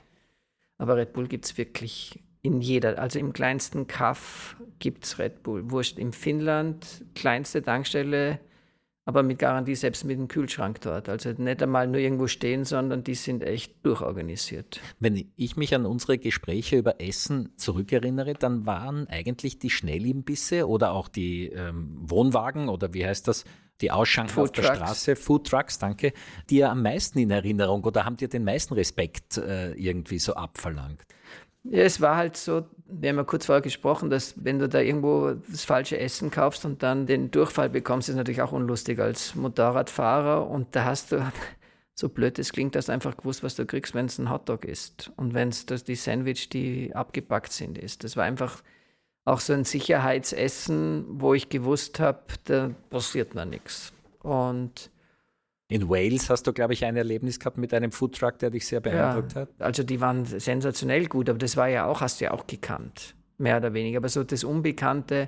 Aber 0.78 0.96
Red 0.96 1.14
Bull 1.14 1.28
gibt 1.28 1.46
es 1.46 1.58
wirklich 1.58 2.24
in 2.42 2.62
jeder, 2.62 3.00
also 3.00 3.20
im 3.20 3.34
kleinsten 3.34 3.88
Kaff 3.88 4.56
gibt 4.80 5.04
es 5.04 5.20
Red 5.20 5.44
Bull. 5.44 5.70
Wurscht, 5.72 5.98
in 5.98 6.14
Finnland, 6.14 7.04
kleinste 7.16 7.62
Tankstelle, 7.62 8.40
aber 9.08 9.24
mit 9.24 9.40
Garantie 9.40 9.76
selbst 9.76 10.04
mit 10.04 10.20
dem 10.20 10.28
Kühlschrank 10.28 10.82
dort. 10.82 11.08
Also 11.08 11.30
nicht 11.30 11.64
einmal 11.64 11.88
nur 11.88 12.02
irgendwo 12.02 12.28
stehen, 12.28 12.66
sondern 12.66 13.06
die 13.06 13.16
sind 13.16 13.42
echt 13.42 13.74
durchorganisiert. 13.86 14.82
Wenn 15.00 15.32
ich 15.38 15.56
mich 15.56 15.74
an 15.74 15.86
unsere 15.86 16.18
Gespräche 16.18 16.76
über 16.76 17.00
Essen 17.00 17.54
zurückerinnere, 17.56 18.34
dann 18.34 18.66
waren 18.66 19.08
eigentlich 19.08 19.60
die 19.60 19.70
Schnellimbisse 19.70 20.68
oder 20.68 20.92
auch 20.92 21.08
die 21.08 21.48
ähm, 21.48 21.98
Wohnwagen 22.02 22.68
oder 22.68 22.94
wie 22.94 23.06
heißt 23.06 23.30
das, 23.30 23.46
die 23.80 23.92
Ausschanken 23.92 24.42
auf 24.42 24.52
der 24.52 24.64
Straße, 24.64 25.16
Food 25.16 25.48
Trucks, 25.48 25.80
danke, 25.80 26.12
die 26.50 26.58
ja 26.58 26.72
am 26.72 26.82
meisten 26.82 27.20
in 27.20 27.32
Erinnerung 27.32 27.86
oder 27.86 28.04
haben 28.04 28.18
dir 28.18 28.28
den 28.28 28.44
meisten 28.44 28.74
Respekt 28.74 29.38
äh, 29.38 29.72
irgendwie 29.74 30.20
so 30.20 30.34
abverlangt? 30.34 31.06
Ja, 31.70 31.84
es 31.84 32.00
war 32.00 32.16
halt 32.16 32.38
so, 32.38 32.66
wir 32.88 33.10
haben 33.10 33.18
ja 33.18 33.24
kurz 33.24 33.46
vorher 33.46 33.62
gesprochen, 33.62 34.10
dass 34.10 34.36
wenn 34.44 34.60
du 34.60 34.70
da 34.70 34.80
irgendwo 34.80 35.34
das 35.34 35.66
falsche 35.66 36.00
Essen 36.00 36.32
kaufst 36.32 36.64
und 36.66 36.82
dann 36.82 37.06
den 37.06 37.30
Durchfall 37.30 37.70
bekommst, 37.70 38.08
ist 38.08 38.16
natürlich 38.16 38.42
auch 38.42 38.54
unlustig 38.54 39.00
als 39.00 39.36
Motorradfahrer. 39.36 40.50
Und 40.50 40.76
da 40.76 40.86
hast 40.86 41.12
du, 41.12 41.32
so 41.94 42.08
blöd 42.10 42.40
es 42.40 42.54
klingt, 42.54 42.76
hast 42.76 42.88
du 42.88 42.94
einfach 42.94 43.18
gewusst, 43.18 43.44
was 43.44 43.56
du 43.56 43.66
kriegst, 43.66 43.94
wenn 43.96 44.06
es 44.06 44.18
ein 44.18 44.32
Hotdog 44.32 44.64
ist. 44.64 45.12
Und 45.18 45.34
wenn 45.34 45.50
es 45.50 45.66
die 45.66 45.96
Sandwich, 45.96 46.50
die 46.50 46.96
abgepackt 46.96 47.52
sind, 47.52 47.78
ist. 47.78 48.04
Das 48.04 48.16
war 48.16 48.24
einfach 48.24 48.62
auch 49.26 49.42
so 49.42 49.52
ein 49.52 49.66
Sicherheitsessen, 49.66 51.06
wo 51.10 51.34
ich 51.34 51.50
gewusst 51.50 52.00
habe, 52.00 52.22
da 52.46 52.72
passiert 52.90 53.36
mir 53.36 53.46
nichts. 53.46 53.92
Und 54.20 54.90
in 55.70 55.90
Wales 55.90 56.30
hast 56.30 56.48
du, 56.48 56.54
glaube 56.54 56.74
ich, 56.74 56.86
ein 56.86 56.96
Erlebnis 56.96 57.40
gehabt 57.40 57.58
mit 57.58 57.74
einem 57.74 57.92
Foodtruck, 57.92 58.40
der 58.40 58.50
dich 58.50 58.66
sehr 58.66 58.80
beeindruckt 58.80 59.34
ja, 59.34 59.42
hat. 59.42 59.50
Also 59.60 59.84
die 59.84 60.00
waren 60.00 60.26
sensationell 60.26 61.08
gut, 61.08 61.30
aber 61.30 61.40
das 61.40 61.58
war 61.58 61.68
ja 61.68 61.86
auch, 61.86 62.02
hast 62.02 62.22
du 62.22 62.26
ja 62.26 62.32
auch 62.32 62.48
gekannt, 62.48 63.16
mehr 63.38 63.58
oder 63.58 63.74
weniger. 63.74 63.98
Aber 63.98 64.10
so 64.10 64.24
das 64.24 64.44
Unbekannte 64.44 65.28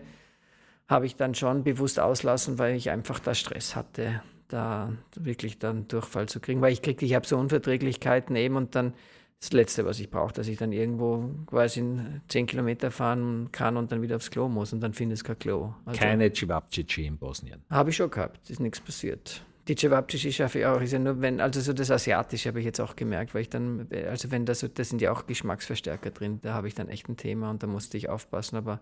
habe 0.88 1.06
ich 1.06 1.15
dann 1.15 1.36
schon 1.36 1.63
bewusst 1.63 1.99
auslassen, 1.99 2.58
weil 2.58 2.75
ich 2.75 2.89
einfach 2.89 3.19
da 3.19 3.36
Stress 3.36 3.75
hatte, 3.75 4.21
da 4.47 4.93
wirklich 5.15 5.60
dann 5.60 5.88
Durchfall 5.88 6.28
zu 6.28 6.39
kriegen. 6.39 6.62
Weil 6.62 6.71
ich 6.71 6.82
kriegte, 6.82 7.06
ich 7.06 7.15
habe 7.15 7.28
so 7.28 7.38
Unverträglichkeiten 7.38 8.36
eben 8.36 8.56
und 8.56 8.75
dann 8.75 8.93
das 9.41 9.54
Letzte, 9.54 9.86
was 9.86 9.99
ich 9.99 10.10
brauche, 10.10 10.34
dass 10.34 10.47
ich 10.47 10.58
dann 10.58 10.71
irgendwo 10.71 11.30
quasi 11.45 11.84
zehn 12.28 12.45
Kilometer 12.45 12.91
fahren 12.91 13.49
kann 13.52 13.78
und 13.78 13.91
dann 13.91 14.02
wieder 14.02 14.17
aufs 14.17 14.32
Klo 14.32 14.49
muss 14.49 14.73
und 14.73 14.82
dann 14.82 14.93
finde 14.93 15.15
ich 15.15 15.23
kein 15.23 15.39
Klo. 15.39 15.73
Also, 15.86 15.99
Keine 15.99 16.34
Cevapcici 16.34 17.06
in 17.06 17.17
Bosnien. 17.17 17.62
Habe 17.69 17.89
ich 17.91 17.95
schon 17.95 18.10
gehabt, 18.10 18.49
ist 18.49 18.60
nichts 18.60 18.82
passiert. 18.82 19.41
Die 19.69 19.75
Cevapcici 19.75 20.34
schaffe 20.34 20.60
ich 20.60 20.65
auch. 20.65 20.82
Ist 20.82 20.93
ja 20.93 20.99
nur, 20.99 21.21
wenn, 21.21 21.39
also 21.39 21.62
so 21.62 21.73
das 21.73 21.91
Asiatische 21.91 22.49
habe 22.49 22.58
ich 22.58 22.65
jetzt 22.65 22.79
auch 22.79 22.95
gemerkt, 22.95 23.36
weil 23.36 23.43
ich 23.43 23.49
dann, 23.49 23.88
also 24.08 24.32
wenn 24.32 24.43
das, 24.47 24.67
da 24.73 24.84
sind 24.84 24.99
ja 24.99 25.12
auch 25.12 25.27
Geschmacksverstärker 25.27 26.10
drin, 26.10 26.39
da 26.41 26.55
habe 26.55 26.67
ich 26.67 26.73
dann 26.73 26.89
echt 26.89 27.08
ein 27.08 27.17
Thema 27.17 27.51
und 27.51 27.62
da 27.62 27.67
musste 27.67 27.95
ich 27.95 28.10
aufpassen, 28.10 28.55
aber 28.55 28.82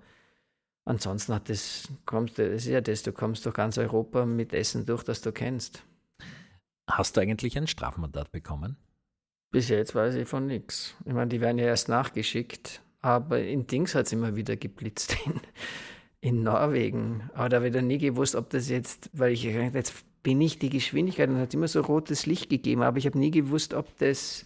ansonsten 0.86 1.34
hat 1.34 1.50
das, 1.50 1.89
kommst 2.06 2.38
du, 2.38 2.50
das 2.50 2.63
ist 2.63 2.71
ja 2.71 2.80
das, 2.80 3.04
du 3.04 3.12
kommst 3.12 3.45
durch 3.45 3.54
ganz 3.54 3.78
Europa 3.78 4.26
mit 4.26 4.54
Essen 4.54 4.86
durch, 4.86 5.04
das 5.04 5.19
du 5.19 5.34
kennst. 5.34 5.84
Hast 6.89 7.17
du 7.17 7.21
eigentlich 7.21 7.58
ein 7.58 7.67
Strafmandat 7.67 8.32
bekommen? 8.32 8.78
Bis 9.52 9.67
jetzt 9.67 9.93
weiß 9.93 10.15
ich 10.15 10.30
von 10.30 10.47
nichts. 10.47 10.95
Ich 11.04 11.12
meine, 11.12 11.28
die 11.28 11.41
werden 11.41 11.58
ja 11.58 11.65
erst 11.65 11.89
nachgeschickt, 11.89 12.82
aber 13.02 13.41
in 13.41 13.67
Dings 13.67 13.93
hat 13.93 14.06
es 14.06 14.13
immer 14.13 14.38
wieder 14.38 14.56
geblitzt 14.56 15.17
in, 15.26 15.41
in 16.21 16.43
Norwegen. 16.43 17.30
Aber 17.34 17.50
da 17.50 17.58
habe 17.58 17.67
ich 17.67 17.73
dann 17.73 17.88
nie 17.88 17.97
gewusst, 17.97 18.36
ob 18.36 18.50
das 18.52 18.69
jetzt, 18.69 19.10
weil 19.12 19.34
ich 19.34 19.43
jetzt 19.43 20.07
bin 20.28 20.42
ich 20.42 20.60
die 20.60 20.68
Geschwindigkeit 20.68 21.30
und 21.30 21.38
hat 21.38 21.54
immer 21.54 21.70
so 21.70 21.80
rotes 21.80 22.26
Licht 22.26 22.50
gegeben, 22.50 22.82
aber 22.82 22.98
ich 22.98 23.06
habe 23.06 23.18
nie 23.18 23.32
gewusst, 23.32 23.74
ob 23.74 23.98
das 24.00 24.46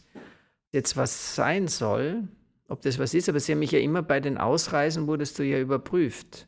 jetzt 0.71 0.95
was 0.95 1.33
sein 1.33 1.67
soll, 1.67 2.27
ob 2.67 2.83
das 2.83 2.99
was 2.99 3.15
ist. 3.15 3.27
Aber 3.29 3.39
sie 3.39 3.53
haben 3.53 3.57
mich 3.57 3.71
ja 3.71 3.79
immer 3.79 4.03
bei 4.03 4.19
den 4.19 4.37
Ausreisen, 4.37 5.07
wurdest 5.07 5.39
du 5.39 5.43
ja 5.43 5.57
überprüft. 5.57 6.47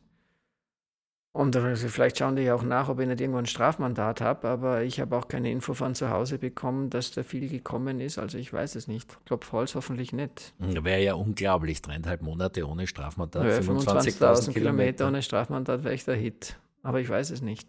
Und 1.32 1.56
also 1.56 1.88
vielleicht 1.88 2.18
schauen 2.18 2.36
die 2.36 2.42
ja 2.42 2.54
auch 2.54 2.62
nach, 2.62 2.88
ob 2.88 3.00
ich 3.00 3.08
nicht 3.08 3.20
irgendwo 3.20 3.40
ein 3.40 3.46
Strafmandat 3.46 4.20
habe, 4.20 4.46
aber 4.46 4.84
ich 4.84 5.00
habe 5.00 5.16
auch 5.16 5.26
keine 5.26 5.50
Info 5.50 5.74
von 5.74 5.96
zu 5.96 6.10
Hause 6.10 6.38
bekommen, 6.38 6.88
dass 6.90 7.10
da 7.10 7.24
viel 7.24 7.48
gekommen 7.48 7.98
ist. 7.98 8.20
Also 8.20 8.38
ich 8.38 8.52
weiß 8.52 8.76
es 8.76 8.86
nicht. 8.86 9.18
Klopf 9.26 9.50
Holz 9.50 9.74
hoffentlich 9.74 10.12
nicht. 10.12 10.54
Wäre 10.60 11.02
ja 11.02 11.14
unglaublich, 11.14 11.82
dreieinhalb 11.82 12.22
Monate 12.22 12.68
ohne 12.68 12.86
Strafmandat, 12.86 13.42
ja, 13.42 13.58
25.000 13.58 14.12
Kilometer. 14.12 14.52
Kilometer 14.52 15.08
ohne 15.08 15.22
Strafmandat 15.22 15.82
wäre 15.82 15.94
ich 15.94 16.04
der 16.04 16.14
Hit. 16.14 16.56
Aber 16.84 17.00
ich 17.00 17.08
weiß 17.08 17.30
es 17.30 17.42
nicht. 17.42 17.66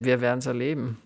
Wir 0.00 0.20
werden 0.20 0.38
es 0.38 0.46
erleben. 0.46 0.98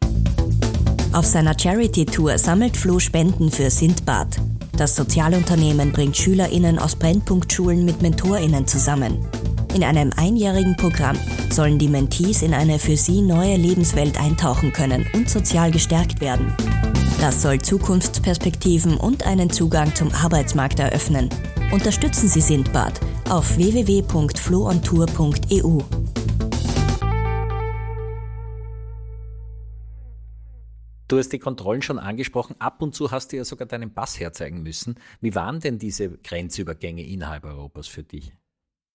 Auf 1.14 1.24
seiner 1.24 1.58
Charity-Tour 1.58 2.36
sammelt 2.36 2.76
Flo 2.76 2.98
Spenden 2.98 3.50
für 3.50 3.70
Sindbad. 3.70 4.36
Das 4.76 4.94
Sozialunternehmen 4.96 5.92
bringt 5.92 6.14
SchülerInnen 6.14 6.78
aus 6.78 6.94
Brennpunktschulen 6.96 7.86
mit 7.86 8.02
MentorInnen 8.02 8.66
zusammen. 8.66 9.26
In 9.74 9.82
einem 9.82 10.10
einjährigen 10.18 10.76
Programm 10.76 11.16
sollen 11.48 11.78
die 11.78 11.88
Mentees 11.88 12.42
in 12.42 12.52
eine 12.52 12.78
für 12.78 12.98
sie 12.98 13.22
neue 13.22 13.56
Lebenswelt 13.56 14.20
eintauchen 14.20 14.74
können 14.74 15.06
und 15.14 15.30
sozial 15.30 15.70
gestärkt 15.70 16.20
werden. 16.20 16.54
Das 17.18 17.40
soll 17.40 17.62
Zukunftsperspektiven 17.62 18.98
und 18.98 19.24
einen 19.24 19.48
Zugang 19.48 19.94
zum 19.94 20.12
Arbeitsmarkt 20.12 20.80
eröffnen. 20.80 21.30
Unterstützen 21.72 22.28
Sie 22.28 22.42
Sindbad 22.42 23.00
auf 23.30 23.56
www.floontour.eu. 23.56 25.78
Du 31.12 31.18
hast 31.18 31.28
die 31.28 31.38
Kontrollen 31.38 31.82
schon 31.82 31.98
angesprochen. 31.98 32.56
Ab 32.58 32.80
und 32.80 32.94
zu 32.94 33.10
hast 33.10 33.32
du 33.32 33.36
ja 33.36 33.44
sogar 33.44 33.68
deinen 33.68 33.92
Pass 33.92 34.18
herzeigen 34.18 34.62
müssen. 34.62 34.94
Wie 35.20 35.34
waren 35.34 35.60
denn 35.60 35.78
diese 35.78 36.08
Grenzübergänge 36.08 37.06
innerhalb 37.06 37.44
Europas 37.44 37.86
für 37.86 38.02
dich? 38.02 38.32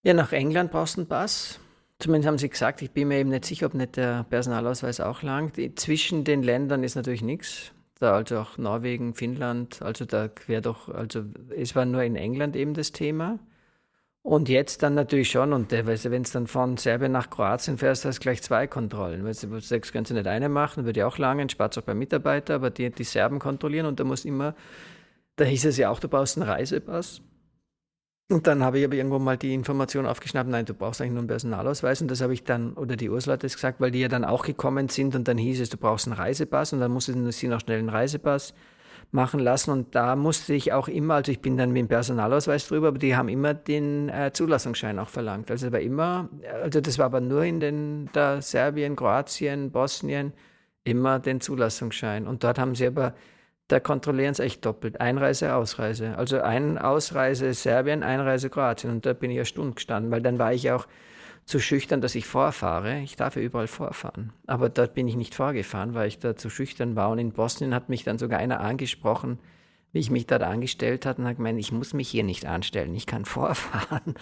Ja, 0.02 0.16
nach 0.16 0.32
England 0.32 0.72
brauchst 0.72 0.98
du 0.98 1.02
einen 1.02 1.10
Pass. 1.10 1.60
Zumindest 2.00 2.28
haben 2.28 2.40
sie 2.40 2.50
gesagt, 2.50 2.82
ich 2.82 2.90
bin 2.90 3.10
mir 3.10 3.20
eben 3.20 3.30
nicht 3.30 3.46
sicher, 3.46 3.68
ob 3.68 3.76
nicht 3.76 3.98
der 3.98 4.24
Personalausweis 4.24 5.00
auch 5.00 5.22
langt. 5.22 5.60
Zwischen 5.76 6.24
den 6.24 6.42
Ländern 6.42 6.84
ist 6.84 6.96
natürlich 6.96 7.22
nichts. 7.22 7.72
Da 8.00 8.16
also 8.16 8.40
auch 8.40 8.58
Norwegen, 8.58 9.14
Finnland, 9.14 9.84
also 9.84 10.06
da 10.06 10.28
quer 10.28 10.62
doch, 10.62 10.90
also 10.90 11.24
es 11.56 11.76
war 11.76 11.86
nur 11.86 12.02
in 12.02 12.16
England 12.16 12.56
eben 12.56 12.74
das 12.74 12.94
Thema. 12.94 13.38
Und 14.28 14.50
jetzt 14.50 14.84
dann 14.84 14.94
natürlich 14.94 15.32
schon, 15.32 15.54
und 15.54 15.72
wenn 15.72 16.22
es 16.22 16.32
dann 16.32 16.48
von 16.48 16.76
Serbien 16.76 17.14
nach 17.14 17.30
Kroatien 17.30 17.78
fährst, 17.78 18.04
hast 18.04 18.18
du 18.18 18.24
gleich 18.24 18.44
zwei 18.44 18.68
Kontrollen. 18.68 19.24
Weil 19.24 19.34
du 19.34 19.60
sechs 19.62 19.94
kannst 19.94 20.12
du 20.12 20.16
nicht 20.16 20.28
eine 20.28 20.50
machen, 20.50 20.84
würde 20.84 21.00
ja 21.00 21.08
auch 21.08 21.18
lange, 21.18 21.50
spart 21.50 21.78
auch 21.78 21.84
beim 21.84 21.98
Mitarbeiter, 21.98 22.56
aber 22.56 22.70
die, 22.70 22.90
die 22.90 23.06
Serben 23.06 23.40
kontrollieren 23.40 23.86
und 23.86 24.02
da 24.02 24.04
muss 24.04 24.26
immer, 24.26 24.54
da 25.38 25.46
hieß 25.46 25.64
es 25.64 25.78
ja 25.78 25.90
auch, 25.90 26.02
du 26.02 26.10
brauchst 26.10 26.38
einen 26.38 26.46
Reisepass. 26.46 27.22
Und 28.30 28.48
dann 28.48 28.66
habe 28.66 28.80
ich 28.80 28.86
aber 28.86 28.96
irgendwo 28.96 29.18
mal 29.18 29.38
die 29.38 29.54
Information 29.54 30.06
aufgeschnappt, 30.06 30.50
nein, 30.50 30.66
du 30.66 30.74
brauchst 30.74 31.00
eigentlich 31.00 31.14
nur 31.14 31.22
einen 31.22 31.30
Personalausweis. 31.30 32.02
Und 32.02 32.12
das 32.12 32.20
habe 32.20 32.34
ich 32.34 32.44
dann, 32.44 32.74
oder 32.74 32.98
die 32.98 33.10
Ursula 33.10 33.36
hat 33.36 33.46
das 33.46 33.54
gesagt, 33.54 33.80
weil 33.80 33.92
die 33.92 34.02
ja 34.02 34.10
dann 34.10 34.26
auch 34.26 34.44
gekommen 34.44 34.90
sind 34.90 35.16
und 35.16 35.30
dann 35.30 35.38
hieß 35.38 35.62
es, 35.62 35.70
du 35.70 35.78
brauchst 35.78 36.06
einen 36.06 36.18
Reisepass 36.18 36.74
und 36.74 36.82
dann 36.82 36.92
musste 36.92 37.14
sie 37.32 37.48
noch 37.48 37.62
schnell 37.62 37.80
einen 37.80 37.88
Reisepass 37.88 38.54
machen 39.12 39.40
lassen. 39.40 39.72
Und 39.72 39.96
da 39.96 40.16
musste 40.16 40.54
ich 40.54 40.74
auch 40.74 40.88
immer, 40.88 41.16
also 41.16 41.32
ich 41.32 41.40
bin 41.40 41.58
dann 41.58 41.72
mit 41.72 41.82
dem 41.82 41.88
Personalausweis 41.88 42.68
drüber, 42.68 42.90
aber 42.90 43.00
die 43.00 43.16
haben 43.16 43.30
immer 43.30 43.54
den 43.54 44.10
äh, 44.10 44.32
Zulassungsschein 44.34 45.00
auch 45.00 45.10
verlangt. 45.10 45.50
Also 45.50 45.72
war 45.72 45.80
immer, 45.80 46.30
also 46.62 46.82
das 46.82 46.98
war 46.98 47.06
aber 47.06 47.22
nur 47.22 47.44
in 47.44 47.60
den 47.60 48.10
da 48.14 48.42
Serbien, 48.42 48.96
Kroatien, 48.96 49.72
Bosnien, 49.72 50.34
immer 50.84 51.20
den 51.20 51.42
Zulassungsschein. 51.42 52.28
Und 52.28 52.44
dort 52.44 52.60
haben 52.60 52.76
sie 52.76 52.88
aber, 52.88 53.14
da 53.68 53.80
kontrollieren 53.80 54.34
sie 54.34 54.44
echt 54.44 54.66
doppelt. 54.66 55.00
Einreise, 55.02 55.54
Ausreise. 55.56 56.18
Also 56.18 56.42
ein 56.42 56.78
Ausreise 56.78 57.54
Serbien, 57.54 58.04
Einreise 58.04 58.50
Kroatien. 58.50 58.92
Und 58.92 59.06
da 59.06 59.14
bin 59.14 59.32
ich 59.32 59.38
ja 59.38 59.46
Stunden 59.46 59.76
gestanden, 59.76 60.12
weil 60.12 60.22
dann 60.22 60.40
war 60.40 60.54
ich 60.54 60.72
auch 60.72 60.88
zu 61.48 61.62
schüchtern, 61.62 62.02
dass 62.02 62.14
ich 62.14 62.26
vorfahre. 62.26 63.00
Ich 63.00 63.16
darf 63.16 63.38
ja 63.38 63.42
überall 63.42 63.68
vorfahren. 63.68 64.34
Aber 64.48 64.68
dort 64.68 64.94
bin 64.94 65.08
ich 65.08 65.16
nicht 65.16 65.34
vorgefahren, 65.34 65.94
weil 65.94 66.10
ich 66.10 66.20
da 66.20 66.36
zu 66.36 66.50
schüchtern 66.50 66.98
war. 66.98 67.10
Und 67.10 67.20
in 67.20 67.32
Bosnien 67.32 67.74
hat 67.74 67.88
mich 67.88 68.04
dann 68.04 68.18
sogar 68.18 68.40
einer 68.40 68.60
angesprochen, 68.60 69.40
wie 69.94 70.00
ich 70.00 70.12
mich 70.12 70.28
dort 70.28 70.44
angestellt 70.44 71.06
hat 71.06 71.20
und 71.20 71.26
hat 71.26 71.38
gemeint, 71.38 71.58
ich 71.58 71.72
muss 71.72 71.94
mich 71.94 72.10
hier 72.10 72.26
nicht 72.26 72.46
anstellen, 72.46 72.94
ich 72.94 73.06
kann 73.06 73.24
vorfahren. 73.26 74.16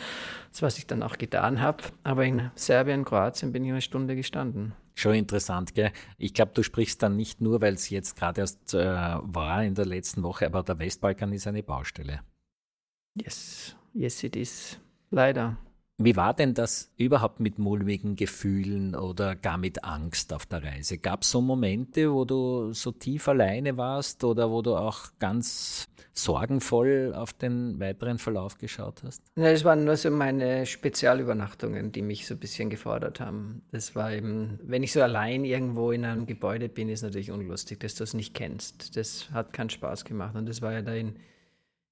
Das, 0.52 0.62
was 0.62 0.78
ich 0.78 0.86
dann 0.86 1.02
auch 1.02 1.18
getan 1.18 1.62
habe. 1.62 1.84
Aber 2.04 2.24
in 2.24 2.52
Serbien, 2.54 3.04
Kroatien 3.04 3.52
bin 3.52 3.66
ich 3.66 3.72
eine 3.72 3.82
Stunde 3.82 4.16
gestanden. 4.16 4.74
Schon 4.94 5.16
interessant, 5.16 5.74
gell? 5.74 5.92
Ich 6.20 6.36
glaube, 6.36 6.52
du 6.54 6.62
sprichst 6.62 7.02
dann 7.02 7.16
nicht 7.16 7.42
nur, 7.42 7.60
weil 7.60 7.74
es 7.74 7.90
jetzt 7.90 8.16
gerade 8.16 8.42
erst 8.42 8.76
äh, 8.76 8.86
war 8.86 9.64
in 9.64 9.74
der 9.74 9.86
letzten 9.86 10.22
Woche, 10.22 10.46
aber 10.46 10.62
der 10.62 10.78
Westbalkan 10.78 11.34
ist 11.34 11.48
eine 11.48 11.64
Baustelle. 11.64 12.22
Yes, 13.16 13.76
yes 13.94 14.24
it 14.24 14.36
is. 14.36 14.80
Leider. 15.10 15.58
Wie 15.98 16.18
war 16.18 16.34
denn 16.34 16.54
das 16.54 16.92
überhaupt 16.98 17.40
mit 17.40 17.58
mulmigen 17.58 18.18
Gefühlen 18.18 18.96
oder 18.96 19.34
gar 19.34 19.58
mit 19.58 19.86
Angst 19.86 20.34
auf 20.34 20.46
der 20.46 20.62
Reise? 20.62 20.98
Gab 20.98 21.22
es 21.22 21.32
so 21.32 21.40
Momente, 21.40 22.12
wo 22.12 22.26
du 22.26 22.74
so 22.74 22.92
tief 22.92 23.30
alleine 23.30 23.78
warst 23.78 24.24
oder 24.26 24.52
wo 24.52 24.62
du 24.62 24.76
auch 24.76 25.08
ganz 25.20 25.88
sorgenvoll 26.14 27.14
auf 27.16 27.32
den 27.32 27.80
weiteren 27.80 28.18
Verlauf 28.18 28.58
geschaut 28.58 29.04
hast? 29.04 29.22
Ja, 29.38 29.52
das 29.52 29.64
waren 29.64 29.86
nur 29.86 29.96
so 29.96 30.12
meine 30.12 30.66
Spezialübernachtungen, 30.66 31.94
die 31.94 32.02
mich 32.02 32.26
so 32.26 32.34
ein 32.34 32.40
bisschen 32.40 32.70
gefordert 32.70 33.22
haben. 33.22 33.62
Das 33.72 33.96
war 33.96 34.12
eben, 34.12 34.60
wenn 34.64 34.84
ich 34.84 34.92
so 34.92 35.02
allein 35.02 35.46
irgendwo 35.46 35.92
in 35.92 36.04
einem 36.04 36.26
Gebäude 36.26 36.68
bin, 36.68 36.90
ist 36.90 37.04
natürlich 37.04 37.32
unlustig, 37.32 37.80
dass 37.80 37.96
du 37.96 38.04
es 38.04 38.14
nicht 38.14 38.34
kennst. 38.34 38.98
Das 38.98 39.30
hat 39.32 39.54
keinen 39.54 39.70
Spaß 39.70 40.04
gemacht. 40.04 40.36
Und 40.36 40.48
das 40.48 40.62
war 40.62 40.74
ja 40.74 40.82
da 40.82 40.94
in, 40.94 41.16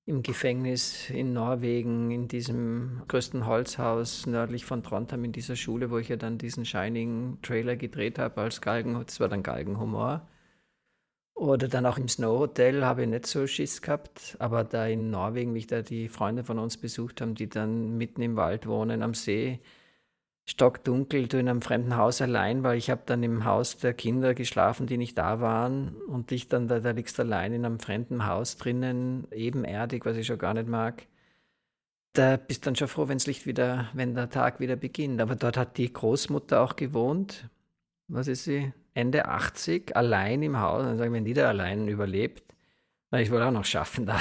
im 0.06 0.22
Gefängnis 0.22 1.10
in 1.10 1.34
Norwegen, 1.34 2.12
in 2.12 2.28
diesem 2.28 3.04
größten 3.08 3.46
Holzhaus 3.46 4.26
nördlich 4.26 4.66
von 4.66 4.84
Trondheim, 4.84 5.24
in 5.24 5.32
dieser 5.32 5.56
Schule, 5.56 5.92
wo 5.92 5.98
ich 5.98 6.10
ja 6.10 6.18
dann 6.18 6.38
diesen 6.38 6.66
Shining 6.66 7.40
Trailer 7.42 7.78
gedreht 7.78 8.20
habe 8.20 8.42
als 8.42 8.60
Galgen, 8.62 9.02
das 9.06 9.20
war 9.20 9.30
dann 9.30 9.44
Galgenhumor. 9.44 10.28
Oder 11.36 11.68
dann 11.68 11.86
auch 11.86 11.98
im 11.98 12.08
Snow 12.08 12.40
Hotel 12.40 12.86
habe 12.86 13.04
ich 13.04 13.10
nicht 13.10 13.26
so 13.26 13.48
Schiss 13.48 13.82
gehabt, 13.82 14.36
aber 14.40 14.64
da 14.64 14.86
in 14.88 15.10
Norwegen, 15.10 15.54
wie 15.54 15.60
ich 15.60 15.68
da 15.68 15.82
die 15.82 16.08
Freunde 16.08 16.44
von 16.44 16.60
uns 16.60 16.78
besucht 16.78 17.22
haben, 17.22 17.36
die 17.36 17.50
dann 17.50 17.98
mitten 17.98 18.22
im 18.22 18.36
Wald 18.36 18.68
wohnen, 18.68 19.02
am 19.02 19.14
See, 19.14 19.60
stockdunkel, 20.46 21.28
du 21.28 21.38
in 21.40 21.48
einem 21.48 21.62
fremden 21.62 21.96
Haus 21.96 22.22
allein, 22.22 22.64
weil 22.64 22.78
ich 22.78 22.90
habe 22.90 23.04
dann 23.06 23.24
im 23.24 23.46
Haus 23.46 23.78
der 23.78 23.94
Kinder 23.94 24.34
geschlafen, 24.34 24.88
die 24.88 24.98
nicht 24.98 25.18
da 25.18 25.40
waren 25.40 25.96
und 26.08 26.32
dich 26.32 26.50
dann, 26.50 26.68
da, 26.68 26.80
da 26.80 26.92
liegst 26.92 27.20
allein 27.20 27.54
in 27.54 27.66
einem 27.66 27.80
fremden 27.80 28.28
Haus 28.28 28.58
drinnen, 28.58 29.28
ebenerdig, 29.32 30.06
was 30.06 30.18
ich 30.18 30.28
schon 30.28 30.38
gar 30.38 30.54
nicht 30.54 30.68
mag. 30.68 31.08
Da 32.14 32.38
bist 32.38 32.68
dann 32.68 32.76
schon 32.76 32.88
froh, 32.90 33.08
wenn 33.08 33.18
Licht 33.20 33.46
wieder, 33.46 33.90
wenn 33.94 34.14
der 34.14 34.30
Tag 34.30 34.60
wieder 34.60 34.76
beginnt. 34.76 35.20
Aber 35.20 35.36
dort 35.36 35.58
hat 35.58 35.78
die 35.78 35.92
Großmutter 35.92 36.62
auch 36.62 36.76
gewohnt. 36.76 37.50
Was 38.08 38.28
ist 38.28 38.44
sie? 38.44 38.72
Ende 38.94 39.26
80 39.26 39.96
allein 39.96 40.44
im 40.44 40.60
Haus. 40.60 40.84
Dann 40.84 40.98
sagen, 40.98 41.14
wenn 41.14 41.26
die 41.26 41.34
da 41.34 41.48
allein 41.50 41.88
überlebt, 41.88 42.54
na, 43.10 43.20
ich 43.22 43.32
wollte 43.32 43.48
auch 43.48 43.52
noch 43.52 43.66
schaffen, 43.66 44.06
da 44.08 44.20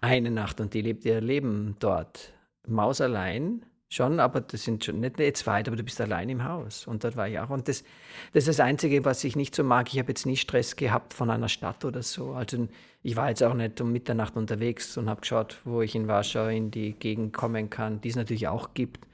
eine 0.00 0.30
Nacht 0.30 0.60
und 0.60 0.72
die 0.72 0.80
lebt 0.82 1.04
ihr 1.04 1.20
Leben 1.20 1.76
dort. 1.80 2.32
Maus 2.66 3.00
allein, 3.02 3.66
schon, 3.94 4.20
aber 4.20 4.40
das 4.40 4.64
sind 4.64 4.84
schon 4.84 5.00
nicht 5.00 5.18
jetzt 5.18 5.46
weit, 5.46 5.68
aber 5.68 5.76
du 5.76 5.82
bist 5.82 6.00
allein 6.00 6.28
im 6.28 6.44
Haus. 6.44 6.86
Und 6.86 7.04
dort 7.04 7.16
war 7.16 7.28
ich 7.28 7.38
auch. 7.38 7.50
Und 7.50 7.68
das, 7.68 7.84
das 8.32 8.46
ist 8.46 8.58
das 8.58 8.60
Einzige, 8.60 9.04
was 9.04 9.24
ich 9.24 9.36
nicht 9.36 9.54
so 9.54 9.64
mag. 9.64 9.92
Ich 9.92 9.98
habe 9.98 10.08
jetzt 10.08 10.26
nie 10.26 10.36
Stress 10.36 10.76
gehabt 10.76 11.14
von 11.14 11.30
einer 11.30 11.48
Stadt 11.48 11.84
oder 11.84 12.02
so. 12.02 12.32
Also 12.32 12.68
ich 13.02 13.16
war 13.16 13.28
jetzt 13.28 13.42
auch 13.42 13.54
nicht 13.54 13.80
um 13.80 13.92
Mitternacht 13.92 14.36
unterwegs 14.36 14.96
und 14.96 15.08
habe 15.08 15.20
geschaut, 15.20 15.60
wo 15.64 15.82
ich 15.82 15.94
in 15.94 16.08
Warschau 16.08 16.48
in 16.48 16.70
die 16.70 16.92
Gegend 16.92 17.32
kommen 17.32 17.70
kann, 17.70 18.00
die 18.00 18.08
es 18.08 18.16
natürlich 18.16 18.48
auch 18.48 18.74
gibt, 18.74 19.06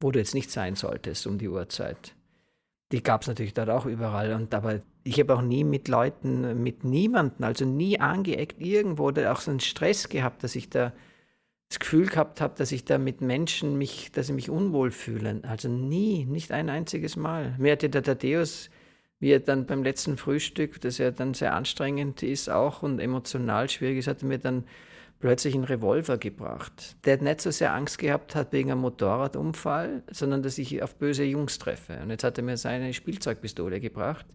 wo 0.00 0.10
du 0.10 0.18
jetzt 0.18 0.34
nicht 0.34 0.50
sein 0.50 0.76
solltest 0.76 1.26
um 1.26 1.38
die 1.38 1.48
Uhrzeit 1.48 2.14
die 2.92 3.02
gab 3.02 3.22
es 3.22 3.28
natürlich 3.28 3.54
dort 3.54 3.70
auch 3.70 3.86
überall. 3.86 4.32
Und 4.32 4.54
aber 4.54 4.80
ich 5.04 5.18
habe 5.20 5.34
auch 5.34 5.42
nie 5.42 5.64
mit 5.64 5.88
Leuten, 5.88 6.62
mit 6.62 6.84
niemanden, 6.84 7.44
also 7.44 7.64
nie 7.64 8.00
angeeckt 8.00 8.60
irgendwo 8.60 9.10
auch 9.10 9.40
so 9.40 9.50
einen 9.50 9.60
Stress 9.60 10.08
gehabt, 10.08 10.42
dass 10.42 10.56
ich 10.56 10.70
da 10.70 10.92
das 11.68 11.78
Gefühl 11.78 12.06
gehabt 12.06 12.40
habe, 12.40 12.54
dass 12.56 12.72
ich 12.72 12.84
da 12.84 12.96
mit 12.98 13.20
Menschen 13.20 13.76
mich, 13.76 14.10
dass 14.12 14.28
sie 14.28 14.32
mich 14.32 14.48
unwohl 14.48 14.90
fühlen. 14.90 15.44
Also 15.44 15.68
nie, 15.68 16.24
nicht 16.24 16.50
ein 16.50 16.70
einziges 16.70 17.16
Mal. 17.16 17.54
Mir 17.58 17.72
hatte 17.72 17.90
der 17.90 18.02
Thaddeus, 18.02 18.70
wie 19.20 19.32
er 19.32 19.40
dann 19.40 19.66
beim 19.66 19.82
letzten 19.82 20.16
Frühstück, 20.16 20.80
das 20.80 20.98
ja 20.98 21.10
dann 21.10 21.34
sehr 21.34 21.54
anstrengend 21.54 22.22
ist 22.22 22.48
auch 22.48 22.82
und 22.82 23.00
emotional 23.00 23.68
schwierig 23.68 23.98
ist, 23.98 24.08
hat 24.08 24.22
mir 24.22 24.38
dann 24.38 24.64
plötzlich 25.20 25.54
einen 25.54 25.64
Revolver 25.64 26.16
gebracht, 26.16 26.96
der 27.04 27.20
nicht 27.20 27.40
so 27.40 27.50
sehr 27.50 27.74
Angst 27.74 27.98
gehabt 27.98 28.34
hat 28.34 28.52
wegen 28.52 28.70
einem 28.70 28.80
Motorradunfall, 28.80 30.04
sondern 30.10 30.42
dass 30.42 30.58
ich 30.58 30.82
auf 30.82 30.94
böse 30.96 31.24
Jungs 31.24 31.58
treffe. 31.58 31.98
Und 32.02 32.10
jetzt 32.10 32.24
hat 32.24 32.38
er 32.38 32.44
mir 32.44 32.56
seine 32.56 32.94
Spielzeugpistole 32.94 33.80
gebracht, 33.80 34.26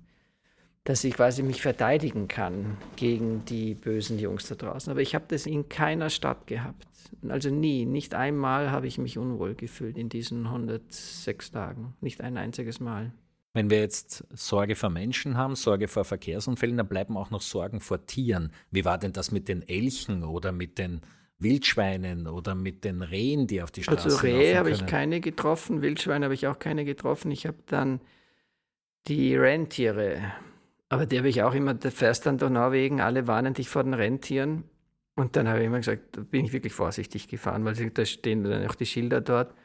dass 0.83 1.03
ich 1.03 1.13
quasi 1.13 1.43
mich 1.43 1.61
verteidigen 1.61 2.27
kann 2.27 2.77
gegen 2.95 3.45
die 3.45 3.73
bösen 3.73 4.19
Jungs 4.19 4.47
da 4.47 4.55
draußen. 4.55 4.91
Aber 4.91 5.01
ich 5.01 5.15
habe 5.15 5.25
das 5.29 5.45
in 5.45 5.69
keiner 5.69 6.09
Stadt 6.09 6.45
gehabt. 6.47 6.87
Also 7.29 7.49
nie, 7.49 7.85
nicht 7.85 8.15
einmal 8.15 8.71
habe 8.71 8.87
ich 8.87 8.97
mich 8.97 9.17
unwohl 9.17 9.55
gefühlt 9.55 9.97
in 9.97 10.09
diesen 10.09 10.45
106 10.45 11.51
Tagen. 11.51 11.95
Nicht 12.01 12.21
ein 12.21 12.37
einziges 12.37 12.79
Mal. 12.79 13.13
Wenn 13.53 13.69
wir 13.69 13.79
jetzt 13.79 14.25
Sorge 14.31 14.75
vor 14.75 14.89
Menschen 14.89 15.37
haben, 15.37 15.55
Sorge 15.55 15.87
vor 15.87 16.05
Verkehrsunfällen, 16.05 16.75
dann 16.75 16.87
bleiben 16.87 17.15
auch 17.15 17.29
noch 17.29 17.41
Sorgen 17.41 17.81
vor 17.81 18.05
Tieren. 18.05 18.51
Wie 18.71 18.83
war 18.83 18.97
denn 18.97 19.13
das 19.13 19.31
mit 19.31 19.47
den 19.47 19.61
Elchen 19.61 20.23
oder 20.23 20.51
mit 20.51 20.79
den 20.79 21.01
Wildschweinen 21.37 22.27
oder 22.27 22.55
mit 22.55 22.83
den 22.83 23.03
Rehen, 23.03 23.47
die 23.47 23.61
auf 23.61 23.69
die 23.69 23.83
Straße 23.83 24.05
Also 24.05 24.17
Rehe 24.17 24.57
habe 24.57 24.71
ich 24.71 24.85
keine 24.85 25.21
getroffen, 25.21 25.81
Wildschweine 25.81 26.25
habe 26.25 26.33
ich 26.33 26.47
auch 26.47 26.57
keine 26.57 26.83
getroffen. 26.83 27.31
Ich 27.31 27.45
habe 27.45 27.57
dann 27.67 28.01
die 29.07 29.35
Rentiere, 29.35 30.19
aber 30.93 31.07
die 31.07 31.17
habe 31.17 31.27
ich 31.27 31.41
auch 31.41 31.55
immer, 31.55 31.73
der 31.73 31.91
fährst 31.91 32.27
dann 32.27 32.37
durch 32.37 32.51
Norwegen, 32.51 33.01
alle 33.01 33.25
warnen 33.25 33.55
dich 33.55 33.67
vor 33.67 33.83
den 33.83 33.95
Rentieren. 33.95 34.63
Und 35.15 35.35
dann 35.35 35.47
habe 35.47 35.59
ich 35.59 35.65
immer 35.65 35.79
gesagt, 35.79 36.17
da 36.17 36.21
bin 36.21 36.45
ich 36.45 36.53
wirklich 36.53 36.73
vorsichtig 36.73 37.27
gefahren, 37.27 37.65
weil 37.65 37.73
da 37.89 38.05
stehen 38.05 38.43
dann 38.43 38.67
auch 38.67 38.75
die 38.75 38.85
Schilder 38.85 39.19
dort. 39.19 39.55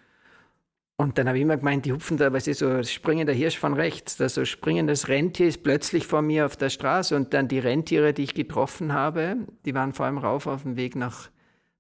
Und 0.96 1.18
dann 1.18 1.28
habe 1.28 1.36
ich 1.36 1.42
immer 1.42 1.58
gemeint, 1.58 1.84
die 1.84 1.92
hupfen 1.92 2.16
da, 2.16 2.32
was 2.32 2.46
ist 2.46 2.60
so 2.60 2.82
springender 2.82 3.34
Hirsch 3.34 3.58
von 3.58 3.74
rechts. 3.74 4.16
Das 4.16 4.34
so 4.34 4.46
springendes 4.46 5.08
Rentier 5.08 5.48
ist 5.48 5.62
plötzlich 5.62 6.06
vor 6.06 6.22
mir 6.22 6.46
auf 6.46 6.56
der 6.56 6.70
Straße. 6.70 7.14
Und 7.14 7.34
dann 7.34 7.46
die 7.46 7.58
Rentiere, 7.58 8.14
die 8.14 8.24
ich 8.24 8.32
getroffen 8.34 8.94
habe, 8.94 9.36
die 9.66 9.74
waren 9.74 9.92
vor 9.92 10.06
allem 10.06 10.18
rauf 10.18 10.46
auf 10.46 10.62
dem 10.62 10.76
Weg 10.76 10.96
nach 10.96 11.28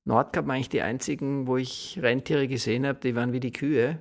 Nordkap, 0.04 0.46
eigentlich 0.48 0.68
die 0.68 0.82
einzigen, 0.82 1.46
wo 1.46 1.56
ich 1.56 1.98
Rentiere 2.02 2.48
gesehen 2.48 2.86
habe, 2.86 3.00
die 3.00 3.16
waren 3.16 3.32
wie 3.32 3.40
die 3.40 3.52
Kühe, 3.52 3.98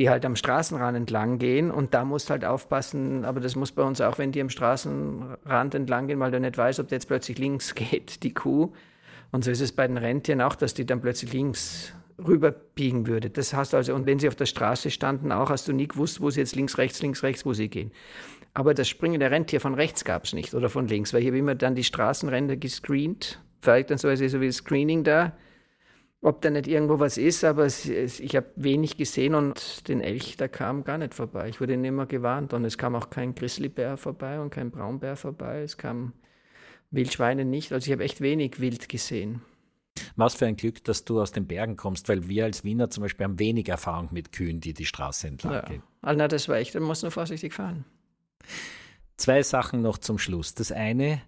die 0.00 0.08
halt 0.08 0.24
am 0.24 0.34
Straßenrand 0.34 0.96
entlang 0.96 1.38
gehen. 1.38 1.70
Und 1.70 1.92
da 1.92 2.06
musst 2.06 2.30
halt 2.30 2.42
aufpassen, 2.42 3.26
aber 3.26 3.38
das 3.38 3.54
muss 3.54 3.70
bei 3.70 3.82
uns 3.82 4.00
auch, 4.00 4.16
wenn 4.16 4.32
die 4.32 4.40
am 4.40 4.48
Straßenrand 4.48 5.74
entlang 5.74 6.06
gehen, 6.06 6.18
weil 6.20 6.30
du 6.30 6.40
nicht 6.40 6.56
weißt, 6.56 6.80
ob 6.80 6.88
der 6.88 6.96
jetzt 6.96 7.06
plötzlich 7.06 7.36
links 7.36 7.74
geht, 7.74 8.22
die 8.22 8.32
Kuh. 8.32 8.72
Und 9.30 9.44
so 9.44 9.50
ist 9.50 9.60
es 9.60 9.72
bei 9.72 9.86
den 9.86 9.98
Rentieren 9.98 10.40
auch, 10.40 10.54
dass 10.54 10.72
die 10.72 10.86
dann 10.86 11.02
plötzlich 11.02 11.34
links 11.34 11.92
rüberbiegen 12.16 13.06
würde. 13.06 13.28
Das 13.28 13.52
hast 13.52 13.74
du 13.74 13.76
also, 13.76 13.94
und 13.94 14.06
wenn 14.06 14.18
sie 14.18 14.28
auf 14.28 14.36
der 14.36 14.46
Straße 14.46 14.90
standen, 14.90 15.32
auch 15.32 15.50
hast 15.50 15.68
du 15.68 15.74
nie 15.74 15.86
gewusst, 15.86 16.22
wo 16.22 16.30
sie 16.30 16.40
jetzt 16.40 16.56
links, 16.56 16.78
rechts, 16.78 17.02
links, 17.02 17.22
rechts, 17.22 17.44
wo 17.44 17.52
sie 17.52 17.68
gehen. 17.68 17.92
Aber 18.54 18.72
das 18.72 18.88
springende 18.88 19.30
Rentier 19.30 19.60
von 19.60 19.74
rechts 19.74 20.06
gab 20.06 20.24
es 20.24 20.32
nicht 20.32 20.54
oder 20.54 20.70
von 20.70 20.88
links, 20.88 21.12
weil 21.12 21.20
ich 21.20 21.26
habe 21.26 21.36
immer 21.36 21.54
dann 21.54 21.74
die 21.74 21.84
Straßenränder 21.84 22.56
gescreent, 22.56 23.38
vielleicht 23.60 23.90
dann 23.90 23.98
so, 23.98 24.14
so 24.14 24.40
wie 24.40 24.50
Screening 24.50 25.04
da, 25.04 25.34
ob 26.22 26.42
da 26.42 26.50
nicht 26.50 26.66
irgendwo 26.66 27.00
was 27.00 27.16
ist, 27.16 27.44
aber 27.44 27.64
es, 27.64 27.86
es, 27.88 28.20
ich 28.20 28.36
habe 28.36 28.46
wenig 28.56 28.96
gesehen 28.96 29.34
und 29.34 29.88
den 29.88 30.00
Elch, 30.00 30.36
der 30.36 30.48
kam 30.48 30.84
gar 30.84 30.98
nicht 30.98 31.14
vorbei. 31.14 31.48
Ich 31.48 31.60
wurde 31.60 31.76
mehr 31.76 32.06
gewarnt 32.06 32.52
und 32.52 32.64
es 32.64 32.76
kam 32.76 32.94
auch 32.94 33.08
kein 33.08 33.34
Grizzlybär 33.34 33.96
vorbei 33.96 34.40
und 34.40 34.50
kein 34.50 34.70
Braunbär 34.70 35.16
vorbei. 35.16 35.62
Es 35.62 35.78
kam 35.78 36.12
Wildschweine 36.90 37.44
nicht, 37.44 37.72
also 37.72 37.86
ich 37.86 37.92
habe 37.92 38.04
echt 38.04 38.20
wenig 38.20 38.60
Wild 38.60 38.88
gesehen. 38.88 39.42
Was 40.16 40.34
für 40.34 40.46
ein 40.46 40.56
Glück, 40.56 40.84
dass 40.84 41.04
du 41.04 41.20
aus 41.20 41.32
den 41.32 41.46
Bergen 41.46 41.76
kommst, 41.76 42.08
weil 42.08 42.28
wir 42.28 42.44
als 42.44 42.64
Wiener 42.64 42.90
zum 42.90 43.02
Beispiel 43.02 43.24
haben 43.24 43.38
wenig 43.38 43.68
Erfahrung 43.68 44.08
mit 44.12 44.32
Kühen, 44.32 44.60
die 44.60 44.74
die 44.74 44.86
Straße 44.86 45.26
entlang 45.26 45.52
ja. 45.52 45.60
gehen. 45.62 45.82
Also, 46.02 46.26
das 46.26 46.48
war 46.48 46.56
echt, 46.56 46.74
da 46.74 46.80
muss 46.80 47.02
nur 47.02 47.10
vorsichtig 47.10 47.54
fahren. 47.54 47.84
Zwei 49.16 49.42
Sachen 49.42 49.82
noch 49.82 49.98
zum 49.98 50.18
Schluss. 50.18 50.54
Das 50.54 50.72
eine, 50.72 51.22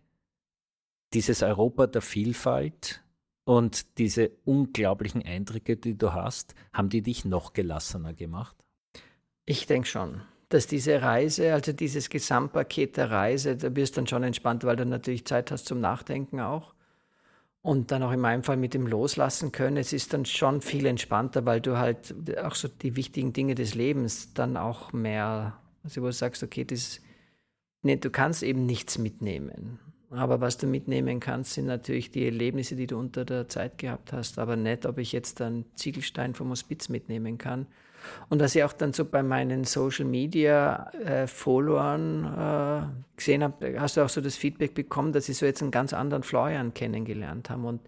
dieses 1.13 1.43
Europa 1.43 1.87
der 1.87 2.03
Vielfalt 2.03 3.03
und 3.45 3.99
diese 3.99 4.31
unglaublichen 4.45 5.23
Eindrücke, 5.23 5.77
die 5.77 5.97
du 5.97 6.13
hast, 6.13 6.55
haben 6.73 6.89
die 6.89 7.03
dich 7.03 7.25
noch 7.25 7.53
gelassener 7.53 8.15
gemacht? 8.15 8.57
Ich 9.45 9.67
denke 9.67 9.89
schon 9.89 10.23
dass 10.53 10.67
diese 10.67 11.01
Reise, 11.01 11.55
also 11.55 11.73
dieses 11.73 12.11
Gesamtpaket 12.11 12.99
der 12.99 13.11
Reise, 13.11 13.57
da 13.57 13.75
wirst 13.75 13.97
du 13.97 14.01
dann 14.01 14.07
schon 14.07 14.23
entspannt, 14.23 14.65
weil 14.65 14.77
du 14.77 14.85
natürlich 14.85 15.25
Zeit 15.25 15.51
hast 15.51 15.67
zum 15.67 15.81
Nachdenken 15.81 16.41
auch 16.41 16.75
und 17.63 17.91
dann 17.91 18.03
auch 18.03 18.13
in 18.13 18.21
meinem 18.21 18.43
Fall 18.43 18.59
mit 18.59 18.75
dem 18.75 18.87
Loslassen 18.87 19.51
können. 19.51 19.79
Es 19.79 19.95
ist 19.95 20.13
dann 20.13 20.27
schon 20.27 20.61
viel 20.61 20.85
entspannter, 20.85 21.47
weil 21.47 21.63
du 21.63 21.79
halt 21.79 22.15
auch 22.39 22.55
so 22.55 22.69
die 22.69 22.97
wichtigen 22.97 23.33
Dinge 23.33 23.55
des 23.55 23.75
Lebens 23.75 24.35
dann 24.35 24.59
auch 24.59 24.93
mehr, 24.93 25.57
also 25.85 26.03
wo 26.03 26.07
du 26.07 26.13
sagst, 26.13 26.43
okay, 26.43 26.67
das, 26.67 27.01
nee, 27.81 27.97
du 27.97 28.11
kannst 28.11 28.43
eben 28.43 28.67
nichts 28.67 28.99
mitnehmen. 28.99 29.79
Aber 30.13 30.41
was 30.41 30.59
du 30.59 30.67
mitnehmen 30.67 31.21
kannst, 31.21 31.55
sind 31.55 31.67
natürlich 31.67 32.11
die 32.11 32.25
Erlebnisse, 32.25 32.77
die 32.77 32.87
du 32.87 32.99
unter 32.99 33.25
der 33.25 33.49
Zeit 33.49 33.79
gehabt 33.79 34.13
hast, 34.13 34.39
aber 34.39 34.57
nicht, 34.57 34.87
ob 34.87 34.99
ich 34.99 35.13
jetzt 35.13 35.41
einen 35.41 35.65
Ziegelstein 35.75 36.35
vom 36.35 36.51
Hospiz 36.51 36.89
mitnehmen 36.89 37.39
kann 37.39 37.67
und 38.29 38.41
was 38.41 38.55
ich 38.55 38.65
auch 38.65 38.73
dann 38.73 38.93
so 38.93 39.05
bei 39.05 39.23
meinen 39.23 39.65
Social 39.65 40.05
Media 40.05 40.91
äh, 41.05 41.27
Followern 41.27 42.25
äh, 42.25 43.17
gesehen 43.17 43.43
habe, 43.43 43.81
hast 43.81 43.97
du 43.97 44.03
auch 44.03 44.09
so 44.09 44.21
das 44.21 44.37
Feedback 44.37 44.75
bekommen, 44.75 45.13
dass 45.13 45.27
sie 45.27 45.33
so 45.33 45.47
jetzt 45.47 45.63
einen 45.63 45.71
ganz 45.71 45.93
anderen 45.93 46.23
Florian 46.23 46.75
kennengelernt 46.75 47.51
haben. 47.51 47.65
Und 47.65 47.81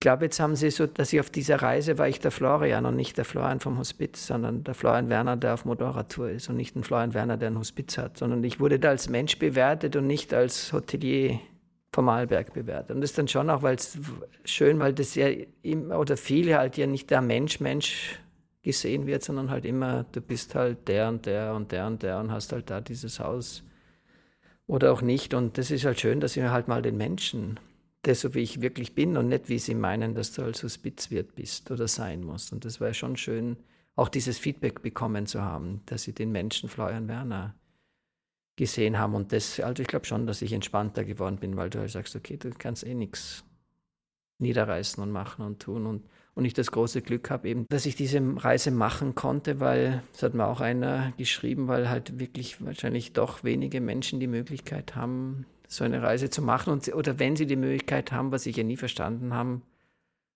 glaube, 0.00 0.26
jetzt 0.26 0.40
haben 0.40 0.56
sie 0.56 0.70
so, 0.70 0.86
dass 0.86 1.12
ich 1.12 1.20
auf 1.20 1.30
dieser 1.30 1.62
Reise 1.62 1.98
war 1.98 2.08
ich 2.08 2.20
der 2.20 2.30
Florian 2.30 2.86
und 2.86 2.96
nicht 2.96 3.16
der 3.16 3.24
Florian 3.24 3.60
vom 3.60 3.78
Hospiz, 3.78 4.26
sondern 4.26 4.62
der 4.64 4.74
Florian 4.74 5.08
Werner, 5.08 5.36
der 5.36 5.54
auf 5.54 5.64
Motorradtour 5.64 6.30
ist 6.30 6.48
und 6.48 6.56
nicht 6.56 6.76
ein 6.76 6.84
Florian 6.84 7.14
Werner, 7.14 7.36
der 7.36 7.50
ein 7.50 7.58
Hospiz 7.58 7.96
hat, 7.96 8.18
sondern 8.18 8.44
ich 8.44 8.60
wurde 8.60 8.78
da 8.78 8.90
als 8.90 9.08
Mensch 9.08 9.38
bewertet 9.38 9.96
und 9.96 10.06
nicht 10.06 10.34
als 10.34 10.72
Hotelier 10.72 11.40
vom 11.92 12.10
Arlberg 12.10 12.52
bewertet. 12.52 12.90
Und 12.94 13.00
das 13.00 13.10
ist 13.10 13.18
dann 13.18 13.28
schon 13.28 13.48
auch, 13.48 13.62
weil 13.62 13.76
es 13.76 13.98
schön, 14.44 14.78
weil 14.78 14.92
das 14.92 15.14
ja, 15.14 15.28
oder 15.98 16.18
viele 16.18 16.58
halt 16.58 16.76
ja 16.76 16.86
nicht 16.86 17.10
der 17.10 17.22
Mensch, 17.22 17.60
Mensch 17.60 18.20
gesehen 18.62 19.06
wird, 19.06 19.22
sondern 19.22 19.50
halt 19.50 19.64
immer, 19.64 20.04
du 20.12 20.20
bist 20.20 20.54
halt 20.54 20.88
der 20.88 21.08
und 21.08 21.24
der 21.24 21.54
und 21.54 21.72
der 21.72 21.86
und 21.86 22.02
der 22.02 22.18
und 22.18 22.32
hast 22.32 22.52
halt 22.52 22.68
da 22.68 22.82
dieses 22.82 23.18
Haus 23.18 23.62
oder 24.66 24.92
auch 24.92 25.00
nicht. 25.00 25.32
Und 25.32 25.56
das 25.56 25.70
ist 25.70 25.86
halt 25.86 25.98
schön, 25.98 26.20
dass 26.20 26.36
ich 26.36 26.42
halt 26.42 26.68
mal 26.68 26.82
den 26.82 26.98
Menschen 26.98 27.58
das 28.06 28.20
so 28.20 28.34
wie 28.34 28.40
ich 28.40 28.60
wirklich 28.60 28.94
bin 28.94 29.16
und 29.16 29.28
nicht 29.28 29.48
wie 29.48 29.58
sie 29.58 29.74
meinen, 29.74 30.14
dass 30.14 30.32
du 30.32 30.42
als 30.42 30.62
Hospizwirt 30.62 31.34
bist 31.34 31.70
oder 31.70 31.88
sein 31.88 32.22
musst. 32.22 32.52
Und 32.52 32.64
das 32.64 32.80
war 32.80 32.94
schon 32.94 33.16
schön, 33.16 33.56
auch 33.96 34.08
dieses 34.08 34.38
Feedback 34.38 34.82
bekommen 34.82 35.26
zu 35.26 35.42
haben, 35.42 35.80
dass 35.86 36.04
sie 36.04 36.12
den 36.12 36.30
Menschen 36.30 36.68
Florian 36.68 37.08
Werner 37.08 37.54
gesehen 38.54 38.98
haben. 38.98 39.14
Und 39.14 39.32
das, 39.32 39.58
also 39.58 39.82
ich 39.82 39.88
glaube 39.88 40.06
schon, 40.06 40.26
dass 40.26 40.42
ich 40.42 40.52
entspannter 40.52 41.04
geworden 41.04 41.36
bin, 41.36 41.56
weil 41.56 41.70
du 41.70 41.80
halt 41.80 41.90
sagst, 41.90 42.14
okay, 42.14 42.36
du 42.36 42.50
kannst 42.50 42.86
eh 42.86 42.94
nichts 42.94 43.44
niederreißen 44.38 45.02
und 45.02 45.10
machen 45.10 45.44
und 45.44 45.60
tun. 45.60 45.86
Und, 45.86 46.04
und 46.34 46.44
ich 46.44 46.54
das 46.54 46.70
große 46.70 47.02
Glück 47.02 47.30
habe 47.30 47.48
eben, 47.48 47.66
dass 47.68 47.86
ich 47.86 47.96
diese 47.96 48.20
Reise 48.36 48.70
machen 48.70 49.14
konnte, 49.14 49.60
weil, 49.60 50.02
das 50.12 50.22
hat 50.22 50.34
mir 50.34 50.46
auch 50.46 50.60
einer 50.60 51.12
geschrieben, 51.16 51.68
weil 51.68 51.88
halt 51.88 52.20
wirklich 52.20 52.64
wahrscheinlich 52.64 53.14
doch 53.14 53.44
wenige 53.44 53.80
Menschen 53.80 54.20
die 54.20 54.26
Möglichkeit 54.26 54.94
haben, 54.94 55.46
so 55.68 55.84
eine 55.84 56.02
Reise 56.02 56.30
zu 56.30 56.42
machen. 56.42 56.72
Und, 56.72 56.88
oder 56.94 57.18
wenn 57.18 57.36
sie 57.36 57.46
die 57.46 57.56
Möglichkeit 57.56 58.12
haben, 58.12 58.32
was 58.32 58.46
ich 58.46 58.56
ja 58.56 58.64
nie 58.64 58.76
verstanden 58.76 59.34
habe, 59.34 59.60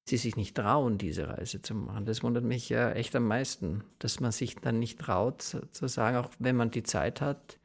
sie 0.09 0.17
sich 0.17 0.37
nicht 0.37 0.57
trauen, 0.57 0.99
diese 0.99 1.29
Reise 1.29 1.63
zu 1.63 1.75
machen. 1.75 2.05
Das 2.05 2.23
wundert 2.23 2.45
mich 2.45 2.69
ja 2.69 2.93
echt 2.93 3.15
am 3.17 3.27
meisten, 3.27 3.85
dass 3.99 4.21
man 4.21 4.33
sich 4.33 4.57
dann 4.57 4.79
nicht 4.79 4.99
traut, 4.99 5.43
zu 5.43 5.89
sagen, 5.89 6.17
auch 6.17 6.31
wenn 6.39 6.57
man 6.57 6.71
die 6.71 6.83
Zeit 6.83 7.21
hat, 7.21 7.59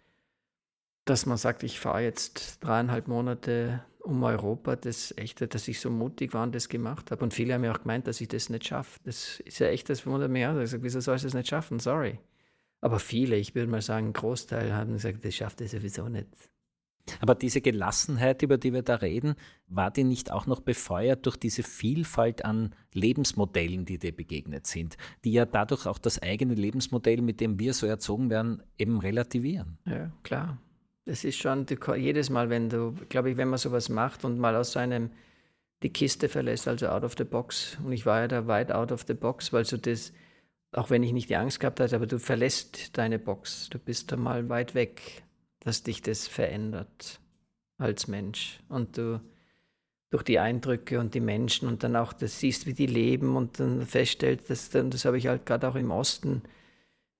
dass 1.05 1.25
man 1.25 1.37
sagt, 1.37 1.63
ich 1.63 1.79
fahre 1.79 2.01
jetzt 2.01 2.63
dreieinhalb 2.63 3.07
Monate 3.07 3.83
um 3.99 4.23
Europa, 4.23 4.75
das 4.75 5.13
echte, 5.17 5.47
dass 5.47 5.67
ich 5.67 5.79
so 5.79 5.89
mutig 5.89 6.33
war 6.33 6.43
und 6.43 6.53
das 6.53 6.69
gemacht 6.69 7.09
habe. 7.11 7.23
Und 7.23 7.33
viele 7.33 7.53
haben 7.53 7.63
ja 7.63 7.73
auch 7.73 7.81
gemeint, 7.81 8.07
dass 8.07 8.21
ich 8.21 8.27
das 8.27 8.49
nicht 8.49 8.65
schaffe. 8.65 8.99
Das 9.03 9.39
ist 9.39 9.59
ja 9.59 9.67
echt, 9.67 9.89
das 9.89 10.05
wundert 10.05 10.31
mich 10.31 10.45
auch. 10.45 10.57
Ich 10.59 10.69
sage, 10.69 10.83
wieso 10.83 10.99
soll 10.99 11.15
ich 11.15 11.23
das 11.23 11.33
nicht 11.33 11.47
schaffen? 11.47 11.79
Sorry. 11.79 12.19
Aber 12.81 12.99
viele, 12.99 13.35
ich 13.35 13.55
würde 13.55 13.69
mal 13.69 13.81
sagen, 13.81 14.07
ein 14.07 14.13
Großteil 14.13 14.73
haben 14.73 14.93
gesagt, 14.93 15.25
das 15.25 15.33
schafft 15.33 15.61
er 15.61 15.67
sowieso 15.67 16.07
nicht. 16.07 16.27
Aber 17.19 17.35
diese 17.35 17.61
Gelassenheit, 17.61 18.41
über 18.41 18.57
die 18.57 18.73
wir 18.73 18.81
da 18.81 18.95
reden, 18.95 19.35
war 19.67 19.91
die 19.91 20.03
nicht 20.03 20.31
auch 20.31 20.47
noch 20.47 20.59
befeuert 20.59 21.25
durch 21.25 21.37
diese 21.37 21.63
Vielfalt 21.63 22.43
an 22.45 22.73
Lebensmodellen, 22.93 23.85
die 23.85 23.99
dir 23.99 24.15
begegnet 24.15 24.67
sind, 24.67 24.97
die 25.23 25.31
ja 25.31 25.45
dadurch 25.45 25.85
auch 25.85 25.99
das 25.99 26.21
eigene 26.21 26.55
Lebensmodell, 26.55 27.21
mit 27.21 27.41
dem 27.41 27.59
wir 27.59 27.73
so 27.73 27.85
erzogen 27.85 28.29
werden, 28.29 28.63
eben 28.77 28.99
relativieren? 28.99 29.77
Ja, 29.85 30.11
klar. 30.23 30.57
Das 31.05 31.23
ist 31.23 31.37
schon 31.37 31.67
jedes 31.97 32.31
Mal, 32.31 32.49
wenn 32.49 32.69
du, 32.69 32.95
glaube 33.09 33.29
ich, 33.29 33.37
wenn 33.37 33.49
man 33.49 33.59
sowas 33.59 33.89
macht 33.89 34.25
und 34.25 34.39
mal 34.39 34.55
aus 34.55 34.71
seinem 34.71 35.11
die 35.83 35.89
Kiste 35.89 36.29
verlässt, 36.29 36.67
also 36.67 36.87
out 36.87 37.03
of 37.03 37.13
the 37.17 37.23
box. 37.23 37.77
Und 37.83 37.91
ich 37.91 38.05
war 38.05 38.21
ja 38.21 38.27
da 38.27 38.47
weit 38.47 38.71
out 38.71 38.91
of 38.91 39.03
the 39.07 39.13
box, 39.13 39.53
weil 39.53 39.65
so 39.65 39.77
das, 39.77 40.13
auch 40.71 40.89
wenn 40.89 41.03
ich 41.03 41.13
nicht 41.13 41.29
die 41.29 41.35
Angst 41.35 41.59
gehabt 41.59 41.79
hatte, 41.79 41.95
aber 41.95 42.07
du 42.07 42.17
verlässt 42.17 42.97
deine 42.97 43.19
Box. 43.19 43.69
Du 43.69 43.77
bist 43.77 44.11
da 44.11 44.17
mal 44.17 44.49
weit 44.49 44.73
weg, 44.73 45.24
dass 45.65 45.83
dich 45.83 46.01
das 46.01 46.27
verändert 46.27 47.19
als 47.77 48.07
Mensch. 48.07 48.61
Und 48.69 48.97
du 48.97 49.19
durch 50.11 50.23
die 50.23 50.39
Eindrücke 50.39 50.99
und 50.99 51.13
die 51.13 51.19
Menschen 51.19 51.67
und 51.67 51.83
dann 51.83 51.97
auch 51.97 52.13
das 52.13 52.39
siehst, 52.39 52.67
wie 52.67 52.73
die 52.73 52.85
leben 52.85 53.35
und 53.35 53.59
dann 53.59 53.85
feststellst, 53.85 54.49
dass 54.49 54.69
dann, 54.69 54.91
das 54.91 55.03
habe 55.03 55.17
ich 55.17 55.27
halt 55.27 55.45
gerade 55.45 55.67
auch 55.67 55.75
im 55.75 55.91
Osten 55.91 56.43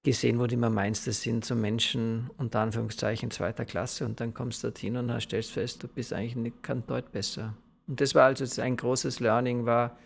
gesehen, 0.03 0.39
wo 0.39 0.45
du 0.45 0.53
immer 0.53 0.69
meinst, 0.69 1.07
das 1.07 1.21
sind 1.21 1.43
so 1.43 1.55
Menschen 1.55 2.29
unter 2.37 2.59
Anführungszeichen 2.59 3.31
zweiter 3.31 3.65
Klasse 3.65 4.05
und 4.05 4.21
dann 4.21 4.33
kommst 4.33 4.63
du 4.63 4.67
dorthin 4.67 4.95
und 4.95 5.21
stellst 5.21 5.51
fest, 5.51 5.83
du 5.83 5.87
bist 5.87 6.13
eigentlich 6.13 6.53
kein 6.61 6.85
Deut 6.85 7.11
besser. 7.11 7.55
Und 7.87 7.99
das 7.99 8.15
war 8.15 8.25
also 8.25 8.61
ein 8.61 8.77
großes 8.77 9.19
Learning 9.19 9.65
war, 9.65 9.97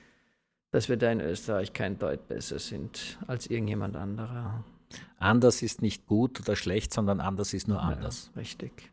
dass 0.72 0.88
wir 0.88 0.98
da 0.98 1.12
in 1.12 1.20
Österreich 1.20 1.74
kein 1.74 2.00
Deut 2.00 2.28
besser 2.28 2.60
sind 2.60 3.20
als 3.28 3.48
irgendjemand 3.48 3.98
anderer. 3.98 4.64
Anders 5.18 5.62
ist 5.62 5.82
nicht 5.82 6.06
gut 6.06 6.40
oder 6.40 6.56
schlecht, 6.56 6.94
sondern 6.94 7.20
anders 7.20 7.54
ist 7.54 7.68
nur 7.68 7.82
anders. 7.82 8.32
Ja, 8.34 8.40
richtig. 8.40 8.92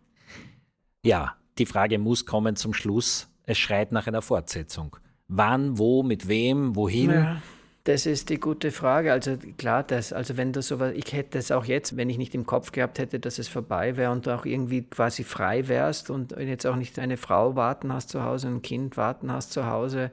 Ja, 1.03 1.37
die 1.59 1.67
Frage 1.67 1.99
muss 1.99 2.27
kommen 2.27 2.57
zum 2.57 2.75
Schluss. 2.75 3.29
Es 3.45 3.59
schreit 3.59 3.93
nach 3.93 4.07
einer 4.07 4.23
Fortsetzung. 4.23 4.97
Wann, 5.29 5.79
wo, 5.79 6.03
mit 6.03 6.29
wem, 6.29 6.75
wohin? 6.77 7.11
Ja. 7.11 7.43
Das 7.85 8.05
ist 8.05 8.31
die 8.31 8.41
gute 8.41 8.73
Frage. 8.73 9.13
Also 9.13 9.37
klar, 9.59 9.85
das, 9.85 10.13
also 10.13 10.37
wenn 10.37 10.53
du 10.53 10.61
sowas, 10.61 10.93
ich 10.97 11.13
hätte 11.13 11.39
es 11.39 11.53
auch 11.53 11.65
jetzt, 11.65 11.97
wenn 11.97 12.11
ich 12.11 12.19
nicht 12.19 12.35
im 12.35 12.45
Kopf 12.45 12.73
gehabt 12.73 12.99
hätte, 12.99 13.21
dass 13.21 13.39
es 13.39 13.47
vorbei 13.47 13.97
wäre 13.97 14.11
und 14.11 14.27
du 14.27 14.35
auch 14.35 14.45
irgendwie 14.45 14.83
quasi 14.83 15.23
frei 15.23 15.69
wärst 15.69 16.11
und 16.11 16.33
jetzt 16.33 16.67
auch 16.67 16.75
nicht 16.75 16.99
eine 16.99 17.17
Frau 17.17 17.55
warten 17.55 17.93
hast 17.93 18.09
zu 18.09 18.25
Hause, 18.25 18.49
ein 18.49 18.63
Kind 18.63 18.97
warten 18.97 19.31
hast 19.31 19.53
zu 19.53 19.67
Hause 19.67 20.11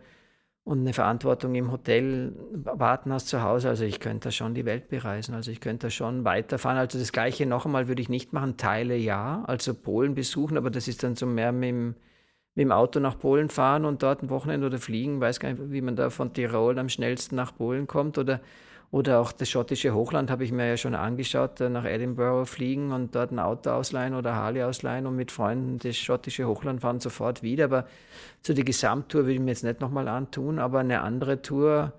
und 0.63 0.79
eine 0.79 0.93
Verantwortung 0.93 1.55
im 1.55 1.71
Hotel 1.71 2.33
warten 2.53 3.11
hast 3.11 3.27
zu 3.27 3.41
Hause. 3.41 3.69
Also 3.69 3.83
ich 3.83 3.99
könnte 3.99 4.29
da 4.29 4.31
schon 4.31 4.53
die 4.53 4.65
Welt 4.65 4.87
bereisen. 4.87 5.35
Also 5.35 5.51
ich 5.51 5.59
könnte 5.59 5.87
da 5.87 5.91
schon 5.91 6.23
weiterfahren. 6.23 6.77
Also 6.77 6.97
das 6.97 7.11
Gleiche 7.11 7.45
noch 7.45 7.65
einmal 7.65 7.87
würde 7.87 8.01
ich 8.01 8.09
nicht 8.09 8.31
machen. 8.33 8.57
Teile 8.57 8.95
ja, 8.95 9.43
also 9.45 9.73
Polen 9.73 10.15
besuchen, 10.15 10.57
aber 10.57 10.69
das 10.69 10.87
ist 10.87 11.03
dann 11.03 11.15
so 11.15 11.25
mehr 11.25 11.51
mit 11.51 11.69
dem 11.69 11.95
mit 12.55 12.65
dem 12.65 12.71
Auto 12.71 12.99
nach 12.99 13.17
Polen 13.17 13.49
fahren 13.49 13.85
und 13.85 14.03
dort 14.03 14.21
ein 14.21 14.29
Wochenende 14.29 14.67
oder 14.67 14.77
fliegen, 14.77 15.19
weiß 15.19 15.39
gar 15.39 15.49
nicht, 15.51 15.71
wie 15.71 15.81
man 15.81 15.95
da 15.95 16.09
von 16.09 16.33
Tirol 16.33 16.77
am 16.77 16.89
schnellsten 16.89 17.35
nach 17.35 17.55
Polen 17.55 17.87
kommt 17.87 18.17
oder, 18.17 18.41
oder 18.93 19.19
auch 19.19 19.31
das 19.31 19.49
schottische 19.49 19.95
Hochland 19.95 20.29
habe 20.29 20.43
ich 20.43 20.51
mir 20.51 20.67
ja 20.67 20.77
schon 20.77 20.93
angeschaut, 20.93 21.59
nach 21.61 21.83
Edinburgh 21.83 22.45
fliegen 22.45 22.91
und 22.91 23.15
dort 23.15 23.31
ein 23.31 23.39
Auto 23.39 23.71
ausleihen 23.71 24.13
oder 24.13 24.35
Harley 24.35 24.61
ausleihen 24.61 25.07
und 25.07 25.15
mit 25.15 25.31
Freunden 25.31 25.79
das 25.79 25.97
schottische 25.97 26.47
Hochland 26.47 26.81
fahren 26.81 26.99
sofort 26.99 27.41
wieder. 27.41 27.65
Aber 27.65 27.87
so 28.43 28.53
die 28.53 28.63
Gesamttour 28.63 29.21
würde 29.21 29.33
ich 29.33 29.39
mir 29.39 29.49
jetzt 29.49 29.63
nicht 29.63 29.81
nochmal 29.81 30.07
antun, 30.07 30.59
aber 30.59 30.81
eine 30.81 31.01
andere 31.01 31.41
Tour, 31.41 31.93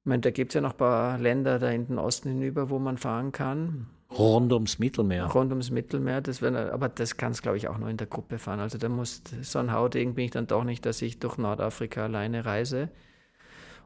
ich 0.00 0.06
meine, 0.06 0.22
da 0.22 0.32
gibt 0.32 0.50
es 0.50 0.54
ja 0.54 0.62
noch 0.62 0.72
ein 0.72 0.78
paar 0.78 1.16
Länder 1.16 1.60
da 1.60 1.70
in 1.70 1.86
den 1.86 1.98
Osten 2.00 2.30
hinüber, 2.30 2.70
wo 2.70 2.80
man 2.80 2.98
fahren 2.98 3.30
kann. 3.30 3.86
Rund 4.10 4.52
ums 4.52 4.80
Mittelmeer. 4.80 5.26
Rund 5.26 5.52
ums 5.52 5.70
Mittelmeer, 5.70 6.22
das 6.22 6.42
wär, 6.42 6.72
aber 6.72 6.88
das 6.88 7.16
kann 7.16 7.30
es, 7.30 7.42
glaube 7.42 7.58
ich, 7.58 7.68
auch 7.68 7.78
nur 7.78 7.88
in 7.88 7.98
der 7.98 8.08
Gruppe 8.08 8.40
fahren. 8.40 8.58
Also 8.58 8.78
da 8.78 8.88
muss 8.88 9.22
so 9.42 9.60
ein 9.60 9.72
Hautding 9.72 10.14
bin 10.14 10.24
ich 10.24 10.32
dann 10.32 10.48
doch 10.48 10.64
nicht, 10.64 10.84
dass 10.86 11.02
ich 11.02 11.20
durch 11.20 11.38
Nordafrika 11.38 12.02
alleine 12.02 12.44
reise. 12.44 12.88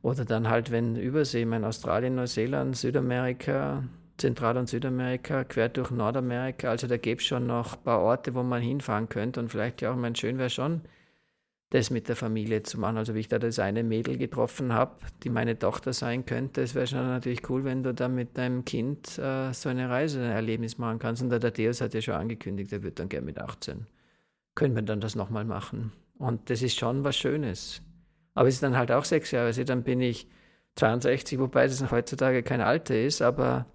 Oder 0.06 0.24
dann 0.24 0.48
halt, 0.48 0.70
wenn 0.70 0.94
Übersee, 0.94 1.40
ich 1.40 1.46
meine 1.46 1.66
Australien, 1.66 2.14
Neuseeland, 2.14 2.76
Südamerika, 2.76 3.82
Zentral- 4.18 4.56
und 4.56 4.68
Südamerika, 4.68 5.42
quer 5.42 5.68
durch 5.68 5.90
Nordamerika. 5.90 6.70
Also 6.70 6.86
da 6.86 6.96
gäbe 6.96 7.20
es 7.20 7.26
schon 7.26 7.48
noch 7.48 7.76
ein 7.76 7.82
paar 7.82 7.98
Orte, 8.02 8.32
wo 8.36 8.44
man 8.44 8.62
hinfahren 8.62 9.08
könnte. 9.08 9.40
Und 9.40 9.48
vielleicht 9.48 9.82
ja 9.82 9.90
auch, 9.90 9.96
mein 9.96 10.14
schön 10.14 10.38
wäre 10.38 10.48
schon, 10.48 10.82
das 11.70 11.90
mit 11.90 12.08
der 12.08 12.14
Familie 12.14 12.62
zu 12.62 12.78
machen. 12.78 12.98
Also 12.98 13.16
wie 13.16 13.18
ich 13.18 13.26
da 13.26 13.40
das 13.40 13.58
eine 13.58 13.82
Mädel 13.82 14.16
getroffen 14.16 14.72
habe, 14.72 14.94
die 15.24 15.28
meine 15.28 15.58
Tochter 15.58 15.92
sein 15.92 16.24
könnte, 16.24 16.62
es 16.62 16.76
wäre 16.76 16.86
schon 16.86 17.04
natürlich 17.04 17.50
cool, 17.50 17.64
wenn 17.64 17.82
du 17.82 17.92
da 17.92 18.06
mit 18.06 18.38
deinem 18.38 18.64
Kind 18.64 19.18
äh, 19.18 19.52
so 19.52 19.70
eine 19.70 19.90
Reise, 19.90 20.20
ein 20.20 20.30
Erlebnis 20.30 20.78
machen 20.78 21.00
kannst. 21.00 21.20
Und 21.20 21.30
der 21.30 21.40
Thaddeus 21.40 21.80
hat 21.80 21.94
ja 21.94 22.00
schon 22.00 22.14
angekündigt, 22.14 22.72
er 22.72 22.84
wird 22.84 23.00
dann 23.00 23.08
gerne 23.08 23.26
mit 23.26 23.40
18. 23.40 23.88
Können 24.54 24.76
wir 24.76 24.82
dann 24.82 25.00
das 25.00 25.16
nochmal 25.16 25.44
machen. 25.44 25.90
Und 26.16 26.48
das 26.48 26.62
ist 26.62 26.78
schon 26.78 27.02
was 27.02 27.16
Schönes. 27.16 27.82
Aber 28.36 28.46
es 28.46 28.54
ist 28.54 28.62
dann 28.62 28.76
halt 28.76 28.92
auch 28.92 29.04
sechs 29.04 29.32
Jahre, 29.32 29.46
also 29.46 29.64
dann 29.64 29.82
bin 29.82 30.00
ich 30.00 30.28
62, 30.76 31.40
wobei 31.40 31.66
das 31.66 31.90
heutzutage 31.90 32.44
kein 32.44 32.60
Alter 32.60 32.96
ist, 32.96 33.22
aber 33.22 33.66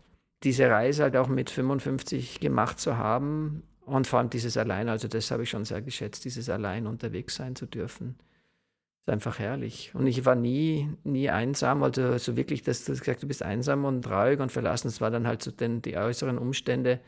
diese 0.43 0.69
Reise 0.69 1.03
halt 1.03 1.17
auch 1.17 1.27
mit 1.27 1.49
55 1.49 2.39
gemacht 2.39 2.79
zu 2.79 2.97
haben, 2.97 3.63
und 3.85 4.07
vor 4.07 4.19
allem 4.19 4.29
dieses 4.29 4.57
Allein, 4.57 4.87
also 4.89 5.07
das 5.07 5.31
habe 5.31 5.43
ich 5.43 5.49
schon 5.49 5.65
sehr 5.65 5.81
geschätzt, 5.81 6.23
dieses 6.23 6.49
Allein 6.49 6.87
unterwegs 6.87 7.35
sein 7.35 7.55
zu 7.55 7.65
dürfen. 7.65 8.15
Ist 9.05 9.11
einfach 9.11 9.39
herrlich. 9.39 9.91
Und 9.95 10.07
ich 10.07 10.23
war 10.25 10.35
nie, 10.35 10.89
nie 11.03 11.29
einsam, 11.29 11.83
also 11.83 12.17
so 12.17 12.37
wirklich, 12.37 12.61
dass 12.61 12.85
du 12.85 12.93
gesagt 12.93 13.23
du 13.23 13.27
bist 13.27 13.43
einsam 13.43 13.83
und 13.85 14.03
traurig 14.03 14.39
und 14.39 14.51
verlassen. 14.51 14.87
Das 14.87 15.01
war 15.01 15.11
dann 15.11 15.27
halt 15.27 15.41
so 15.41 15.51
den, 15.51 15.81
die 15.81 15.97
äußeren 15.97 16.37
Umstände. 16.37 16.99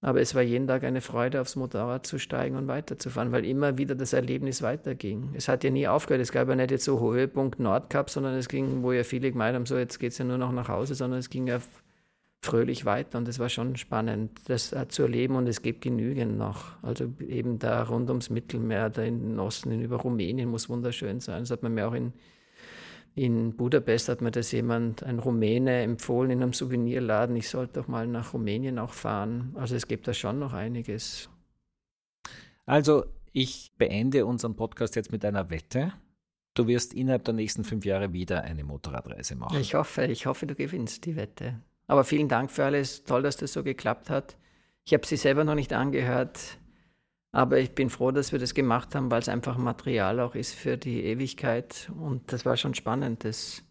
Aber 0.00 0.20
es 0.20 0.34
war 0.34 0.42
jeden 0.42 0.68
Tag 0.68 0.84
eine 0.84 1.00
Freude, 1.00 1.40
aufs 1.40 1.56
Motorrad 1.56 2.06
zu 2.06 2.18
steigen 2.18 2.56
und 2.56 2.68
weiterzufahren, 2.68 3.32
weil 3.32 3.44
immer 3.44 3.78
wieder 3.78 3.96
das 3.96 4.12
Erlebnis 4.12 4.62
weiterging. 4.62 5.30
Es 5.34 5.48
hat 5.48 5.64
ja 5.64 5.70
nie 5.70 5.88
aufgehört. 5.88 6.22
Es 6.22 6.30
gab 6.30 6.48
ja 6.48 6.54
nicht 6.54 6.70
jetzt 6.70 6.84
so 6.84 7.00
Höhepunkt 7.00 7.58
Nordcup, 7.58 8.08
sondern 8.08 8.34
es 8.34 8.48
ging, 8.48 8.82
wo 8.84 8.92
ja 8.92 9.02
viele 9.02 9.32
gemeint 9.32 9.56
haben, 9.56 9.66
so 9.66 9.76
jetzt 9.76 9.98
geht 9.98 10.12
es 10.12 10.18
ja 10.18 10.24
nur 10.24 10.38
noch 10.38 10.52
nach 10.52 10.68
Hause, 10.68 10.94
sondern 10.94 11.18
es 11.18 11.30
ging 11.30 11.48
ja 11.48 11.58
fröhlich 12.40 12.84
weiter 12.84 13.18
und 13.18 13.26
es 13.26 13.40
war 13.40 13.48
schon 13.48 13.74
spannend, 13.74 14.30
das 14.46 14.74
zu 14.88 15.02
erleben 15.02 15.34
und 15.34 15.48
es 15.48 15.62
gibt 15.62 15.80
genügend 15.80 16.38
noch. 16.38 16.80
Also 16.82 17.12
eben 17.26 17.58
da 17.58 17.82
rund 17.82 18.08
ums 18.08 18.30
Mittelmeer, 18.30 18.90
da 18.90 19.02
in 19.02 19.30
den 19.30 19.40
Osten, 19.40 19.80
über 19.80 19.96
Rumänien 19.96 20.48
muss 20.48 20.68
wunderschön 20.68 21.18
sein. 21.18 21.40
Das 21.40 21.50
hat 21.50 21.64
man 21.64 21.74
mir 21.74 21.88
auch 21.88 21.94
in, 21.94 22.12
in 23.18 23.56
Budapest 23.56 24.08
hat 24.08 24.20
mir 24.20 24.30
das 24.30 24.52
jemand, 24.52 25.02
ein 25.02 25.18
Rumäne, 25.18 25.82
empfohlen 25.82 26.30
in 26.30 26.42
einem 26.42 26.52
Souvenirladen. 26.52 27.34
Ich 27.36 27.48
sollte 27.48 27.80
doch 27.80 27.88
mal 27.88 28.06
nach 28.06 28.32
Rumänien 28.32 28.78
auch 28.78 28.92
fahren. 28.92 29.54
Also 29.56 29.74
es 29.74 29.88
gibt 29.88 30.06
da 30.06 30.14
schon 30.14 30.38
noch 30.38 30.52
einiges. 30.52 31.28
Also 32.64 33.06
ich 33.32 33.72
beende 33.76 34.24
unseren 34.24 34.54
Podcast 34.54 34.94
jetzt 34.94 35.10
mit 35.10 35.24
einer 35.24 35.50
Wette. 35.50 35.92
Du 36.54 36.66
wirst 36.68 36.94
innerhalb 36.94 37.24
der 37.24 37.34
nächsten 37.34 37.64
fünf 37.64 37.84
Jahre 37.84 38.12
wieder 38.12 38.42
eine 38.42 38.62
Motorradreise 38.62 39.34
machen. 39.34 39.60
Ich 39.60 39.74
hoffe, 39.74 40.04
ich 40.06 40.26
hoffe, 40.26 40.46
du 40.46 40.54
gewinnst 40.54 41.04
die 41.04 41.16
Wette. 41.16 41.60
Aber 41.88 42.04
vielen 42.04 42.28
Dank 42.28 42.52
für 42.52 42.64
alles. 42.64 43.04
Toll, 43.04 43.22
dass 43.22 43.36
das 43.36 43.52
so 43.52 43.64
geklappt 43.64 44.10
hat. 44.10 44.36
Ich 44.84 44.94
habe 44.94 45.06
sie 45.06 45.16
selber 45.16 45.44
noch 45.44 45.54
nicht 45.56 45.72
angehört, 45.72 46.58
aber 47.32 47.58
ich 47.58 47.72
bin 47.72 47.90
froh, 47.90 48.10
dass 48.10 48.32
wir 48.32 48.38
das 48.38 48.54
gemacht 48.54 48.94
haben, 48.94 49.10
weil 49.10 49.20
es 49.20 49.28
einfach 49.28 49.58
Material 49.58 50.20
auch 50.20 50.34
ist 50.34 50.54
für 50.54 50.76
die 50.76 51.04
Ewigkeit. 51.04 51.90
Und 51.98 52.32
das 52.32 52.44
war 52.46 52.56
schon 52.56 52.74
spannend, 52.74 53.24
das 53.24 53.62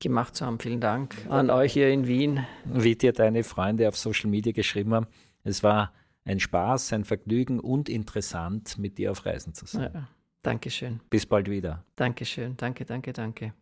gemacht 0.00 0.34
zu 0.34 0.44
haben. 0.44 0.58
Vielen 0.58 0.80
Dank 0.80 1.14
an 1.28 1.50
euch 1.50 1.72
hier 1.72 1.90
in 1.90 2.06
Wien. 2.06 2.46
Wie 2.64 2.96
dir 2.96 3.12
deine 3.12 3.44
Freunde 3.44 3.88
auf 3.88 3.96
Social 3.96 4.28
Media 4.30 4.52
geschrieben 4.52 4.94
haben, 4.94 5.06
es 5.44 5.62
war 5.62 5.92
ein 6.24 6.40
Spaß, 6.40 6.92
ein 6.92 7.04
Vergnügen 7.04 7.60
und 7.60 7.88
interessant, 7.88 8.78
mit 8.78 8.98
dir 8.98 9.12
auf 9.12 9.26
Reisen 9.26 9.54
zu 9.54 9.66
sein. 9.66 9.90
Ja. 9.94 10.08
Dankeschön. 10.42 11.00
Bis 11.08 11.24
bald 11.24 11.48
wieder. 11.48 11.82
Dankeschön. 11.96 12.54
Danke, 12.58 12.84
danke, 12.84 13.14
danke. 13.14 13.54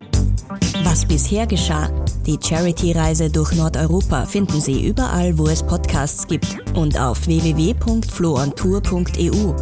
Was 0.83 1.07
bisher 1.07 1.47
geschah. 1.47 1.89
Die 2.25 2.37
Charity-Reise 2.41 3.31
durch 3.31 3.53
Nordeuropa 3.53 4.25
finden 4.25 4.59
Sie 4.59 4.85
überall, 4.85 5.37
wo 5.37 5.47
es 5.47 5.63
Podcasts 6.03 6.27
gibt 6.27 6.57
und 6.75 6.99
auf 6.99 7.25
www.floontour.eu, 7.27 9.53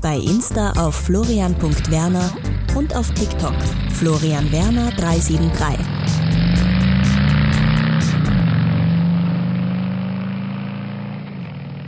bei 0.00 0.16
Insta 0.16 0.72
auf 0.78 0.94
florian.werner 0.94 2.32
und 2.74 2.96
auf 2.96 3.12
TikTok 3.12 3.52
Florian 3.92 4.50
Werner 4.50 4.90
373. 4.92 5.78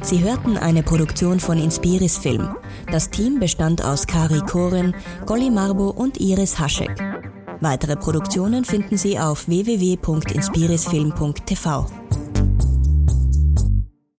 Sie 0.02 0.22
hörten 0.22 0.58
eine 0.58 0.82
Produktion 0.82 1.40
von 1.40 1.56
Inspiris 1.56 2.18
Film. 2.18 2.54
Das 2.90 3.08
Team 3.08 3.40
bestand 3.40 3.82
aus 3.82 4.06
Kari 4.06 4.40
Koren, 4.40 4.94
Golly 5.24 5.50
Marbo 5.50 5.88
und 5.88 6.20
Iris 6.20 6.58
Haschek. 6.58 7.02
Weitere 7.60 7.96
Produktionen 7.96 8.66
finden 8.66 8.98
Sie 8.98 9.18
auf 9.18 9.48
www.inspirisfilm.tv. 9.48 12.01